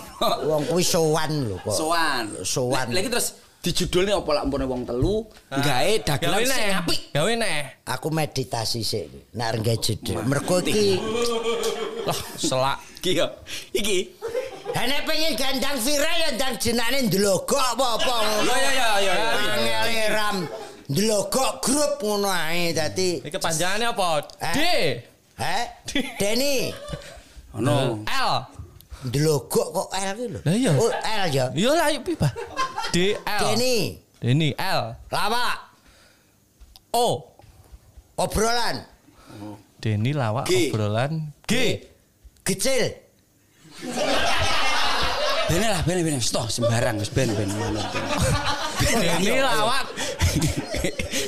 Wong 0.49 0.65
kuwi 0.73 0.81
sowan 0.81 1.31
lho 1.45 1.61
kok. 1.61 1.77
Sowan. 1.77 2.25
Sowan. 2.41 2.87
Lagi 2.97 3.13
terus 3.13 3.37
di 3.61 3.75
judulnya 3.75 4.15
apa 4.17 4.31
lah 4.31 4.43
umpamane 4.47 4.67
wong 4.71 4.87
telu 4.87 5.27
gawe 5.51 5.93
dagelan 6.07 6.39
Gawe 6.39 6.45
sing 6.49 6.71
apik. 6.81 7.01
Gawe 7.13 7.33
neh. 7.37 7.61
Aku 7.85 8.09
meditasi 8.09 8.81
sik. 8.81 9.37
Nek 9.37 9.61
nggae 9.61 9.77
jedhe. 9.77 10.17
Mergo 10.25 10.65
iki 10.65 10.97
Lah, 12.09 12.21
selak. 12.41 12.79
Iki 13.05 13.11
ya. 13.21 13.27
Iki. 13.75 13.99
Nek 14.77 15.01
pengen 15.09 15.33
gandang 15.41 15.81
viral 15.81 16.17
ya 16.21 16.29
ndang 16.37 16.55
jenane 16.61 17.09
ndlogok 17.09 17.57
apa-apa 17.57 18.15
ngono. 18.21 18.53
Ya 18.53 18.57
ya 18.61 18.71
ya 18.77 18.89
ya. 19.01 19.15
ya. 19.17 19.79
Angel 19.81 20.09
ram 20.13 20.37
ndlogok 20.93 21.53
grup 21.65 21.93
ngono 22.05 22.29
ae 22.29 22.77
dadi. 22.77 23.25
Iki 23.25 23.33
kepanjangannya 23.33 23.89
apa? 23.97 24.07
Eh? 24.45 24.55
D. 24.55 24.61
Heh? 25.41 25.65
Deni. 26.21 26.71
Ono. 27.57 28.05
L. 28.05 28.33
Ndlogok 29.09 29.69
kok 29.73 29.89
L 29.97 30.13
ki 30.13 30.27
lho. 30.29 30.41
Lah 30.45 30.55
iya. 30.55 30.73
Oh, 30.77 30.93
L 30.93 31.25
ya. 31.33 31.45
Iya 31.57 31.71
lah, 31.73 31.89
Pak? 31.97 32.33
D 32.93 33.17
L. 33.17 33.41
Deni. 33.41 33.77
Deni 34.21 34.49
L. 34.57 34.81
Lawak. 35.09 35.57
O. 36.93 37.33
Obrolan. 38.17 38.77
Deni 39.77 40.11
lawak 40.17 40.49
G. 40.49 40.73
obrolan 40.73 41.33
G. 41.45 41.85
Kecil. 42.43 42.97
Bene 45.47 45.67
lah, 45.71 45.81
bene 45.87 46.01
bene. 46.03 46.19
Stop 46.19 46.51
sembarang 46.51 46.99
wis 46.99 47.11
ben 47.11 47.31
ben 47.33 47.47
manut. 47.55 47.87
Deni 48.83 49.39
lawak 49.39 49.87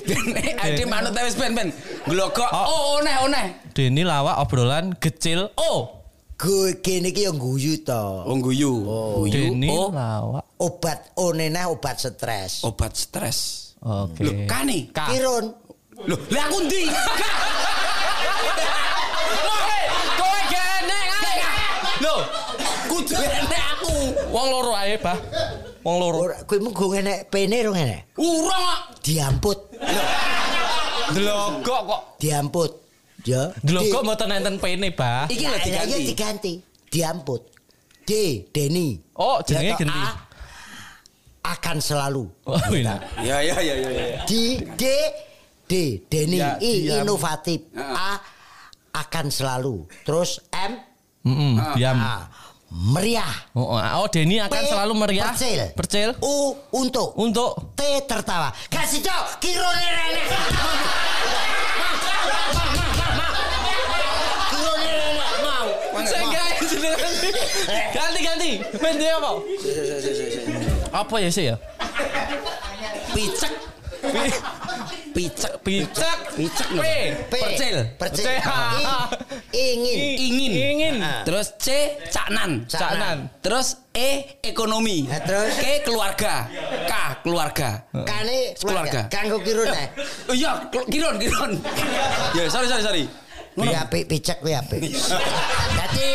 Bene 0.08 0.42
ade 0.58 0.82
manut 0.90 1.14
wis 1.14 1.36
ben 1.38 1.52
ben. 1.54 1.68
Glogok. 2.08 2.50
Oh. 2.50 2.66
Oh, 2.66 2.82
oneh 2.98 3.16
oneh. 3.22 3.46
Deni 3.74 4.02
lawak 4.02 4.42
obrolan 4.42 4.94
kecil 4.98 5.54
O. 5.54 5.94
Gue 6.38 6.78
kene 6.78 7.10
iki 7.10 7.26
yo 7.26 7.34
guyu 7.34 7.82
to. 7.82 8.02
Wong 8.26 8.38
guyu. 8.42 8.72
Guyu. 9.26 9.30
Deni 9.34 9.70
Oh, 9.70 9.90
lawak. 9.90 10.44
Obat 10.58 11.14
oneneh 11.18 11.66
obat 11.66 11.98
stres. 11.98 12.62
obat 12.66 12.94
stres. 12.94 13.38
Oke. 13.82 14.22
Lho, 14.26 14.32
kane. 14.50 14.90
Kirun. 14.90 15.54
Lho, 16.06 16.14
aku 16.14 16.56
ndi? 16.66 16.86
ae, 24.88 24.96
Pak. 24.96 25.18
Wong 25.84 25.96
loro. 26.00 26.32
Kowe 26.48 26.58
mung 26.64 26.72
go 26.72 26.96
enek 26.96 27.28
pene 27.28 27.56
rong 27.68 27.76
enek. 27.76 28.16
Urung 28.16 28.48
kok. 28.48 28.78
Diamput. 29.04 29.58
Delogok 31.12 31.82
kok. 31.84 32.02
Diamput. 32.16 32.72
Ya. 33.28 33.52
Delogok 33.60 34.02
mboten 34.04 34.32
enten 34.32 34.56
pene, 34.56 34.88
Pak. 34.96 35.28
Iki 35.28 35.44
lho 35.44 35.56
iya 35.60 35.82
diganti. 35.84 36.04
diganti. 36.08 36.52
Diamput. 36.88 37.42
D. 38.08 38.12
Deni. 38.48 38.96
Oh, 39.20 39.44
jenenge 39.44 39.76
Ya, 39.76 39.76
toh, 39.76 39.84
ganti. 39.84 40.00
A, 40.00 40.08
akan 41.52 41.76
selalu. 41.80 42.24
Oh, 42.48 42.60
iya. 42.72 42.96
Ya 43.20 43.36
ya 43.44 43.56
ya 43.60 43.74
ya 43.76 43.90
ya. 43.92 44.20
Di 44.24 44.56
D 44.76 44.84
D 45.68 45.72
Deni 46.08 46.40
Ya, 46.40 46.56
I 46.56 47.04
inovatif. 47.04 47.68
A 47.76 48.16
akan 48.96 49.28
selalu. 49.28 49.84
Terus 50.08 50.40
M 50.56 50.80
Heeh, 51.28 51.54
diam. 51.76 52.00
A, 52.00 52.24
meriah. 52.68 53.32
Oh, 53.56 53.74
oh, 53.74 53.80
oh, 53.80 54.06
Deni 54.12 54.36
akan 54.40 54.60
P, 54.60 54.68
selalu 54.68 54.92
meriah. 54.96 55.32
percil. 55.32 55.60
Percil. 55.72 56.08
U 56.20 56.52
untuk 56.76 57.16
Untuk 57.16 57.72
T 57.72 58.04
tertawa. 58.04 58.52
Kasih 58.68 59.00
tau 59.00 59.24
kirone 59.40 59.88
rene. 59.88 60.22
Jenenge 67.92 68.28
nanti. 68.28 68.52
Nanti 68.80 69.04
apa? 69.08 69.30
Apa 70.92 71.14
ya 71.20 71.30
sih 71.30 71.44
ya? 71.52 71.56
Picek. 73.12 73.77
Picek. 75.14 75.52
Picek. 75.64 76.18
Picek. 76.36 76.68
P. 76.78 76.84
P. 77.26 77.34
Percil. 77.42 77.76
Percil. 77.98 78.26
I, 78.28 78.84
ingin. 79.50 79.98
Ingin. 80.14 80.50
Ingin. 80.54 80.94
Terus 81.26 81.46
C 81.58 81.98
caknan. 82.08 82.64
Caknan. 82.70 83.28
Terus 83.42 83.82
E 83.98 84.38
ekonomi. 84.46 85.10
Nah, 85.10 85.18
terus? 85.26 85.58
K 85.58 85.82
keluarga. 85.82 86.46
K 86.86 86.92
keluarga. 87.26 87.70
Kane 88.06 88.54
Keluarga. 88.54 89.00
Kanggo 89.10 89.42
kirune. 89.42 89.84
Oh 90.30 90.34
iya, 90.38 90.70
kiron 90.70 91.18
kiron. 91.18 91.52
ya, 92.36 92.46
sorry 92.46 92.70
sorry 92.70 92.84
sorry. 92.86 93.04
Kuwi 93.58 93.74
apik 93.74 94.06
picek 94.06 94.38
kuwi 94.38 94.54
apik. 94.54 94.86
Dadi 95.78 96.08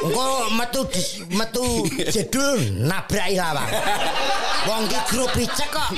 Engko 0.00 0.48
metu 0.56 0.80
dis- 0.88 1.20
metu 1.28 1.84
jedul 2.08 2.56
nabrak 2.88 3.28
lawang. 3.36 3.68
Wong 4.64 4.82
ki 4.88 5.00
grup 5.12 5.30
picek 5.36 5.68
kok. 5.68 5.90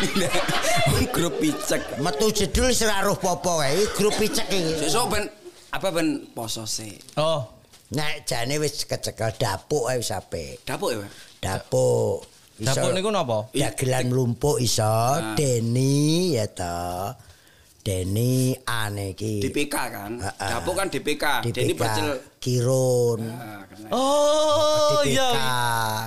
Grup 1.15 1.35
picek. 1.39 1.83
Metu 2.03 2.27
jedul 2.35 2.75
roh 3.07 3.15
popo 3.15 3.63
wae. 3.63 3.87
Grup 3.95 4.15
picek 4.19 4.51
iki. 4.51 4.87
Sesuk 4.87 5.07
ben 5.07 5.31
apa 5.71 5.89
ben 5.95 6.27
poso 6.35 6.67
sih. 6.67 6.99
Oh. 7.15 7.47
Nek 7.93 8.27
jane 8.27 8.59
wis 8.59 8.83
kecekel 8.89 9.39
dapuk 9.39 9.87
ae 9.87 10.03
wis 10.03 10.11
apik. 10.11 10.67
Dapuk 10.67 10.91
ya, 10.91 10.99
Pak? 11.05 11.11
Dapuk. 11.43 12.17
Dapur 12.63 12.91
niku 12.95 13.11
napa? 13.11 13.51
dagelan 13.51 14.07
mlumpuk 14.07 14.63
iso 14.63 15.19
Deni 15.35 16.37
ya 16.39 16.47
to. 16.47 17.11
Deni 17.83 18.55
ane 18.63 19.11
iki. 19.11 19.43
DPK 19.43 19.75
kan. 19.91 20.13
Ah, 20.23 20.31
ah. 20.39 20.49
Dapuk 20.55 20.79
kan 20.79 20.87
DPK. 20.87 21.43
Deni 21.51 21.75
DPK, 21.75 21.81
percil. 21.83 22.07
Kirun. 22.39 23.27
Ah, 23.27 23.67
kena. 23.67 23.89
Oh, 23.91 25.03
DPK. 25.03 25.11
iya. 25.11 25.31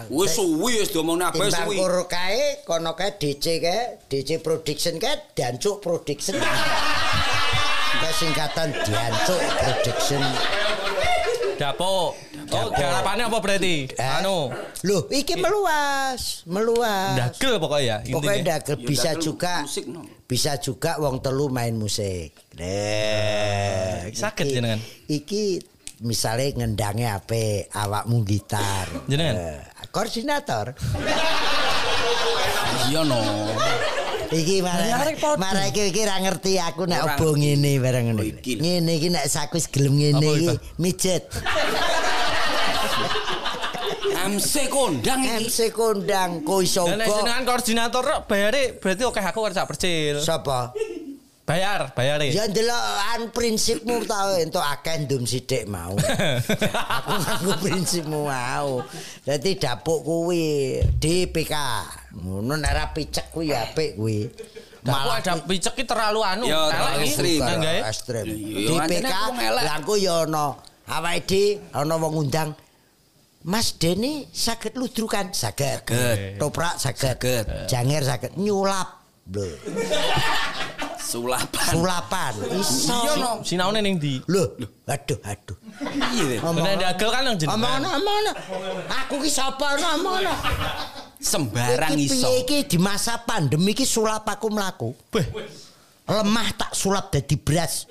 Wis 0.08 0.32
suwi 0.34 0.80
wis 0.80 0.90
diomongno 0.90 1.28
apa 1.28 1.36
Timbang 1.36 1.68
suwi. 1.68 1.76
kur 1.76 2.08
kae 2.08 2.64
kono 2.64 2.96
kae 2.96 3.20
DC 3.20 3.60
kae 3.60 4.00
DC 4.08 4.40
Production 4.40 4.96
kae 4.96 5.36
Dancuk 5.36 5.84
Production. 5.84 6.40
Kae 8.00 8.12
singkatan 8.16 8.72
Dancuk 8.72 9.42
Production. 9.60 10.24
Dapuk. 11.56 12.12
Oh, 12.46 12.68
garapannya 12.70 13.26
apa 13.26 13.38
berarti? 13.42 13.90
Eh? 13.90 14.12
Anu, 14.22 14.52
Loh, 14.86 15.10
iki 15.10 15.34
meluas, 15.36 16.46
meluas. 16.46 17.18
dagel 17.18 17.58
pokoknya 17.58 18.06
ya. 18.06 18.14
Pokoknya 18.14 18.44
dagel 18.62 18.76
Ya, 18.78 18.86
bisa 18.86 19.10
dagel 19.12 19.24
juga 19.24 19.54
musik, 19.66 19.88
no. 19.90 20.06
Bisa 20.26 20.58
juga 20.58 20.98
wong 20.98 21.22
telu 21.22 21.48
main 21.48 21.74
musik. 21.74 22.34
Nah, 22.58 24.10
Sakit 24.10 24.44
iki- 24.44 24.56
jenengan? 24.56 24.80
Iki 25.06 25.44
misalnya 26.02 26.50
ngendange 26.56 27.06
ape 27.08 27.46
awakmu 27.70 28.26
gitar. 28.26 28.90
Jenengan? 29.06 29.36
Eh, 29.38 29.58
koordinator. 29.90 30.74
Iya 32.86 33.02
no. 33.02 33.18
Iki 34.30 34.62
marah 34.62 35.02
marah 35.38 35.66
iki 35.66 35.90
iki 35.90 36.02
ra 36.02 36.22
ngerti 36.22 36.58
aku 36.58 36.86
nek 36.86 37.02
Ora 37.02 37.14
obo 37.14 37.34
ngene 37.34 37.82
bareng 37.82 38.14
ngene. 38.14 38.22
iki. 38.32 38.62
Ngene 38.62 38.92
iki 38.94 39.10
nek 39.10 39.26
saku 39.26 39.58
wis 39.58 39.66
gelem 39.66 39.98
ngene 39.98 40.22
Apa, 40.22 40.38
iki 40.38 40.54
mijet. 40.78 41.24
MC 44.26 44.54
kondang 44.74 45.22
iki. 45.22 45.46
MC 45.46 45.58
kondang 45.70 46.42
ko 46.42 46.66
iso 46.66 46.90
Lah 46.90 46.98
nek 46.98 47.08
jenengan 47.08 47.44
koordinator 47.46 48.06
bayare 48.26 48.74
berarti 48.82 49.04
oke 49.06 49.22
aku 49.22 49.40
ora 49.46 49.64
percil. 49.70 50.18
Sapa? 50.22 50.74
Bayar, 51.46 51.94
bayare. 51.94 52.34
Ya 52.34 52.50
ndelokan 52.50 53.30
prinsipmu 53.30 54.02
tau 54.10 54.34
entuk 54.34 54.66
akeh 54.66 55.06
ndum 55.06 55.30
sithik 55.30 55.70
mau. 55.70 55.94
Aku 56.98 57.14
nganggo 57.22 57.54
prinsipmu 57.62 58.26
mau. 58.26 58.82
Dadi 59.22 59.54
dapuk 59.54 60.02
kuwi 60.02 60.82
DPK. 60.98 61.54
Ngono 62.18 62.58
nek 62.58 62.72
ra 62.74 62.86
picek 62.90 63.30
kuwi 63.30 63.54
ya 63.54 63.62
apik 63.62 63.94
kuwi. 63.94 64.26
Malah 64.90 65.22
ada 65.22 65.38
picek 65.46 65.78
ki 65.78 65.86
terlalu 65.86 66.26
anu. 66.26 66.50
Ya, 66.50 66.66
terlalu 66.66 66.98
iki. 66.98 67.06
ekstrim. 67.14 67.42
Ekstrem. 67.94 68.26
Iya, 68.26 68.70
DPK 68.90 69.14
aku 69.14 69.42
lah 69.46 69.64
aku 69.78 69.94
ya 70.02 70.26
ana 70.26 70.58
awake 70.90 71.30
dhewe 71.30 71.62
ana 71.78 71.94
wong 72.02 72.26
undang 72.26 72.58
Mas 73.46 73.78
Deni 73.78 74.26
saged 74.34 74.74
ludrukan 74.74 75.30
saged. 75.30 75.86
Saged. 75.86 76.42
Toprak 76.42 76.82
saged. 76.82 76.98
Saged. 77.22 77.46
Janger 77.70 78.02
saged 78.02 78.34
nyulap. 78.42 79.06
Lho, 79.26 79.46
Sulapan. 81.02 81.66
sulapan 81.74 82.34
iso. 82.58 82.94
Iya 82.94 83.14
no. 83.22 83.32
Sinaune 83.46 83.82
ning 83.82 83.98
ndi? 84.02 84.22
Lho, 84.26 84.54
aduh 84.90 85.18
aduh. 85.22 85.58
Iya. 86.14 86.42
Nek 86.42 86.76
dagel 86.82 87.10
kan 87.14 87.22
yang 87.26 87.38
jenengan. 87.38 87.58
Omongono, 87.58 87.90
omongono. 88.02 88.32
Aku 89.06 89.22
ki 89.22 89.30
sapa 89.30 89.78
no 89.78 89.88
omongono. 90.02 90.34
Sembarang 91.22 91.98
iso. 91.98 92.18
piye 92.22 92.30
iki 92.46 92.58
di 92.66 92.78
masa 92.82 93.22
pandemi 93.22 93.74
ki 93.78 93.86
sulap 93.86 94.26
aku 94.30 94.50
mlaku. 94.50 94.94
Beh, 95.14 95.26
Lemah 96.06 96.54
tak 96.54 96.78
sulap 96.78 97.10
dadi 97.10 97.34
beras. 97.34 97.90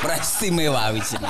Istimewa 0.00 0.96
wis 0.96 1.12
ini. 1.12 1.28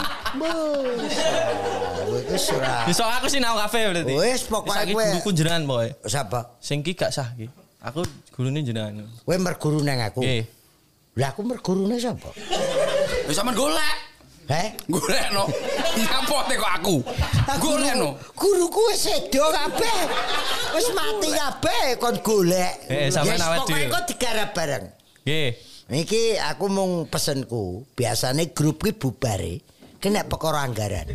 Wis 2.33 2.49
ora. 2.51 2.89
Besok 2.89 3.07
aku 3.07 3.27
sinau 3.29 3.55
kafe 3.57 3.93
berarti. 3.93 4.15
Wis, 4.17 4.41
Saiki 4.49 4.93
kowe- 4.97 5.09
guruku 5.13 5.31
jenengan 5.33 5.63
pokoke. 5.65 5.89
Sapa? 6.09 6.41
Sing 6.59 6.81
ki 6.81 6.97
gak 6.97 7.13
sah 7.13 7.29
ki. 7.37 7.47
Aku 7.83 8.01
gurune 8.33 8.65
jenengan. 8.65 9.05
Kowe 9.23 9.37
merguru 9.37 9.85
nang 9.85 10.01
aku. 10.01 10.25
Nggih. 10.25 10.45
Lah 11.21 11.29
aku 11.31 11.45
mergurune 11.45 12.01
sapa? 12.01 12.33
Wis 13.29 13.37
sampean 13.37 13.53
golek. 13.53 13.97
Heh? 14.49 14.75
Golek 14.91 15.27
no. 15.31 15.45
Ngapote 15.95 16.55
kok 16.57 16.73
aku. 16.81 16.97
Golek 17.61 17.95
no. 17.95 18.17
Guruku 18.33 18.81
wis 18.91 19.07
sedo 19.07 19.45
kabeh. 19.53 19.99
Wis 20.73 20.89
mati 20.97 21.29
kabeh 21.31 21.85
kon 22.01 22.17
golek. 22.25 22.75
Eh, 22.89 23.13
sampean 23.13 23.39
awet 23.39 23.61
Pokoke 23.63 23.77
dhewe. 23.77 23.93
kok 23.93 24.05
digarap 24.09 24.49
bareng. 24.57 24.85
Nggih. 25.23 25.51
Iki 25.93 26.41
aku 26.41 26.73
mung 26.73 27.05
pesenku, 27.05 27.85
biasane 27.93 28.57
grup 28.57 28.81
ki 28.81 28.97
bubare 28.97 29.61
kena 30.03 30.27
perkara 30.27 30.67
anggaran. 30.67 31.07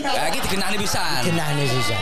Lah 0.00 0.32
iki 0.32 0.40
digenani 0.48 0.80
pisan. 0.80 1.20
Genahne 1.28 1.64
sisa. 1.68 1.96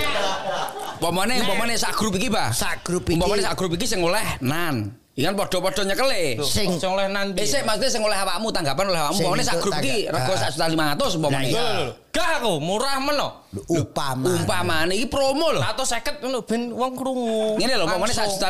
Umpamane 1.02 1.42
umpamane 1.42 1.74
sak 1.74 1.98
grup 1.98 2.14
iki, 2.14 2.30
Pak. 2.30 2.54
Sak 2.54 2.86
grup 2.86 3.10
iki 3.10 3.18
Umpamane 3.18 3.42
sak 3.42 3.58
grup 3.58 3.74
iki 3.74 3.90
sing 3.90 3.98
oleh 3.98 4.22
nan. 4.38 4.94
Iki 5.12 5.28
kan 5.28 5.34
padha-padha 5.34 5.82
nyekele. 5.82 6.38
Sing- 6.46 6.78
sing 6.78 6.88
oleh 6.88 7.10
nanti. 7.10 7.42
Eh 7.42 7.44
sik 7.44 7.66
maksudnya 7.66 7.90
sing 7.90 8.00
oleh 8.06 8.14
awakmu 8.14 8.54
tanggapan 8.54 8.86
oleh 8.86 9.00
awakmu. 9.02 9.18
Umpamane 9.26 9.42
sak 9.42 9.58
grup 9.58 9.74
iki 9.82 10.06
rego 10.06 10.32
Ah. 10.32 10.38
sak 10.38 10.50
juta 10.54 10.66
lima 10.70 10.84
ratus 10.94 11.10
umpamane. 11.18 11.50
Lah, 11.50 11.50
iya. 11.50 11.68
Gak 12.14 12.28
aku 12.38 12.52
murah 12.62 12.96
meno. 13.02 13.28
upama. 13.66 14.30
Umpamane 14.30 14.94
iki 14.94 15.10
promo 15.10 15.50
lho. 15.52 15.60
Atau 15.60 15.82
seket 15.82 16.22
ngono 16.22 16.46
ben 16.46 16.70
wong 16.70 16.92
krungu. 16.94 17.58
Ngene 17.58 17.74
lho, 17.82 17.84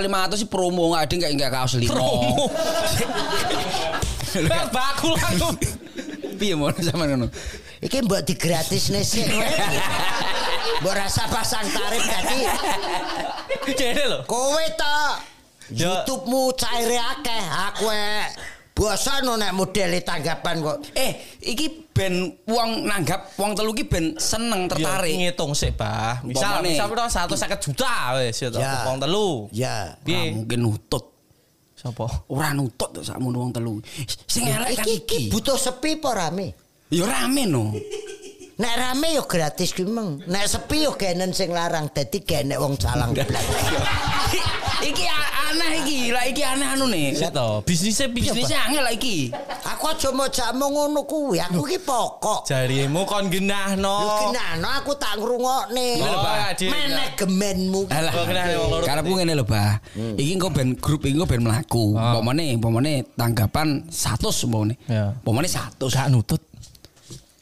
lima 0.05 0.29
ratus 0.29 0.45
iki 0.45 0.51
promo 0.53 0.93
nggak 0.93 1.03
ada 1.09 1.15
nggak 1.17 1.33
nggak 1.41 1.51
kaos 1.57 1.73
limo. 1.81 1.89
promo. 1.97 2.53
Lah 4.49 4.65
bakul 4.69 5.17
aku. 5.17 5.49
Piye 6.43 6.59
mau 6.59 6.75
sama 6.91 7.07
ngono? 7.07 7.31
Iki 7.79 8.03
mbok 8.03 8.27
digratisne 8.27 9.07
sik 9.07 9.31
kowe. 9.31 9.47
Mbok 10.83 10.95
rasa 10.99 11.31
pasang 11.31 11.63
tarif 11.71 12.03
dadi 12.03 12.39
Kene 13.79 14.03
lho. 14.11 14.19
kowe 14.27 14.65
to. 14.75 14.99
Ya. 15.73 16.03
YouTube-mu 16.03 16.51
caire 16.53 16.99
akeh, 16.99 17.45
aku 17.71 17.87
e 17.89 18.11
bosan 18.75 19.23
no 19.23 19.39
nek 19.39 19.55
modele 19.55 20.03
tanggapan 20.03 20.59
kok. 20.61 20.77
Eh, 20.93 21.39
iki 21.41 21.87
ben 21.95 22.35
wong 22.45 22.91
nanggap 22.91 23.39
wong 23.39 23.55
telu 23.55 23.71
iki 23.71 23.87
ben 23.87 24.19
seneng 24.19 24.67
tertarik. 24.67 25.15
Ya, 25.15 25.31
ngitung 25.31 25.55
sik, 25.55 25.79
Bah. 25.79 26.19
Misal 26.27 26.59
misal 26.61 26.91
piro 26.91 27.07
150 27.07 27.63
juta 27.63 28.19
wis 28.19 28.35
ya 28.37 28.51
Ya. 28.51 28.73
wong 28.91 28.99
telu. 28.99 29.47
Ya. 29.55 29.95
Piye? 30.03 30.35
mungkin 30.35 30.59
nutut. 30.67 31.12
Sapa? 31.83 32.07
Ora 32.31 32.55
nutut 32.55 32.95
tuh 32.95 33.03
sakmono 33.03 33.43
wong 33.43 33.51
telu. 33.51 33.83
Sing 34.31 34.47
elek 34.47 34.79
kan 34.79 34.87
Iki, 34.87 35.35
butuh 35.35 35.59
sepi 35.59 35.99
apa 35.99 36.11
rame? 36.15 36.55
Ya 36.95 37.11
rame 37.11 37.43
no. 37.51 37.75
Nek 38.63 38.75
rame 38.79 39.19
yo 39.19 39.27
gratis 39.27 39.75
ki 39.75 39.91
meng. 39.91 40.23
Nek 40.31 40.47
sepi 40.47 40.87
yo 40.87 40.95
genen 40.95 41.35
sing 41.35 41.51
larang. 41.51 41.91
Dadi 41.91 42.23
genek 42.23 42.63
wong 42.63 42.79
calang 42.79 43.11
blas. 43.11 43.43
iki 45.53 45.61
aneh 45.61 45.71
iki, 45.85 46.01
lah 46.09 46.25
iki 46.25 46.43
aneh 46.43 46.69
anu 46.73 46.85
nih. 46.89 47.13
Sik 47.13 47.31
to, 47.33 47.49
bisnisnya 47.69 48.07
piye, 48.09 48.33
Bisnisnya 48.33 48.59
angel 48.69 48.83
lah 48.89 48.95
iki. 48.95 49.29
Aku 49.69 49.85
aja 49.93 50.09
mau 50.57 50.69
ngono 50.73 51.05
kuwi. 51.05 51.39
Aku 51.45 51.63
ki 51.69 51.79
pokok. 51.85 52.49
Jarimu 52.49 53.05
kon 53.05 53.29
genahno. 53.29 53.97
Yo 54.01 54.11
kenano 54.29 54.69
aku 54.81 54.93
tak 54.97 55.21
ngrungokne. 55.21 56.01
Manajemenmu. 56.57 57.81
Alah, 57.93 58.13
karepku 58.87 59.13
ngene 59.19 59.33
lho, 59.37 59.45
Bah. 59.45 59.77
Iki 59.95 60.39
engko 60.39 60.49
ben 60.55 60.79
grup 60.79 61.05
iki 61.05 61.13
engko 61.19 61.29
ben 61.29 61.43
mlaku. 61.45 61.99
Ah. 61.99 62.17
Umpamane 62.17 62.57
umpamane 62.57 62.93
tanggapan 63.19 63.85
100 63.91 64.47
umpamane. 64.49 64.75
Ya. 64.89 65.13
Umpamane 65.21 65.49
100. 65.51 65.77
Gak 65.93 66.09
nutut. 66.09 66.43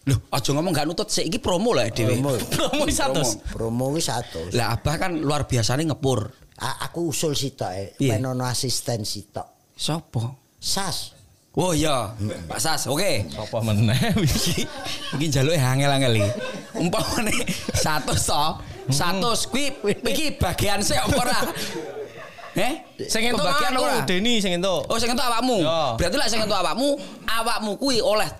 Loh, 0.08 0.16
aja 0.32 0.50
ngomong 0.56 0.72
gak 0.72 0.88
nutut 0.88 1.06
sik 1.12 1.28
iki 1.28 1.38
promo 1.38 1.76
lah 1.76 1.86
dhewe. 1.92 2.18
Promo. 2.24 2.34
Promo 2.40 2.82
100. 2.88 3.52
Promo 3.52 3.84
ki 3.94 4.02
100. 4.02 4.56
Lah 4.56 4.74
Abah 4.74 4.94
kan 4.96 5.12
luar 5.14 5.44
biasane 5.44 5.86
ngepur. 5.86 6.39
Aku 6.60 7.08
usul 7.08 7.32
sitok 7.32 7.72
e, 7.72 7.84
Piye? 7.96 8.16
penono 8.16 8.44
asisten 8.44 9.08
sitok. 9.08 9.72
Sopo? 9.72 10.52
Sas. 10.60 11.16
Oh 11.56 11.74
iya, 11.74 12.14
Pak 12.46 12.60
Sas, 12.62 12.86
oke. 12.86 13.26
Apa 13.34 13.58
meneh 13.64 13.96
iki? 14.22 14.62
Iki 15.18 15.24
njaluke 15.34 15.58
angel-angel 15.58 16.12
iki. 16.20 16.30
Umpamane 16.78 17.34
100 17.74 18.06
to, 18.06 18.42
100 18.86 19.50
kuwi 19.50 19.74
iki 20.14 20.38
bagian 20.38 20.78
sik 20.78 21.00
apa 21.00 21.16
ora? 21.18 21.40
Eh? 22.54 23.02
Sing 23.08 23.26
entuk 23.26 23.42
Pembagian 23.42 23.72
aku, 23.74 23.82
ora? 23.82 23.98
Deni 24.06 24.38
sing 24.38 24.54
entuk. 24.54 24.86
Oh, 24.86 24.94
sing 25.00 25.10
entuk 25.10 25.26
awakmu. 25.26 25.58
Ya. 25.64 25.98
Berarti 25.98 26.16
lek 26.22 26.28
sing 26.30 26.40
entuk 26.44 26.54
awakmu, 26.54 26.94
awakmu 27.26 27.74
kuwi 27.82 27.98
oleh 27.98 28.30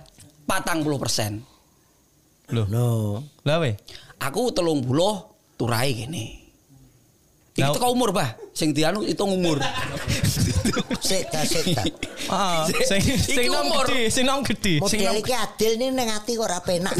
40%. 0.46 2.54
Loh. 2.54 2.66
No. 2.70 3.18
Lah 3.42 3.58
we. 3.58 3.74
Aku 4.22 4.54
30 4.54 4.86
turai 5.58 5.90
kene. 5.94 6.39
Iki 7.50 7.60
Lah- 7.60 7.74
teko 7.74 7.86
umur, 7.90 8.10
Bah. 8.10 8.30
Sing 8.50 8.70
dianu 8.70 9.02
hitung 9.02 9.30
umur. 9.30 9.58
Sik 11.00 11.26
ta 11.32 11.42
sik 11.42 11.74
ta. 11.74 11.82
Sing 12.84 13.02
sing 13.18 13.46
nom 13.46 13.66
umur. 13.66 13.86
gede, 13.86 14.02
sing 14.06 14.24
nom 14.24 14.40
gede. 14.40 14.78
Sing 14.86 15.00
Model 15.00 15.08
nom 15.08 15.18
iki 15.18 15.34
adil 15.34 15.72
nih 15.76 15.88
ning 15.90 16.08
ati 16.08 16.32
kok 16.34 16.46
ora 16.46 16.58
penak. 16.60 16.94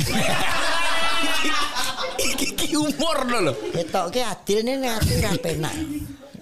iki 2.19 2.75
umur 2.75 3.17
lho. 3.25 3.53
Ketok 3.73 4.07
ki 4.11 4.21
adil 4.23 4.59
nih 4.63 4.75
ning 4.77 4.91
ati 4.91 5.13
ora 5.19 5.33
penak. 5.37 5.75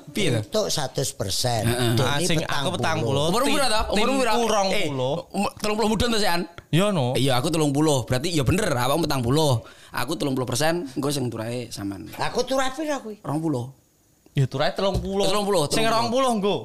Piye 0.09 0.41
to? 0.41 0.41
Untuk 0.41 0.67
100%. 0.73 1.69
Heeh. 1.69 1.93
Ah, 2.01 2.19
sing 2.19 2.41
aku 2.43 2.69
petang 2.75 3.05
puluh. 3.05 3.29
Umur 3.29 3.45
pira 3.45 3.69
to? 3.69 3.81
Umur 3.93 4.09
pira? 4.19 4.33
Timku 4.35 4.49
rong 4.49 4.69
Eh, 4.73 4.89
puluh. 4.89 5.15
umur 5.31 5.51
30 5.55 5.85
mudun 5.87 6.09
to, 6.11 6.19
Sian? 6.19 6.41
Yo 6.73 6.91
no. 6.91 7.13
Iya, 7.13 7.37
aku 7.37 7.53
30. 7.53 8.09
Berarti 8.09 8.33
ya 8.33 8.43
bener, 8.43 8.67
awakmu 8.67 9.05
40. 9.05 9.63
Aku 9.95 10.17
30%, 10.17 10.97
engko 10.97 11.09
sing 11.09 11.29
turahe 11.29 11.69
sampean. 11.69 12.09
Aku 12.19 12.41
tuh 12.43 12.57
rapi 12.57 12.85
ra 12.85 12.99
kuwi. 12.99 13.21
20. 13.21 13.88
Ya 14.37 14.45
turai 14.49 14.71
30. 14.75 15.01
30, 15.01 15.73
Sing 15.73 15.85
30. 15.85 16.13
20 16.13 16.39
nggo. 16.41 16.57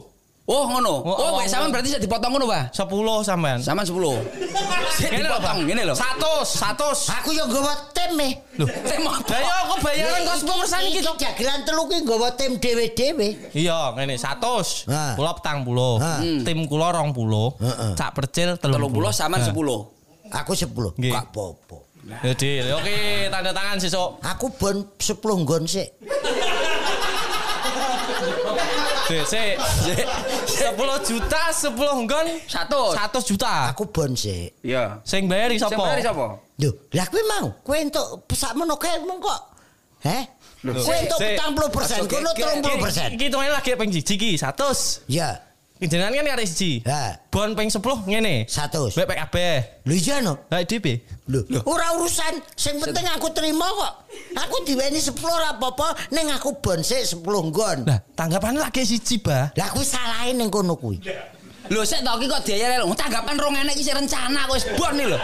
Oh, 0.43 0.67
ngono. 0.67 0.99
Oh, 1.07 1.15
Oh, 1.15 1.29
oh, 1.39 1.47
sampean 1.47 1.71
berarti 1.71 1.87
bisa 1.87 1.99
dipotong 2.03 2.35
ngono, 2.35 2.51
Pak? 2.51 2.75
10 2.75 3.23
sampean. 3.23 3.63
Sampean 3.63 3.87
10. 3.87 3.95
Sik 4.99 5.09
lho, 5.15 5.23
dipotong, 5.23 5.57
ngene 5.63 5.81
lho. 5.87 5.95
100, 5.95 6.43
100. 6.43 7.15
Aku 7.23 7.29
yo 7.31 7.43
nggawa 7.47 7.73
tim 7.95 8.11
e. 8.19 8.29
Loh, 8.59 8.67
Sik 8.67 8.99
mau. 9.07 9.15
Lah 9.15 9.39
yo 9.39 9.53
aku 9.63 9.75
bayaran 9.79 10.19
kok 10.27 10.35
10% 10.43 10.89
iki. 10.91 10.99
Iki 10.99 11.15
jagelan 11.15 11.59
telu 11.63 11.83
ki 11.87 11.97
nggawa 12.03 12.27
tim 12.35 12.51
dhewe-dhewe. 12.59 13.27
Iya, 13.55 13.95
ngene 13.95 14.19
100. 14.19 14.83
Ha. 14.91 15.15
Kula 15.15 15.31
petang 15.39 15.63
puluh. 15.63 15.95
Ha. 16.03 16.19
Tim 16.19 16.59
kula 16.67 16.91
rong 16.91 17.15
puluh. 17.15 17.55
Heeh. 17.63 17.95
Cak 17.95 18.11
percil 18.11 18.59
30 18.59 18.67
30. 18.67 19.15
sampean 19.15 19.47
10. 19.47 19.55
Aku 20.27 20.51
10. 20.51 20.99
Nggih. 20.99 21.13
Gak 21.15 21.25
apa-apa. 21.31 21.77
Jadi, 22.03 22.67
oke, 22.67 22.95
tanda 23.31 23.55
tangan 23.55 23.79
sesuk. 23.79 24.19
Aku 24.19 24.51
bon 24.59 24.91
10 24.99 25.15
nggon 25.39 25.63
sik. 25.63 25.87
Sik. 29.07 29.55
10 30.63 31.07
juta, 31.07 31.41
10 31.51 31.75
nggon 32.07 32.27
100. 32.47 32.95
100 32.95 33.29
juta. 33.29 33.53
Aku 33.75 33.83
bon 33.91 34.15
sik. 34.15 34.55
Iya. 34.63 35.03
Sing 35.03 35.27
bayari 35.27 35.59
Sing 35.59 35.67
sapa? 35.67 35.83
bayar 35.83 35.99
sapa? 36.13 36.39
Lho, 36.61 36.69
lah 36.95 37.05
kowe 37.11 37.23
mau, 37.27 37.45
kowe 37.65 37.75
entuk 37.75 38.07
sakmono 38.31 38.75
kae 38.79 38.95
mong 39.03 39.19
kok. 39.19 39.41
Heh? 40.07 40.23
Kowe 40.63 40.95
entuk 40.95 41.19
sik. 41.19 41.35
40%, 41.35 42.07
kono 42.07 42.29
30%. 42.31 43.15
Iki 43.19 43.23
hitungane 43.27 43.51
lagi 43.51 43.75
ping 43.75 43.91
1 43.91 44.15
iki 44.15 44.29
100. 44.39 45.03
Ya, 45.11 45.41
Jenengan 45.81 46.15
kan 46.15 46.37
arek 46.37 46.47
siji. 46.47 46.79
Ha. 46.85 47.17
Bon 47.27 47.51
ping 47.57 47.67
10 47.67 47.81
ngene. 48.07 48.45
100. 48.47 48.93
Mbek 48.95 49.07
PKB. 49.09 49.35
Lho 49.89 49.93
iya 49.97 50.15
no. 50.23 50.39
Lah 50.47 50.63
DP. 50.63 51.01
Lho, 51.27 51.43
ora 51.67 51.97
urusan, 51.99 52.39
sing 52.55 52.79
penting 52.79 53.03
aku 53.11 53.27
terima 53.35 53.67
kok. 53.67 53.93
Aku 54.37 54.63
diweni 54.63 55.01
10 55.01 55.11
ora 55.23 55.55
apa-apa, 55.57 56.11
ning 56.13 56.31
aku 56.31 56.55
bon 56.63 56.79
sik 56.79 57.03
10 57.03 57.19
nggon. 57.23 57.77
Lah, 57.89 57.99
tanggapan 58.15 58.55
lagi 58.59 58.85
siji, 58.87 59.19
Bah. 59.19 59.51
Lah 59.59 59.67
kuwi 59.75 59.83
salahe 59.83 60.31
ning 60.31 60.47
kono 60.47 60.79
kuwi. 60.79 61.03
Lho 61.67 61.81
sik 61.83 62.03
to 62.03 62.11
iki 62.19 62.27
kok 62.31 62.41
diayar 62.47 62.79
lho. 62.79 62.91
Tanggapan 62.95 63.35
rong 63.39 63.55
enek 63.55 63.75
iki 63.75 63.83
sik 63.83 63.95
rencana 63.97 64.47
kok 64.47 64.55
wis 64.55 64.65
bon 64.79 64.95
iki 64.95 65.07
lho. 65.09 65.17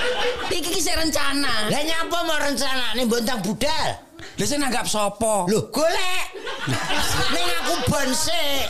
Iki 0.50 0.70
ki 0.76 0.82
sik 0.82 0.95
rencana. 0.97 1.72
Lah 1.72 1.82
nyapa 1.84 2.18
mau 2.28 2.36
rencanane 2.36 3.04
bontang 3.08 3.39
budal? 3.43 3.89
Lha 4.36 4.43
sing 4.47 4.60
nanggap 4.60 4.88
sapa? 4.88 5.47
Lho, 5.47 5.72
golek. 5.72 6.26
Ning 7.34 7.48
aku 7.64 7.74
bon 7.90 8.10
sik. 8.14 8.66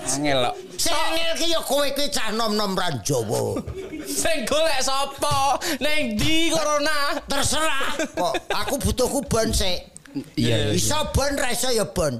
Angel 0.00 0.38
kok. 0.48 0.54
Sing 0.80 0.96
angel 0.96 1.32
ki 1.36 1.46
ya 1.52 1.60
kowe 1.60 1.86
ki 1.92 2.06
cah 2.08 2.32
nom-nom 2.32 2.72
ra 2.74 2.88
Jawa. 3.04 3.60
Sing 4.08 4.48
golek 4.48 4.80
sapa? 4.80 5.60
Ning 5.78 6.16
di 6.16 6.48
corona. 6.50 7.20
Terserah. 7.28 8.00
Kok 8.16 8.34
aku 8.50 8.74
butuhku 8.80 9.20
bon 9.28 9.52
sik. 9.52 9.86
Iya. 10.34 10.74
Iso 10.74 10.98
bon 11.14 11.36
ra 11.36 11.52
iso 11.52 11.70
ya 11.70 11.84
bon. 11.86 12.18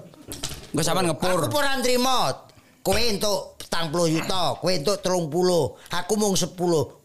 Engko 0.70 0.82
sampean 0.86 1.10
Aku 1.10 1.18
ngepur. 1.18 1.50
ora 1.50 1.74
nrimo. 1.82 2.49
Kowe 2.90 2.98
entuk 3.06 3.40
40 3.70 4.10
juta, 4.18 4.58
kowe 4.58 4.72
entuk 4.74 4.98
30. 4.98 5.94
Aku 5.94 6.12
mung 6.18 6.34
10. 6.34 6.50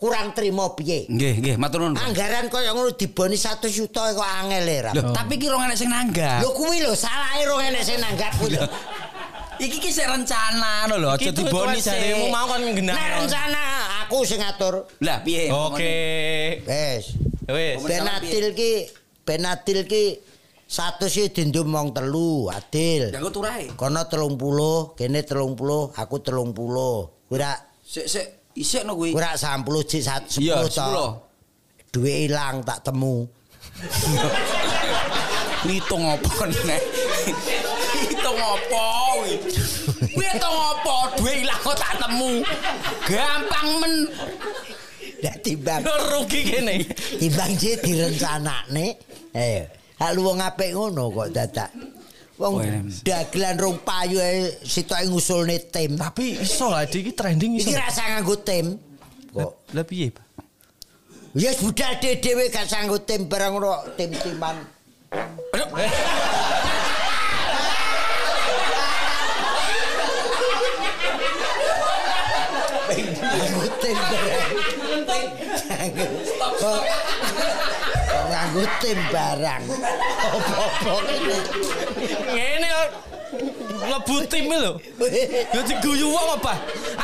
Kurang 0.02 0.34
trimo 0.34 0.74
piye? 0.74 1.06
Nggih, 1.06 1.34
nggih, 1.46 1.56
matur 1.62 1.86
nuwun. 1.86 1.94
Anggaran 2.02 2.50
koyo 2.50 2.74
ngono 2.74 2.90
diboni 2.98 3.38
100 3.38 3.70
juta 3.70 4.10
kok 4.18 4.26
angel 4.42 4.66
e. 4.66 4.78
Lho, 4.98 5.14
tapi 5.14 5.38
ki 5.38 5.46
rong 5.46 5.62
enek 5.70 5.78
sing 5.78 5.94
nanggap. 5.94 6.42
Lho 6.42 6.50
kuwi 6.58 6.82
lho 6.82 6.98
salahe 6.98 7.46
rong 7.46 7.62
enek 7.62 7.84
sing 7.86 8.02
nanggap 8.02 8.34
kuwi. 8.42 8.58
Iki 9.62 9.78
ki 9.78 9.90
rencana 10.04 10.90
lho 10.90 10.98
lho, 11.00 11.08
aja 11.14 11.30
diboni 11.32 11.80
jaremu 11.80 12.28
mau 12.34 12.50
kan 12.50 12.60
Nek 12.60 12.74
ngendang. 12.76 12.98
rencana 12.98 13.62
aku 14.04 14.26
sing 14.26 14.42
ngatur. 14.42 14.90
Lah 15.06 15.22
piye? 15.22 15.54
Oke. 15.54 15.96
Wes. 16.66 17.14
Wis. 17.46 17.78
Benatil 17.86 18.58
ki 18.58 18.72
Benatil 19.22 19.86
ki 19.86 20.04
satu 20.66 21.06
sih 21.06 21.30
dindum 21.30 21.70
mong 21.70 21.94
telu 21.94 22.50
adil. 22.50 23.14
Ya 23.14 23.22
aku 23.22 23.30
turahe. 23.30 23.70
Kono 23.74 24.02
telung 24.06 24.34
puluh, 24.36 24.92
kene 24.94 25.22
telung 25.22 25.54
puluh, 25.54 25.94
aku 25.94 26.18
telung 26.20 26.52
puluh. 26.52 27.06
Kira 27.30 27.54
Sik 27.86 28.06
sik 28.06 28.26
isik 28.54 28.82
no 28.82 28.98
kuwi. 28.98 29.14
kira 29.14 29.38
sampuluh 29.38 29.82
cik 29.82 30.02
sat 30.02 30.26
Iya, 30.42 30.66
sepuluh 30.66 30.70
10. 30.74 30.74
toh. 30.74 31.12
Duit 31.92 32.18
hilang 32.26 32.66
tak 32.66 32.82
temu. 32.82 33.30
Ngitung 35.66 36.04
apa 36.04 36.30
nek? 36.66 36.82
Ngitung 38.06 38.38
apa 38.38 38.84
kuwi? 39.14 39.34
Kuwi 40.14 40.26
ngitung 40.26 40.56
apa? 40.56 40.96
Duwe 41.16 41.34
ilang 41.42 41.62
kok 41.62 41.76
tak 41.76 41.94
temu. 41.98 42.32
Gampang 43.06 43.70
men. 43.82 43.94
Nek 45.22 45.36
timbang 45.42 45.82
Rugi 45.82 46.42
kene. 46.44 46.76
timbang 47.18 47.52
cik 47.54 47.82
direncanakne. 47.82 48.86
Eh, 49.34 49.66
hak 50.00 50.12
lu 50.16 50.22
wong 50.28 50.40
apik 50.44 50.72
ngono 50.76 51.12
kok 51.12 51.30
dadak. 51.32 51.72
Wong 52.36 52.60
dagelan 53.08 53.56
rong 53.56 53.78
payu 53.88 54.20
ae 54.20 54.52
sitoke 54.64 55.08
ngusulne 55.08 55.58
tim. 55.72 55.96
Tapi 55.96 56.36
iso 56.44 56.68
lah 56.68 56.84
iki 56.84 57.16
trending 57.16 57.60
iso. 57.60 57.72
Iki 57.72 57.80
rasa 57.80 58.04
nganggo 58.12 58.36
tim. 58.44 58.76
Kok 59.32 59.52
Lah 59.76 59.84
piye, 59.84 60.08
Pak? 60.16 60.24
Ya 61.36 61.52
budal 61.60 62.00
dhewe 62.00 62.48
gak 62.48 62.64
sanggo 62.72 62.96
tim 63.04 63.28
barang 63.28 63.60
ora 63.60 63.84
tim-timan. 64.00 64.56
Tim 73.84 73.98
barang. 74.00 74.64
Kok 76.40 76.52
kok 76.56 77.05
nganggo 78.56 78.72
tim 78.80 79.00
barang. 79.12 79.64
Apa-apa. 79.68 80.94
Ngene 82.32 82.68
kok 82.72 82.90
mlebu 83.84 84.16
tim 84.32 84.46
lho. 84.48 84.72
Yo 85.52 85.60
diguyu 85.68 86.08
wong 86.08 86.28
apa? 86.40 86.54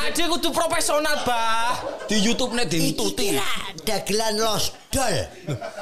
Ade 0.00 0.24
kudu 0.26 0.48
profesional, 0.50 1.20
Bah. 1.28 1.76
Di 2.08 2.18
YouTube 2.18 2.56
nek 2.56 2.68
Iki 2.68 2.92
dituti. 2.92 3.36
dagelan 3.84 4.38
los 4.38 4.72
dol 4.88 5.26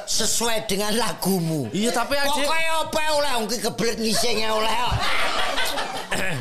sesuai 0.06 0.66
dengan 0.66 0.94
lagumu. 0.96 1.70
Iya, 1.70 1.90
tapi 1.94 2.18
Ade 2.18 2.42
Pokoknya 2.42 2.72
apa 2.82 3.00
oleh 3.14 3.30
wong 3.38 3.46
kebelet 3.48 3.96
ngising 3.98 4.36
oleh. 4.42 4.74
kok. 4.74 4.94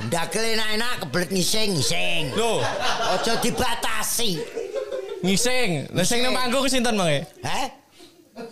Dagel 0.09 0.57
enak-enak 0.57 0.93
kebelet 1.05 1.29
ngising 1.29 1.69
ngising. 1.77 2.23
Lho, 2.33 2.65
Aja 3.13 3.37
dibatasi. 3.37 4.41
ngising. 5.21 5.91
Lah 5.93 6.05
sing 6.07 6.23
nang 6.23 6.33
panggung 6.33 6.65
sinten 6.65 6.95
mange? 6.95 7.27
Heh? 7.43 7.67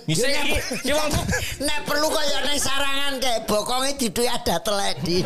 Ngising 0.07 0.31
Ya, 0.31 0.41
iki 0.45 0.59
iki 0.81 0.91
wong 0.93 1.09
Nek 1.63 1.79
perlu 1.87 2.07
kaya 2.11 2.39
ning 2.47 2.59
sarangan 2.59 3.13
kayak 3.19 3.39
bokonge 3.49 3.91
diduwi 3.99 4.27
ada 4.27 4.55
telek 4.61 4.95
di. 5.03 5.23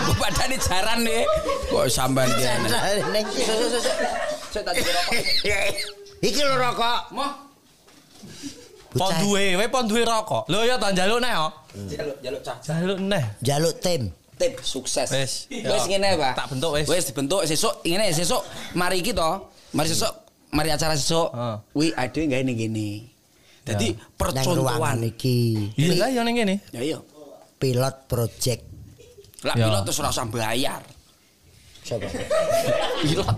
Mbok 0.00 0.16
padane 0.16 0.56
jaran 0.56 0.98
nih. 1.04 1.22
Kok 1.68 1.84
sampean 1.92 2.28
ki 2.32 2.44
enek. 2.44 2.70
Ning 3.12 3.26
Sik 4.50 4.62
tak 4.66 4.74
rokok. 4.74 5.14
Iki 6.20 6.40
lho 6.42 6.54
rokok. 6.58 7.00
Moh. 7.14 7.30
pon 8.90 9.14
duwe, 9.22 9.54
we 9.54 9.64
pon 9.70 9.86
duwe 9.86 10.02
rokok. 10.02 10.50
Lho 10.50 10.66
ya 10.66 10.74
tak 10.74 10.98
njaluk 10.98 11.18
neh, 11.22 11.30
kok. 11.30 11.52
Jaluk 11.94 12.16
jaluk 12.18 12.42
cah. 12.42 12.56
Jaluk 12.66 12.98
neh. 12.98 13.24
Jaluk 13.38 13.74
tim. 13.78 14.02
Tip 14.40 14.58
sukses. 14.64 15.08
Wis. 15.12 15.46
Wis 15.52 15.84
ngene, 15.86 16.18
Pak. 16.18 16.34
Tak 16.34 16.46
bentuk, 16.50 16.70
wis. 16.74 16.86
Wis 16.90 17.04
dibentuk 17.06 17.46
sesuk 17.46 17.74
ngene 17.86 18.10
sesuk 18.10 18.42
mari 18.74 18.98
iki 19.04 19.14
to. 19.14 19.46
Mari 19.76 19.88
sesuk 19.94 20.10
mari 20.50 20.70
acara 20.70 20.94
sesuk. 20.94 21.30
Heeh. 21.30 21.56
Wi 21.74 21.86
ade 21.94 22.20
gawe 22.26 22.42
ning 22.42 22.56
kene. 22.56 22.88
Dadi 23.60 23.88
ruangan 23.92 24.16
percontohan. 24.16 24.98
iki. 25.04 25.38
Iya 25.76 25.92
lah 25.96 26.08
yo 26.10 26.20
ning 26.22 26.36
kene. 26.36 26.54
Ya 26.70 26.80
iya. 26.82 26.98
Pilot 27.56 27.96
project. 28.06 28.62
Lah 29.40 29.54
Ya. 29.56 29.68
pilot 29.68 29.82
terus 29.84 29.98
ora 30.00 30.10
usah 30.10 30.26
bayar. 30.26 30.82
Coba. 31.80 32.06
Pilot. 33.04 33.36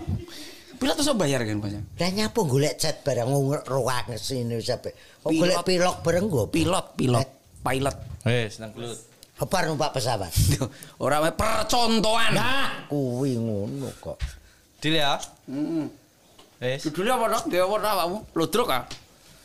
Pilot 0.73 0.97
iso 0.99 1.15
bayar 1.15 1.47
kan 1.47 1.63
Mas. 1.63 1.79
Lah 1.79 2.09
nyapa 2.11 2.39
golek 2.43 2.75
cat 2.75 2.99
barang 3.01 3.29
ruang 3.63 4.05
sini 4.19 4.59
sampe. 4.59 4.91
Golek 5.23 5.63
pilot 5.63 5.95
bareng 6.03 6.27
nggo? 6.27 6.51
Pilot, 6.51 6.99
pilot, 6.99 7.27
pilot. 7.63 7.95
Wes 8.27 8.59
nang 8.59 8.75
gelut. 8.75 8.99
Apa 9.39 9.63
numpak 9.63 9.95
pesawat? 9.95 10.27
Ora 10.99 11.23
wae 11.23 11.31
percontohan. 11.31 12.35
Nah, 12.35 12.83
kuwi 12.91 13.39
ngono 13.39 13.87
kok. 13.97 14.19
Deal 14.83 14.99
ya. 14.99 15.15
Heeh. 15.47 15.87
Wes. 16.63 16.79
Judulnya 16.87 17.19
apa 17.19 17.25
dok? 17.27 17.43
Dia 17.51 17.67
apa 17.67 17.75
awakmu? 17.75 18.17
Ludruk 18.31 18.71
ah. 18.71 18.87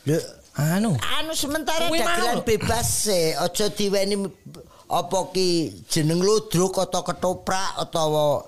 Lho, 0.06 0.18
Anu. 0.54 0.94
anu 0.94 1.32
sementara 1.34 1.90
Kuwi 1.90 1.98
dagelan 1.98 2.42
mau. 2.42 2.46
bebas 2.46 3.10
sih. 3.10 3.34
Aja 3.34 3.66
diweni 3.70 4.22
apa 4.86 5.18
ki 5.34 5.82
jeneng 5.90 6.22
ludruk 6.22 6.78
atau 6.78 7.02
ketoprak 7.02 7.74
atau 7.76 8.46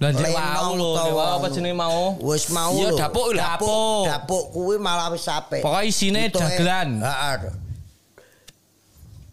Lah 0.00 0.08
jek 0.08 0.32
wau 0.32 0.72
lho, 0.72 0.92
apa 1.20 1.52
jenenge 1.52 1.76
mau? 1.76 2.16
Wis 2.24 2.48
mau 2.48 2.72
Iya, 2.72 2.92
lho. 2.92 2.96
dapuk 2.96 3.26
lho. 3.32 3.40
Dapuk. 3.40 4.02
Dapuk 4.08 4.44
kuwi 4.52 4.76
malah 4.80 5.12
wis 5.12 5.28
apik. 5.28 5.60
Pokoknya 5.60 5.84
isine 5.84 6.20
dagelan. 6.32 7.00
Heeh. 7.04 7.36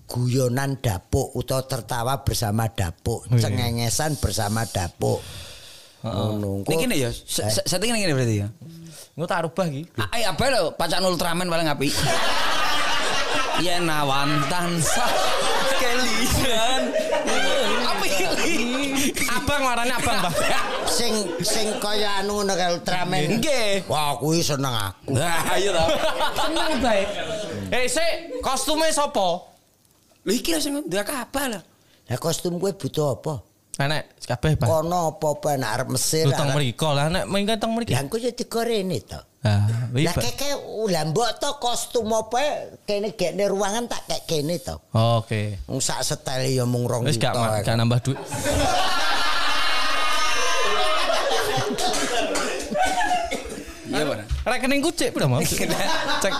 Guyonan 0.03 0.78
dapuk 0.84 1.32
utawa 1.34 1.64
tertawa 1.64 2.14
bersama 2.28 2.68
dapuk, 2.68 3.24
cengengesan 3.34 4.20
bersama 4.20 4.68
dapuk. 4.68 5.24
Ngono. 6.04 6.68
Ini 6.68 6.76
gini 6.76 6.95
ya, 6.99 7.10
se- 7.10 7.47
se- 7.47 7.64
setting 7.64 7.95
ini 7.95 8.04
gini 8.04 8.14
berarti 8.14 8.36
ya. 8.43 8.47
Engko 9.16 9.26
tak 9.26 9.47
rubah 9.47 9.66
iki. 9.72 9.88
Ah, 9.95 10.12
eh, 10.20 10.28
apa 10.28 10.43
lo 10.51 10.76
pacan 10.76 10.99
Ultraman 11.08 11.47
paling 11.47 11.68
api. 11.72 11.88
Ya 13.62 13.78
nawan 13.78 14.49
tansa 14.49 15.06
kelian. 15.78 16.82
Apa? 17.86 18.06
Abang 19.30 19.62
warnanya 19.62 20.01
abang, 20.01 20.26
Mbah. 20.26 20.34
Sing 20.89 21.14
sing 21.45 21.70
kaya 21.78 22.26
anu 22.26 22.41
ngono 22.41 22.58
Ultraman. 22.58 23.38
Nggih. 23.38 23.86
Wah, 23.86 24.18
kuwi 24.18 24.41
seneng 24.41 24.74
aku. 24.74 25.14
Nah, 25.14 25.54
iya 25.54 25.70
toh. 25.70 25.86
Seneng 26.34 26.72
baik. 26.82 27.08
Eh, 27.70 27.86
sik, 27.86 28.41
kostume 28.41 28.89
sapa? 28.89 29.45
Lho 30.26 30.32
iki 30.34 30.58
lah 30.58 30.62
sing 30.64 30.74
ndak 30.89 31.14
apa 31.14 31.41
lah. 31.54 31.62
Lah 32.10 32.18
kostum 32.18 32.58
kowe 32.58 32.74
butuh 32.74 33.22
apa? 33.22 33.53
Enek 33.74 34.22
kabeh, 34.30 34.54
Pak. 34.54 34.70
Kono 34.70 35.18
apa-apa 35.18 35.58
nek 35.58 35.70
arep 35.74 35.88
Mesir. 35.98 36.30
Lu 36.30 36.38
teng 36.38 36.54
mriko 36.54 36.94
lah, 36.94 37.10
nek 37.10 37.26
mengko 37.26 37.58
teng 37.58 37.74
mriki. 37.74 37.98
Lah 37.98 38.06
engko 38.06 38.22
ya 38.22 38.30
dikorene 38.30 39.02
to. 39.02 39.18
Ah, 39.44 39.90
wih, 39.92 40.06
Lah 40.06 40.14
Pak. 40.14 40.24
keke 40.24 40.50
lah 40.94 41.04
mbok 41.10 41.30
to 41.42 41.50
kostum 41.58 42.08
apa 42.14 42.40
kene 42.86 43.18
gekne 43.18 43.50
ruangan 43.50 43.90
tak 43.90 44.06
kek 44.06 44.22
kene 44.30 44.62
to. 44.62 44.78
Oke. 44.94 45.58
Wong 45.66 45.82
sak 45.82 46.06
setel 46.06 46.54
ya 46.54 46.70
mung 46.70 46.86
rong 46.86 47.02
Wis 47.10 47.18
gak 47.18 47.34
gak 47.66 47.74
nambah 47.74 47.98
duit. 48.06 48.20
Iya, 53.94 54.04
Pak. 54.10 54.18
Rekeningku 54.48 54.90
cek 54.94 55.14
pira 55.14 55.26
mau? 55.30 55.42
Cek 55.44 56.34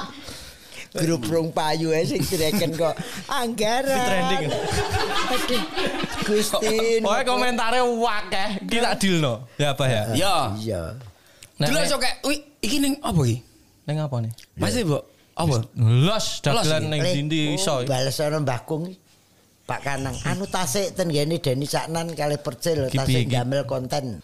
grup 0.94 1.26
rong 1.26 1.50
payu 1.50 1.90
ae 1.90 2.06
sing 2.06 2.22
direken 2.22 2.78
kok 2.78 2.94
anggaran. 3.26 3.90
Di 3.90 4.02
trending. 4.06 4.44
Aduh, 5.26 5.62
Gusti. 6.24 6.78
Komentarnya 7.02 7.82
wakeh, 7.82 8.50
kita 8.70 8.94
dealno. 8.96 9.50
Ya 9.58 9.74
apa 9.74 9.86
ya? 9.90 10.02
Ya. 10.14 10.36
Iya. 10.56 10.82
Nek- 11.58 11.70
Dulu 11.70 11.80
sok 11.86 12.02
wih, 12.30 12.40
iki 12.62 12.78
ning 12.78 12.94
apa 13.02 13.22
iki? 13.26 13.38
Ning 13.90 13.98
apa 14.00 14.16
nih? 14.22 14.32
Masih, 14.56 14.82
Bu? 14.86 15.00
Apa? 15.34 15.66
Los 15.78 16.40
dagelan 16.40 16.94
ning 16.94 17.02
dindi 17.02 17.58
iso. 17.58 17.82
Bales 17.86 18.18
ana 18.22 18.38
Mbah 18.38 18.62
Kung. 18.64 18.86
Pak 19.64 19.80
Kanang, 19.80 20.12
anu 20.28 20.44
tasik 20.44 20.92
ten 20.92 21.08
gene 21.08 21.40
Deni 21.40 21.64
Saknan 21.64 22.12
kali 22.20 22.36
percil 22.36 22.92
Ki 22.92 23.00
tasik 23.00 23.24
Ki? 23.26 23.32
gamel 23.32 23.64
konten. 23.64 24.20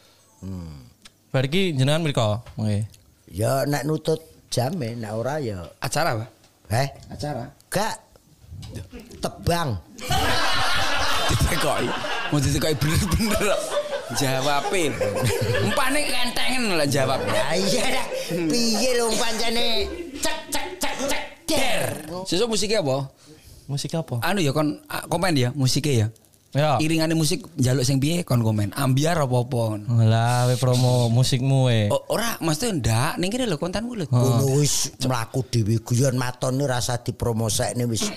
Bar 1.32 1.44
iki 1.48 1.72
jenengan 1.72 2.04
mriko. 2.04 2.44
Nggih. 2.60 2.84
Ya 3.32 3.64
nek 3.64 3.88
nutut 3.88 4.20
jame 4.52 5.00
nek 5.00 5.16
ora 5.16 5.40
ya. 5.40 5.64
Acara, 5.80 6.20
Pak? 6.20 6.30
Eh, 6.70 6.88
Acara. 7.10 7.50
gak 7.70 7.98
tebang. 9.18 9.74
Ditekoki. 11.30 11.88
Mau 12.30 12.38
ditekoki 12.38 12.76
bener-bener. 12.78 13.58
Jawabin. 14.18 14.92
Umpane 15.70 16.02
kentengen 16.10 16.74
lah 16.78 16.86
jawab. 16.90 17.22
Ya 17.30 17.46
iya 17.54 17.86
dah. 17.94 18.06
Piye 18.50 18.98
lho 18.98 19.10
pancene 19.14 19.86
cek 20.18 20.38
cek 20.50 20.66
cek 20.82 20.94
cek 21.06 21.24
der. 21.46 21.84
Sesuk 22.26 22.50
musiknya 22.50 22.82
apa? 22.82 23.06
Musik 23.70 23.94
apa? 23.94 24.18
Anu 24.26 24.42
ya 24.42 24.50
kon 24.50 24.82
komen 25.10 25.38
ya 25.38 25.50
musiknya 25.54 25.94
ya. 25.94 26.08
Ya. 26.50 26.82
Iringane 26.82 27.14
musik 27.14 27.46
njaluk 27.62 27.86
sing 27.86 28.02
piye 28.02 28.26
kon 28.26 28.42
komen. 28.42 28.74
Ambiar 28.74 29.22
apa-apa. 29.22 29.86
Lah, 30.02 30.50
we 30.50 30.58
promo 30.58 31.06
musikmu 31.14 31.70
we. 31.70 31.94
Oh, 31.94 32.02
ora, 32.10 32.42
mesti 32.42 32.74
ndak 32.74 33.22
ning 33.22 33.30
kene 33.30 33.46
lho 33.46 33.62
kontenmu 33.62 33.94
lho. 33.94 34.06
Ngono 34.10 34.58
wis 34.58 34.90
mlaku 35.06 35.46
dhewe 35.46 35.78
guyon 35.86 36.18
matone 36.18 36.66
rasa 36.66 36.98
dipromosekne 37.06 37.86
wis. 37.86 38.10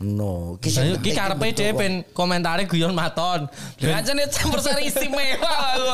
No, 0.00 0.56
Iki 0.56 0.98
penting 0.98 1.14
karepe 1.14 1.46
dhewe 1.52 1.72
ben 1.76 1.92
komentare 2.16 2.64
guyon 2.64 2.96
maton. 2.96 3.44
Jane 3.76 4.24
campur 4.32 4.64
sari 4.64 4.88
istimewa 4.88 5.44
aku. 5.44 5.84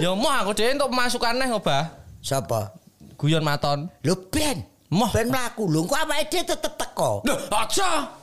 Ya 0.00 0.08
mau 0.16 0.32
aku 0.40 0.56
dhewe 0.56 0.72
untuk 0.72 0.88
pemasukan 0.88 1.36
neh 1.36 1.52
obah. 1.52 1.84
Sapa? 2.24 2.72
Guyon 3.20 3.44
maton. 3.44 3.92
Lho 4.00 4.16
Ben. 4.32 4.64
Moh. 4.88 5.12
Ben 5.12 5.28
mlaku. 5.28 5.68
Lho 5.68 5.84
kok 5.84 6.00
awake 6.00 6.32
dhewe 6.32 6.44
tetep 6.48 6.80
teko. 6.80 7.20
Loh, 7.28 7.38
aja. 7.52 8.21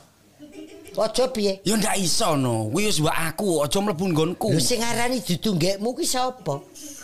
Aja 0.98 1.28
piye? 1.30 1.60
Ya 1.64 1.76
ndak 1.76 1.96
iso 1.98 2.36
no. 2.36 2.70
Kuwi 2.72 2.86
wis 2.90 2.98
mbak 3.00 3.16
aku, 3.34 3.62
aja 3.64 3.78
mlebu 3.80 4.04
nggonku. 4.10 4.48
Lho 4.52 4.60
sing 4.60 4.82
arani 4.82 5.20
ditunggekmu 5.22 5.94
ki 5.96 6.06
sapa? 6.06 6.60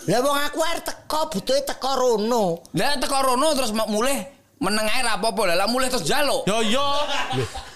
Lah 0.07 0.19
wong 0.23 0.37
aku 0.37 0.59
arep 0.63 0.83
teko, 0.83 1.21
butuhe 1.31 1.61
teko 1.63 1.91
rono. 1.95 2.59
Lah 2.75 2.99
teko 2.99 3.17
rono 3.23 3.47
terus 3.55 3.71
mau 3.71 3.87
mulih 3.87 4.17
meneng 4.59 4.87
ae 4.87 5.01
ra 5.03 5.15
apa-apa. 5.19 5.55
Lah 5.55 5.67
mulih 5.71 5.87
terus 5.87 6.03
njaluk. 6.05 6.43
Yo 6.47 6.61
yo. 6.63 6.85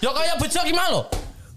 Yo 0.00 0.10
kaya 0.12 0.36
bejo 0.36 0.60
ki 0.60 0.74
mau 0.76 0.88
lho. 0.92 1.02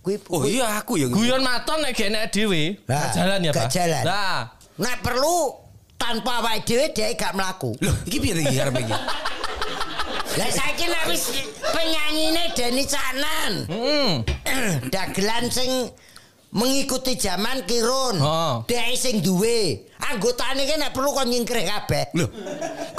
Kuwi 0.06 0.16
Oh 0.30 0.46
iya 0.46 0.78
aku 0.78 1.02
ya. 1.02 1.10
Guyon 1.10 1.42
maton 1.42 1.82
nek 1.82 1.98
gak 1.98 2.10
nek 2.14 2.30
dhewe. 2.30 2.78
Gak 2.86 3.18
jalan 3.18 3.42
ya, 3.42 3.52
Pak. 3.52 3.74
jalan. 3.74 4.04
Lah, 4.06 4.54
nek 4.78 5.02
perlu 5.02 5.50
tanpa 5.98 6.46
awake 6.46 6.62
dhewe 6.62 6.86
dhek 6.94 7.18
gak 7.18 7.34
mlaku. 7.34 7.74
Loh, 7.82 7.96
iki 8.06 8.22
piye 8.22 8.38
iki 8.38 8.58
arep 8.62 8.86
iki? 8.86 8.94
Lah 10.36 10.52
saiki 10.52 10.86
nek 10.92 11.04
wis 11.08 11.32
penyanyine 11.72 12.52
Deni 12.52 12.84
Caknan. 12.84 13.54
hmm. 13.72 14.12
Dagelan 14.94 15.48
sing 15.48 15.88
mengikuti 16.52 17.16
zaman 17.16 17.64
kirun. 17.64 18.20
Oh. 18.20 18.68
Dhek 18.68 19.00
sing 19.00 19.24
duwe. 19.24 19.88
Anggotane 19.96 20.68
ki 20.68 20.76
nek 20.76 20.92
perlu 20.92 21.16
kon 21.16 21.32
nyingkrih 21.32 21.64
kabeh. 21.64 22.12
Loh, 22.20 22.28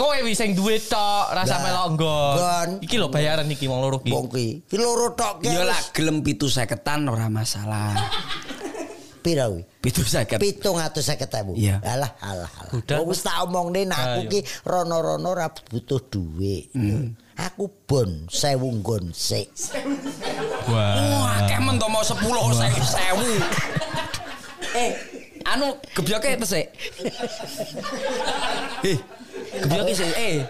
Kowe 0.01 0.17
wis 0.25 0.41
sing 0.41 0.57
duwe 0.57 0.81
tok, 0.81 1.37
rasa 1.37 1.61
melok 1.61 1.87
nggon. 1.97 2.69
Iki 2.81 2.97
lho 2.97 3.13
bayaran 3.13 3.49
iki 3.53 3.69
wong 3.69 3.85
loro 3.85 4.01
ki. 4.01 4.13
Wong 4.17 4.33
ki. 4.33 4.65
Ki 4.65 4.77
loro 4.81 5.13
tok 5.13 5.45
ki. 5.45 5.53
ya 5.53 5.65
lah 5.69 5.81
gelem 5.93 6.25
pitu 6.25 6.49
seketan 6.49 7.05
ora 7.05 7.29
masalah. 7.29 7.93
Pira 9.27 9.51
kuwi? 9.51 9.67
Pitu 9.83 10.07
seket. 10.07 10.39
pitung 10.39 10.79
atus 10.79 11.11
seket 11.11 11.27
ewu. 11.43 11.59
Iya. 11.59 11.83
Alah, 11.83 12.15
alah, 12.23 12.47
alah. 12.47 13.03
Wis 13.05 13.27
tak 13.27 13.43
omongne 13.43 13.83
nek 13.85 13.99
aku 13.99 14.21
ki 14.31 14.41
rono-rono 14.65 15.35
ora 15.35 15.51
butuh 15.51 15.99
duit. 16.07 16.71
Aku 17.37 17.69
bon 17.85 18.25
sewu 18.33 18.73
nggon 18.81 19.13
sik. 19.13 19.53
Wah. 20.73 21.45
Akeh 21.45 21.61
men 21.61 21.77
to 21.77 21.87
mau 21.93 22.01
10 22.01 22.17
sewu. 22.81 23.29
Eh, 24.77 24.91
anu 25.45 25.77
gebyoke 25.93 26.33
tesik. 26.41 26.67
Eh, 28.85 28.99
gebyoke 29.61 29.93
sih. 29.93 30.09
Eh, 30.17 30.49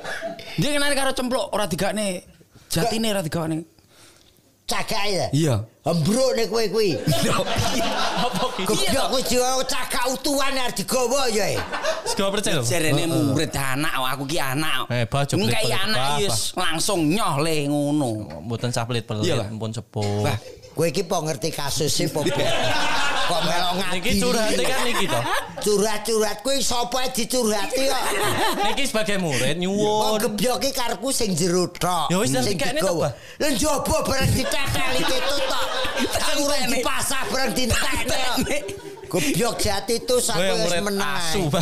dia 0.59 0.71
kenal 0.75 0.95
karo 0.95 1.11
cempluk 1.11 1.51
ora 1.51 1.67
digakne. 1.67 2.23
Jatine 2.71 3.11
ora 3.11 3.23
digakne. 3.23 3.76
Cagake 4.67 5.15
ya. 5.15 5.27
Iya. 5.31 5.55
Kowe 6.51 6.67
kuwi. 6.75 6.99
Apa 8.27 8.45
ki? 8.59 8.67
Kebyok 8.67 9.07
kowe 9.15 9.23
jiwa 9.23 9.63
cagak 9.63 10.05
utuhan 10.11 10.59
arep 10.59 10.75
digawa 10.75 11.31
ya. 11.31 11.63
Sego 12.03 12.35
percil. 12.35 12.67
Jarene 12.67 13.07
murid 13.07 13.55
anak 13.55 13.95
aku 13.95 14.27
ki 14.27 14.43
anak. 14.43 14.91
Eh, 14.91 15.07
baju 15.07 15.35
Ngkai 15.39 15.71
pelit-pelit. 15.71 15.87
anak 15.87 15.99
Bah, 16.03 16.19
wis 16.19 16.39
langsung 16.59 17.07
nyoh 17.07 17.39
le 17.39 17.71
ngono. 17.71 18.11
Mboten 18.43 18.75
saplit 18.75 19.07
pelit, 19.07 19.31
Iya, 19.31 19.47
Pak. 19.47 19.55
pun 19.55 19.71
sepuh. 19.71 20.27
Kowe 20.77 20.93
iki 20.93 21.09
po 21.09 21.25
ngerti 21.25 21.49
kasusnya 21.57 22.13
po. 22.13 22.21
Kok 23.27 23.41
melok 23.43 23.73
ngadi. 23.81 23.97
Niki 23.99 24.13
curhate 24.23 24.63
kan 24.63 24.81
niki 24.87 25.07
to. 25.09 25.21
Curhat-curhat 25.67 26.39
kuwi 26.47 26.63
sapa 26.63 27.03
ae 27.03 27.11
dicurhati 27.11 27.91
kok. 27.91 28.05
Niki 28.71 28.85
sebagai 28.87 29.19
murid 29.19 29.57
Oh, 29.57 29.61
nyuwun. 29.67 30.21
gebyoke 30.23 30.71
karepku 30.71 31.11
sing 31.11 31.35
jero 31.35 31.67
tok. 31.67 32.07
Ya 32.07 32.23
wis, 32.23 32.31
digawa. 32.31 32.79
tok, 32.79 32.95
Pak. 33.03 33.13
Lah 33.43 33.51
njaba 33.51 33.97
bareng 34.07 34.31
ditetel 34.31 34.93
iki 35.03 35.17
tok. 35.27 35.43
Aku 36.31 36.43
ora 36.47 36.57
dipasah 36.71 37.23
bareng 37.35 37.51
ditetekne. 37.51 38.59
Gebyok 39.07 39.55
jati 39.63 40.03
itu 40.03 40.17
sampai 40.19 40.51
yang 40.51 40.67
wis 40.67 40.73
meneng. 40.83 41.03
asu. 41.03 41.43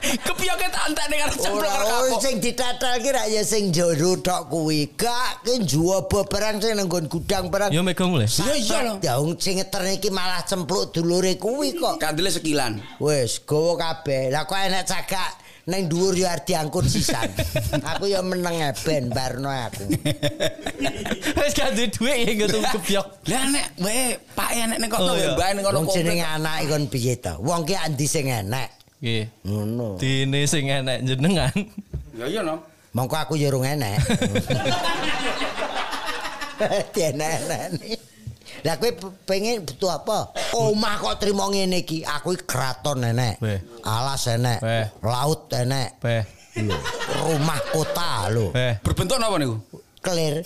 Kepiyake 0.00 0.66
tak 0.72 0.84
entek 0.90 1.06
ning 1.12 1.20
cemplok 1.38 1.60
Ora 1.60 1.70
karo 1.70 1.84
oh, 1.84 1.90
kapok. 2.10 2.20
sing 2.24 2.34
ditatal 2.40 2.94
ki 3.04 3.10
ra 3.12 3.22
ya 3.28 3.42
sing 3.44 3.70
jero 3.70 4.16
tok 4.18 4.48
kuwi. 4.48 4.90
Gak 4.96 5.44
ki 5.44 5.62
njuwaba 5.62 6.24
barang 6.26 6.56
sing 6.58 6.72
nang 6.74 6.88
gudang 6.88 7.52
barang. 7.52 7.70
Yo 7.70 7.84
megang 7.84 8.10
mulai. 8.10 8.26
Iya 8.26 8.54
iya 8.56 8.78
lho. 8.86 8.94
Ya 9.04 9.12
wong 9.20 9.36
sing 9.36 9.60
ngeterne 9.60 10.00
iki 10.00 10.08
malah 10.10 10.42
cempluk 10.48 10.90
dulure 10.96 11.36
kuwi 11.36 11.76
kok. 11.76 12.00
Kandile 12.00 12.32
sekilan. 12.32 12.80
Wis 12.98 13.38
gowo 13.44 13.76
kabeh. 13.76 14.32
Lah 14.32 14.48
kok 14.48 14.56
enek 14.56 14.88
cagak 14.88 15.30
nang 15.68 15.82
dhuwur 15.90 16.16
ya 16.16 16.32
arep 16.32 16.44
diangkut 16.48 16.86
sisan. 16.88 17.28
aku 17.84 18.08
ya 18.08 18.24
meneng 18.24 18.72
ben 18.84 19.12
barno 19.12 19.52
aku. 19.52 19.84
Wes 21.36 21.52
gak 21.52 21.76
duwe 21.76 21.88
duit 21.92 22.16
ya 22.24 22.32
gitu 22.46 22.58
kebyok. 22.64 23.06
Lah 23.28 23.44
nek 23.52 23.66
wae 23.82 24.16
Pak 24.32 24.50
enek 24.56 24.78
ning 24.80 24.90
kono 24.90 25.12
Oh, 25.12 25.16
iya. 25.18 25.36
mbah 25.36 25.48
ning 25.52 25.64
kono 25.64 25.76
Wong 25.84 25.88
jenenge 25.92 26.24
anak 26.24 26.56
kon 26.70 26.84
piye 26.88 27.14
to? 27.20 27.34
Wong 27.44 27.62
ki 27.68 27.74
andi 27.76 28.06
sing 28.08 28.26
enek. 28.32 28.68
Nggih. 29.00 29.24
Ngono. 29.44 29.96
Dene 30.00 30.40
sing 30.48 30.64
enek 30.68 30.98
jenengan. 31.04 31.52
Ya 32.16 32.24
iya 32.28 32.40
no. 32.40 32.64
Mongko 32.96 33.16
aku 33.16 33.34
ya 33.38 33.52
urung 33.52 33.64
enek. 33.68 34.00
Dienek-enek. 36.92 37.96
Lah 38.60 38.74
kowe 38.76 38.90
pe- 38.92 39.16
pengen 39.24 39.64
butuh 39.64 39.90
apa? 39.90 40.18
Omah 40.52 40.94
kok 41.00 41.16
trimo 41.18 41.48
ngene 41.48 41.80
iki. 41.80 42.04
Aku 42.04 42.36
kraton 42.44 43.00
enek. 43.02 43.40
Weh. 43.40 43.58
Alas 43.82 44.28
enek. 44.28 44.60
Laut 45.00 45.48
enek. 45.50 45.96
Beh. 45.98 46.22
Lho, 46.60 46.74
Rumah 47.30 47.60
kota 47.70 48.26
lho. 48.28 48.50
Berbentuk 48.82 49.16
napa 49.16 49.38
niku? 49.38 49.56
Clear. 50.02 50.42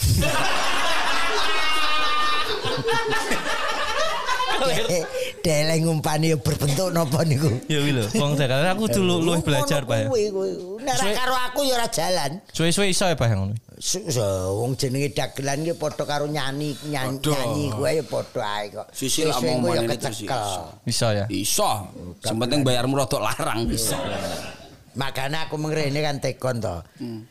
Deleng 5.45 5.81
ngumpani 5.85 6.33
ya 6.33 6.37
berbentuk 6.41 6.89
napa 6.89 7.21
niku? 7.27 7.53
Ya 7.69 7.85
wi 7.85 7.93
lho, 7.93 8.09
wong 8.17 8.33
sekarang 8.39 8.65
aku 8.73 8.89
dulu 8.89 9.21
luwih 9.21 9.45
belajar, 9.45 9.85
Pak. 9.85 10.09
Kuwi, 10.09 10.33
kuwi. 10.33 10.51
Nek 10.81 10.97
karo 11.13 11.37
aku 11.37 11.61
ya 11.69 11.77
ora 11.77 11.89
jalan. 11.93 12.41
Suwe-suwe 12.49 12.89
iso 12.89 13.05
ya, 13.05 13.13
Pak 13.13 13.29
yang 13.29 13.39
ngono. 13.45 13.55
Su- 13.75 14.07
wong 14.55 14.79
jenenge 14.79 15.11
dagelan 15.11 15.67
ki 15.67 15.75
padha 15.75 16.07
karo 16.07 16.31
nyanyi 16.31 16.79
nyanyi, 16.87 17.19
Padha. 17.19 17.35
nyanyi 17.35 17.65
kuwi 17.75 17.91
ya 17.99 18.05
padha 18.07 18.43
ae 18.63 18.67
kok. 18.71 18.87
Sisil 18.95 19.35
Suwe-suwe 19.35 19.51
omong 19.51 19.59
kuwi 19.67 19.75
ya 19.75 19.83
ini 19.83 19.97
terus 19.99 20.19
kecekel. 20.23 20.39
iso. 20.39 20.63
Iso 20.87 21.07
ya. 21.11 21.25
Iso. 21.27 21.71
Sing 22.23 22.37
penting 22.39 22.61
bayarmu 22.63 22.95
rodok 22.95 23.19
larang 23.19 23.67
bisa. 23.67 23.99
Makanya 24.95 25.51
aku 25.51 25.59
mengrene 25.59 25.99
kan 25.99 26.23
tekon 26.23 26.63
to. 26.63 26.77
Hmm. 27.03 27.27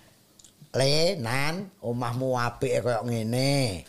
Le, 0.73 1.15
Nan, 1.21 1.69
omahmu 1.79 2.35
apik 2.35 2.81
koyo 2.83 3.07
ngene. 3.07 3.85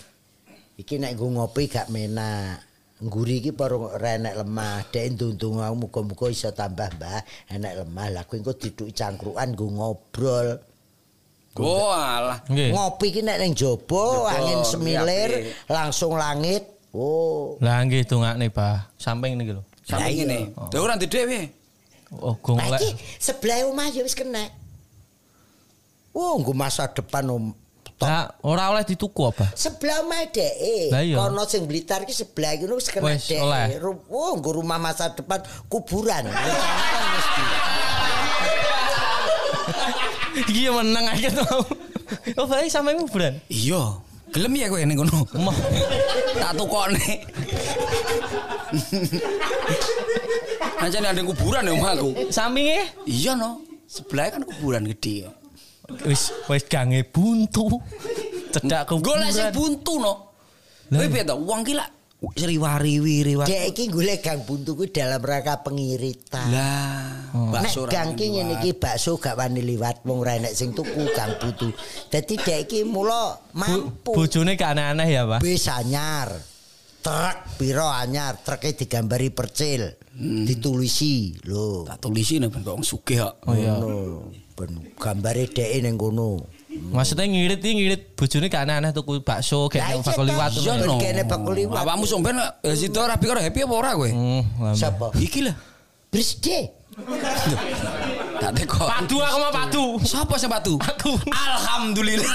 Iki 0.79 0.95
nek 1.03 1.19
nggo 1.19 1.27
ngopi 1.35 1.67
gak 1.67 1.91
menak. 1.91 2.63
Ngguri 3.03 3.43
iki 3.43 3.51
baru 3.51 3.99
renek 3.99 4.39
lemah. 4.39 4.87
Dek 4.95 5.19
ndundung 5.19 5.59
aku 5.59 5.75
muga-muga 5.91 6.31
iso 6.31 6.55
tambah 6.55 6.87
mbah 6.95 7.19
enek 7.51 7.83
lemah. 7.83 8.07
Lah 8.15 8.23
kuwi 8.23 8.47
engko 8.47 8.55
diduki 8.55 8.95
cangkrukan 8.95 9.59
nggo 9.59 9.67
ngobrol. 9.75 10.49
Oh 11.63 11.95
alah. 11.95 12.43
Nggih. 12.51 12.75
Ngopi 12.75 13.07
ki 13.15 13.23
nek 13.23 13.39
ning 13.39 13.55
jaba 13.55 14.27
angin 14.35 14.67
semilir 14.67 15.55
langsung 15.71 16.19
langit. 16.19 16.67
Oh. 16.91 17.59
Lah 17.63 17.83
nggih 17.87 18.03
dongakne, 18.07 18.51
Pak. 18.51 18.99
Samping 18.99 19.39
niki 19.39 19.55
lho. 19.55 19.63
Sampe 19.87 20.11
iya. 20.11 20.25
ngene. 20.27 20.39
Lha 20.55 20.79
ora 20.83 20.99
di 20.99 21.07
dhewe. 21.07 21.41
Oh, 22.15 22.35
gong 22.39 22.59
Lah 22.59 22.79
iki 22.79 22.95
lek. 22.95 22.99
sebelah 23.19 23.67
omah 23.71 23.91
ya 23.91 24.03
wis 24.03 24.15
kena. 24.15 24.47
Oh, 26.15 26.39
nggo 26.39 26.55
masa 26.55 26.87
depan 26.91 27.27
om. 27.31 27.55
Lah 28.03 28.35
ora 28.43 28.75
oleh 28.75 28.83
dituku 28.87 29.23
apa? 29.27 29.51
Sebelah 29.55 30.03
omah 30.03 30.27
dhek. 30.31 30.55
Iya. 30.91 31.15
Kono 31.19 31.47
sing 31.47 31.71
Blitar 31.71 32.03
ki 32.03 32.15
sebelah 32.15 32.55
iki 32.59 32.67
wis 32.67 32.91
kena 32.91 33.15
dhek. 33.15 33.79
Oh, 34.11 34.35
nggo 34.39 34.59
rumah 34.59 34.79
masa 34.83 35.15
depan 35.15 35.39
kuburan. 35.71 36.27
Yang 40.35 40.75
menang 40.75 41.07
aja 41.07 41.29
tau. 41.31 41.63
Oh, 42.39 42.47
baik 42.47 42.69
sampe 42.71 42.95
kuburan. 42.99 43.39
Iya. 43.47 44.03
Gelem 44.35 44.59
ya 44.59 44.67
kowe 44.67 44.83
ning 44.83 44.99
kono. 44.99 45.23
Emah. 45.31 45.57
Tak 46.35 46.53
tukokne. 46.59 47.23
Anjane 50.83 51.07
ada 51.07 51.23
kuburan 51.23 51.63
ya 51.63 51.73
omahku. 51.79 52.11
Sampinge 52.35 52.83
Iya 53.07 53.39
no. 53.39 53.63
Sebelah 53.87 54.35
kan 54.35 54.43
kuburan 54.43 54.91
gede. 54.91 55.31
wis 56.09 56.33
wis 56.51 56.65
gange 56.67 57.07
buntu. 57.07 57.79
Cedak 58.51 58.91
kuburan. 58.91 59.23
Golek 59.23 59.31
sing 59.31 59.49
buntu 59.55 60.03
no. 60.03 60.35
Kowe 60.91 61.07
piye 61.07 61.23
to? 61.23 61.39
Wong 61.39 61.63
ki 61.63 61.79
lak 61.79 61.89
riwari 62.33 62.97
riwari. 63.01 63.49
Dhek 63.51 63.65
iki 63.77 63.85
golek 63.93 64.25
gang 64.25 64.41
buntu 64.49 64.73
kuwi 64.73 64.89
dalam 64.89 65.21
rangka 65.21 65.61
pengiritan. 65.61 66.49
Lah, 66.49 67.29
Nek 67.35 67.53
bakso 67.69 67.85
gang 67.85 68.17
ki 68.17 68.27
ngene 68.33 68.63
iki 68.63 68.73
bakso 68.73 69.21
gak 69.21 69.37
wani 69.37 69.61
liwat 69.61 70.01
wong 70.09 70.25
ora 70.25 70.41
enek 70.41 70.57
sing 70.57 70.73
tuku 70.73 71.05
gang 71.13 71.37
buntu. 71.37 71.69
Dadi 72.09 72.35
dhek 72.41 72.71
iki 72.71 72.87
mula 72.89 73.37
mampu. 73.53 74.15
Bojone 74.17 74.55
gak 74.55 74.79
aneh-aneh 74.79 75.09
ya, 75.11 75.23
Pak. 75.27 75.41
bis 75.43 75.69
anyar 75.69 76.33
truk 77.05 77.37
piro 77.61 77.85
anyar 77.85 78.41
truknya 78.41 78.73
digambari 78.73 79.29
percil 79.29 79.93
ditulisi 80.49 81.37
lho 81.45 81.85
Tak 81.85 82.01
tulisi 82.01 82.41
ben 82.41 82.63
kok 82.65 82.81
sugih 82.81 83.19
kok. 83.29 83.35
Oh 83.45 83.53
iya. 83.53 83.77
ben 84.55 84.71
gambare 84.97 85.51
dhek 85.51 85.83
ning 85.83 85.99
kono 85.99 86.47
Maksudnya 86.75 87.27
ngirit 87.27 87.61
iki 87.63 87.73
ngirit 87.75 88.03
bojone 88.15 88.47
gak 88.51 88.63
aneh-aneh 88.67 88.91
tuku 88.95 89.23
bakso 89.23 89.67
kayak 89.67 89.95
iya 89.95 90.03
bakal 90.03 90.23
toh. 90.23 90.31
liwat. 90.31 90.51
Iya 90.55 90.73
no. 90.83 90.95
Kene 90.99 91.23
bakul 91.27 91.53
liwat. 91.55 91.77
Awakmu 91.83 92.05
somben 92.07 92.39
eh, 92.39 92.75
situ 92.79 92.99
rapi 92.99 93.25
karo 93.27 93.41
happy 93.43 93.67
apa 93.67 93.75
ora 93.75 93.91
kowe? 93.95 94.11
Hmm, 94.11 94.43
sapa 94.75 95.11
Iki 95.19 95.41
lah. 95.47 95.57
Brisde 96.11 96.71
Tak 98.39 98.51
teko. 98.55 98.87
Padu 98.87 99.19
aku 99.19 99.37
mau 99.43 99.51
padu. 99.51 99.85
Siapa 100.07 100.35
sing 100.39 100.47
patu? 100.47 100.79
Aku. 100.79 101.19
Alhamdulillah. 101.31 102.31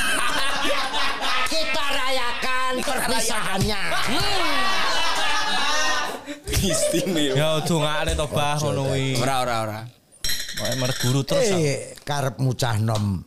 kita 1.47 1.85
rayakan 1.95 2.71
perpisahannya 2.83 3.81
Istimewa. 6.59 7.35
Ya 7.39 7.49
dongakne 7.63 8.11
to 8.19 8.27
bah 8.27 8.59
ngono 8.59 8.91
kuwi. 8.91 9.15
Ora 9.23 9.35
ora 9.47 9.55
ora. 9.63 9.79
Kok 10.59 10.67
merek 10.75 10.97
guru 10.99 11.23
terus. 11.23 11.55
eh 11.55 11.95
karep 12.03 12.35
mucah 12.43 12.75
nom 12.83 13.23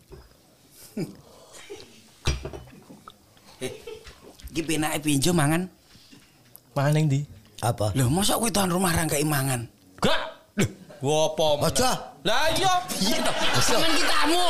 Iki 4.52 4.60
penake 4.62 4.98
pinjo 5.00 5.32
mangan. 5.32 5.64
Mangan 6.72 6.92
ning 6.92 7.06
ndi? 7.08 7.20
apa 7.62 7.94
Loh, 7.94 8.10
masa 8.10 8.34
kuwi 8.42 8.50
tuan 8.50 8.66
rumah 8.66 8.90
ra 8.90 9.06
kei 9.06 9.22
mangan? 9.22 9.62
Gak. 10.02 10.18
Loh, 10.58 10.66
Wopo? 10.98 11.62
Aja. 11.62 11.94
Lah 12.26 12.50
iya. 12.52 12.74
Iya 12.98 13.16
toh. 13.22 13.34
Saman 13.62 13.90
kitamu. 13.94 14.42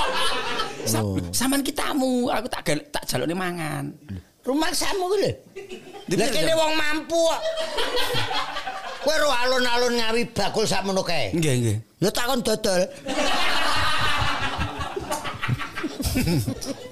Sa- 0.89 1.05
Saman 1.31 1.61
kitamu, 1.61 2.11
aku 2.29 2.49
tak 2.49 2.63
gal- 2.65 2.89
tak 2.89 3.05
jalukne 3.05 3.37
mangan. 3.37 3.93
rumah 4.43 4.75
samu 4.75 5.07
kuwi 5.07 5.23
lho 5.23 5.31
Lah 6.19 6.19
mana, 6.19 6.35
kene 6.35 6.53
wong 6.57 6.73
mampu 6.75 7.15
kok. 7.15 7.41
Kowe 9.05 9.15
ro 9.15 9.29
alun-alun 9.31 9.95
ngawi 10.01 10.23
bakul 10.35 10.65
sakmono 10.65 11.05
kae. 11.05 11.31
Nggih, 11.31 11.55
nggih. 11.61 11.77
Ya 12.01 12.11
takon 12.11 12.41
dodol. 12.41 12.81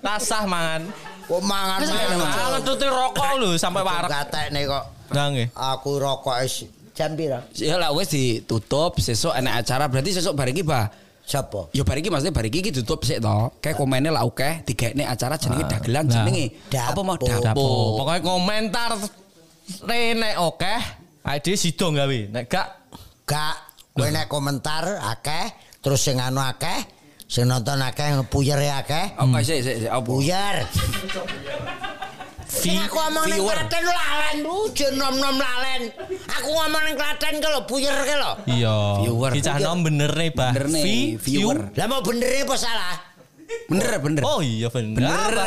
Tasah 0.00 0.42
mangan. 0.44 0.82
Kok 1.26 1.42
mangan 1.42 1.78
mangan. 1.82 2.60
Tuti 2.62 2.86
rokok 2.86 3.30
lho 3.38 3.48
sampai 3.54 3.82
warak. 3.82 4.08
Gatekne 4.10 4.60
kok. 4.64 4.84
Lah 5.10 5.26
nggih. 5.30 5.48
Aku 5.52 5.98
rokok 5.98 6.36
is 6.42 6.66
jam 6.94 7.12
pira? 7.14 7.42
Ya 7.54 7.76
lah 7.76 7.90
wis 7.92 8.08
ditutup, 8.08 8.96
sesuk 8.98 9.30
enak 9.30 9.62
acara 9.66 9.86
berarti 9.86 10.16
sesuk 10.16 10.32
bar 10.32 10.48
iki, 10.48 10.62
Pak. 10.62 11.04
Sapa? 11.26 11.66
Ya 11.74 11.82
bar 11.82 11.98
iki 11.98 12.06
maksudnya 12.06 12.30
bar 12.30 12.46
iki 12.46 12.62
iki 12.62 12.70
ditutup 12.70 13.02
sik 13.02 13.18
to. 13.18 13.50
Kayak 13.58 13.76
komennya 13.76 14.14
lah 14.14 14.22
oke, 14.22 14.62
digekne 14.62 15.02
acara 15.02 15.34
jenenge 15.34 15.66
dagelan 15.66 16.06
Nah. 16.06 16.14
jenenge 16.22 16.44
Dapo. 16.70 16.90
apa 16.94 17.00
mau 17.02 17.16
Dapo. 17.18 17.42
dapo. 17.42 17.66
Pokoknya 17.98 18.20
komentar 18.22 18.90
rene 19.82 20.30
oke. 20.38 20.74
Ade 21.26 21.52
sido 21.58 21.90
gawe. 21.90 22.18
Nek 22.30 22.44
gak 22.46 22.68
Gak. 23.26 23.56
Kowe 23.90 24.06
nek 24.12 24.30
komentar 24.30 24.86
akeh, 25.02 25.50
terus 25.80 26.04
sing 26.04 26.20
anu 26.20 26.38
akeh, 26.38 26.78
sing 27.26 27.44
nonton 27.44 27.78
akeh 27.78 28.22
puyere 28.26 28.70
akeh. 28.72 29.14
Apa 29.14 29.38
sih 29.42 29.58
sik 29.58 29.76
sik? 29.82 29.90
Puyer. 30.02 30.62
Sing 32.46 32.78
aku 32.78 32.96
ngomong 32.96 33.26
ning. 33.26 33.42
Klaten 33.42 33.82
lalen 33.82 34.34
lu, 34.40 34.70
jen 34.70 34.94
nom-nom 34.94 35.34
lalen. 35.34 35.90
Aku 36.30 36.48
ngomong 36.48 36.82
ning 36.86 36.94
Klaten 36.94 37.34
ke 37.36 37.46
lho, 37.46 37.60
puyer 37.66 37.92
ke 37.92 38.14
lho. 38.14 38.32
iya. 38.48 38.74
Viewer. 39.02 39.30
Ki 39.34 39.40
cah 39.40 39.56
nom 39.58 39.82
bener 39.82 40.10
nih, 40.10 40.30
Bah. 40.30 40.54
Bener 40.54 40.66
nih, 40.70 40.82
Vi- 40.82 41.10
viewer. 41.18 41.66
view. 41.66 41.74
Lah 41.74 41.86
mau 41.86 42.00
bener 42.00 42.30
apa 42.46 42.54
salah? 42.56 42.94
Bener 43.66 43.98
bener. 43.98 44.22
Oh 44.22 44.38
iya 44.38 44.70
bener. 44.70 44.98
bener. 44.98 45.26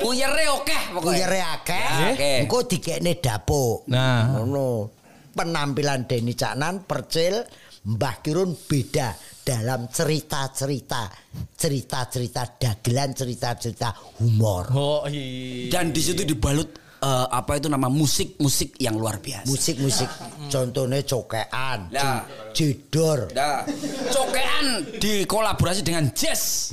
Puyere 0.00 0.44
oke 0.52 0.76
pokoknya. 0.92 1.00
Puyere 1.00 1.40
akeh, 1.42 1.86
Oke. 2.12 2.32
engko 2.44 2.58
dikekne 2.64 3.12
dapuk. 3.18 3.88
Nah. 3.88 4.34
Ngono. 4.34 4.90
Penampilan 5.34 6.06
Deni 6.06 6.32
Caknan 6.32 6.86
Percil 6.86 7.42
Mbah 7.84 8.24
Kirun 8.24 8.56
beda 8.64 9.12
dalam 9.44 9.92
cerita-cerita, 9.92 11.04
cerita-cerita 11.52 12.56
dagelan, 12.56 13.12
cerita-cerita 13.12 13.92
humor. 14.24 14.72
Oh 14.72 15.04
iya. 15.04 15.68
Dan 15.68 15.92
di 15.92 16.00
situ 16.00 16.24
dibalut 16.24 16.72
eh, 17.04 17.26
apa 17.28 17.60
itu 17.60 17.68
nama 17.68 17.92
musik-musik 17.92 18.80
yang 18.80 18.96
luar 18.96 19.20
biasa. 19.20 19.44
Musik-musik 19.44 20.08
contohnya 20.48 21.04
cokean, 21.04 21.92
Nah. 21.92 22.24
jedor. 22.56 23.28
Nah, 23.36 23.68
cokean 24.08 24.66
dikolaborasi 24.96 25.84
dengan 25.84 26.08
jazz. 26.16 26.72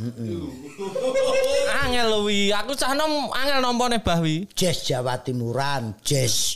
Angel 1.83 2.23
wi, 2.23 2.55
aku 2.55 2.71
cah 2.71 2.95
nom 2.95 3.27
angel 3.35 3.59
nompone 3.59 3.99
bahwi. 3.99 4.47
jazz 4.55 4.87
Jawa 4.87 5.19
Timuran, 5.19 5.91
jazz 6.07 6.55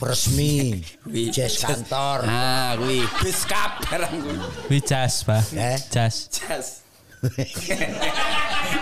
resmi, 0.00 0.82
jazz 1.34 1.58
kantor. 1.62 2.22
Ah, 2.26 2.74
kuwi 2.78 3.02
biskap 3.22 3.82
barang 3.90 4.14
kuwi. 4.22 4.38
Bah. 5.26 5.42
Eh? 5.56 5.78
Jazz. 5.90 6.28
Jazz. 6.30 6.66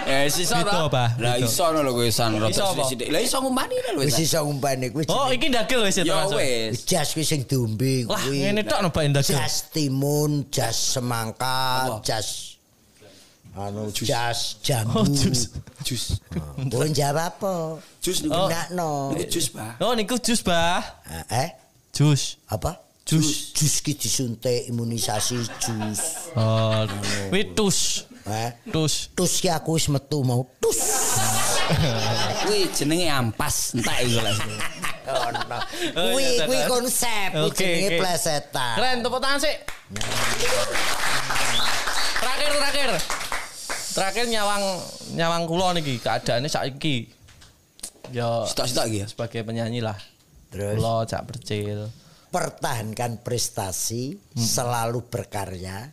eh 0.07 0.29
Itu 0.29 0.45
ta? 0.61 0.93
apa? 0.93 1.17
Lah 1.17 1.41
iso 1.41 1.65
ngono 1.73 1.81
lho 1.89 1.93
kowe 1.97 2.11
san 2.13 2.37
sithik. 2.85 3.09
Lah 3.09 3.21
iso 3.25 3.41
ngumpani 3.41 3.75
lho 3.81 4.01
Wis 4.05 4.13
wis. 4.13 4.29
iso 4.29 4.45
ngumpani 4.45 4.93
kuwi. 4.93 5.05
Oh, 5.09 5.33
iki 5.33 5.49
ndagel 5.49 5.81
wis 5.89 5.97
Ya 6.05 6.05
langsung. 6.05 6.37
wis. 6.45 6.85
jazz 6.85 7.17
kuwi 7.17 7.25
sing 7.25 7.49
diombe 7.49 8.05
Lah, 8.05 8.21
kuwi. 8.21 8.45
ngene 8.45 8.61
tok 8.69 8.81
nobain 8.85 9.09
ndagel. 9.11 9.41
Jazz 9.41 9.73
timun, 9.73 10.53
jazz 10.53 10.77
semangka, 10.77 11.97
jazz 12.05 12.56
anu 13.57 13.89
jazz 13.93 14.61
jambu. 14.63 15.01
Oh, 15.01 15.07
jus. 15.09 15.49
Jus. 15.83 16.21
Boleh 16.73 16.93
jawab 16.93 17.17
apa? 17.41 17.81
Jus 18.05 18.21
niku. 18.21 18.37
Oh. 18.37 18.49
Ndakno. 18.49 18.91
Niku 19.17 19.25
jus, 19.33 19.47
Pak. 19.49 19.73
Oh, 19.81 19.93
niku 19.97 20.17
jus, 20.21 20.41
Bah. 20.45 20.85
Eh? 21.33 21.49
Jus. 21.97 22.37
Apa? 22.53 22.77
Jus. 23.09 23.57
Jus 23.57 23.81
ki 23.81 23.97
disuntik 23.97 24.69
imunisasi 24.69 25.41
jus. 25.63 26.01
Oh, 26.37 26.85
wi 27.33 27.57
tus. 27.57 28.05
Eh? 28.27 28.51
Tus. 28.69 29.09
Tus 29.17 29.41
ki 29.41 29.49
aku 29.49 29.79
wis 29.81 29.89
metu 29.89 30.21
mau 30.27 30.45
tus. 30.61 30.77
Kuwi 32.47 32.71
jenenge 32.71 33.11
ampas, 33.11 33.75
entek 33.75 33.97
iku 34.07 34.21
lah. 34.23 34.37
Ono. 35.07 35.39
Oh, 35.95 36.11
Kuwi 36.15 36.23
iya, 36.23 36.45
kuwi 36.51 36.59
Tata. 36.63 36.71
konsep, 36.71 37.29
kuwi 37.31 37.47
Oke, 37.47 37.63
jenenge 37.63 37.89
plesetan. 38.03 38.75
Keren, 38.75 38.97
tepuk 39.07 39.21
tangan 39.23 39.39
sih. 39.39 39.55
Terakhir, 42.19 42.51
terakhir. 42.59 42.91
Terakhir 43.97 44.29
nyawang 44.29 44.65
nyawang 45.17 45.43
kula 45.49 45.73
niki 45.73 45.97
keadaannya 45.97 46.53
saiki. 46.53 47.09
Ya 48.13 48.45
Sitok-sitok 48.45 48.85
iki 48.87 48.99
ya. 49.01 49.07
sebagai 49.09 49.41
penyanyi 49.43 49.81
lah. 49.81 49.97
Terus 50.53 50.77
Kula 50.77 51.03
cak 51.03 51.23
percil. 51.27 51.89
pertahankan 52.27 53.25
prestasi, 53.25 54.13
selalu 54.37 55.01
berkarya. 55.09 55.89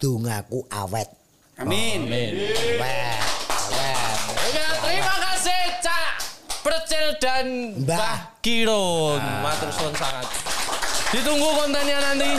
Dungaku 0.00 0.64
awet. 0.66 1.12
Amin. 1.60 2.08
Awet. 2.08 2.32
Awet. 2.80 3.20
Ya, 4.50 4.68
terima 4.80 5.14
kasih 5.20 5.60
Cak 5.78 6.10
Percil 6.58 7.06
dan 7.20 7.46
Mbah. 7.78 7.92
Mbah 8.00 8.18
Kirun. 8.40 9.20
Matur 9.44 9.70
suwun 9.70 9.94
sangat. 9.94 10.26
Ditunggu 11.12 11.48
kontennya 11.52 12.00
nanti. 12.00 12.32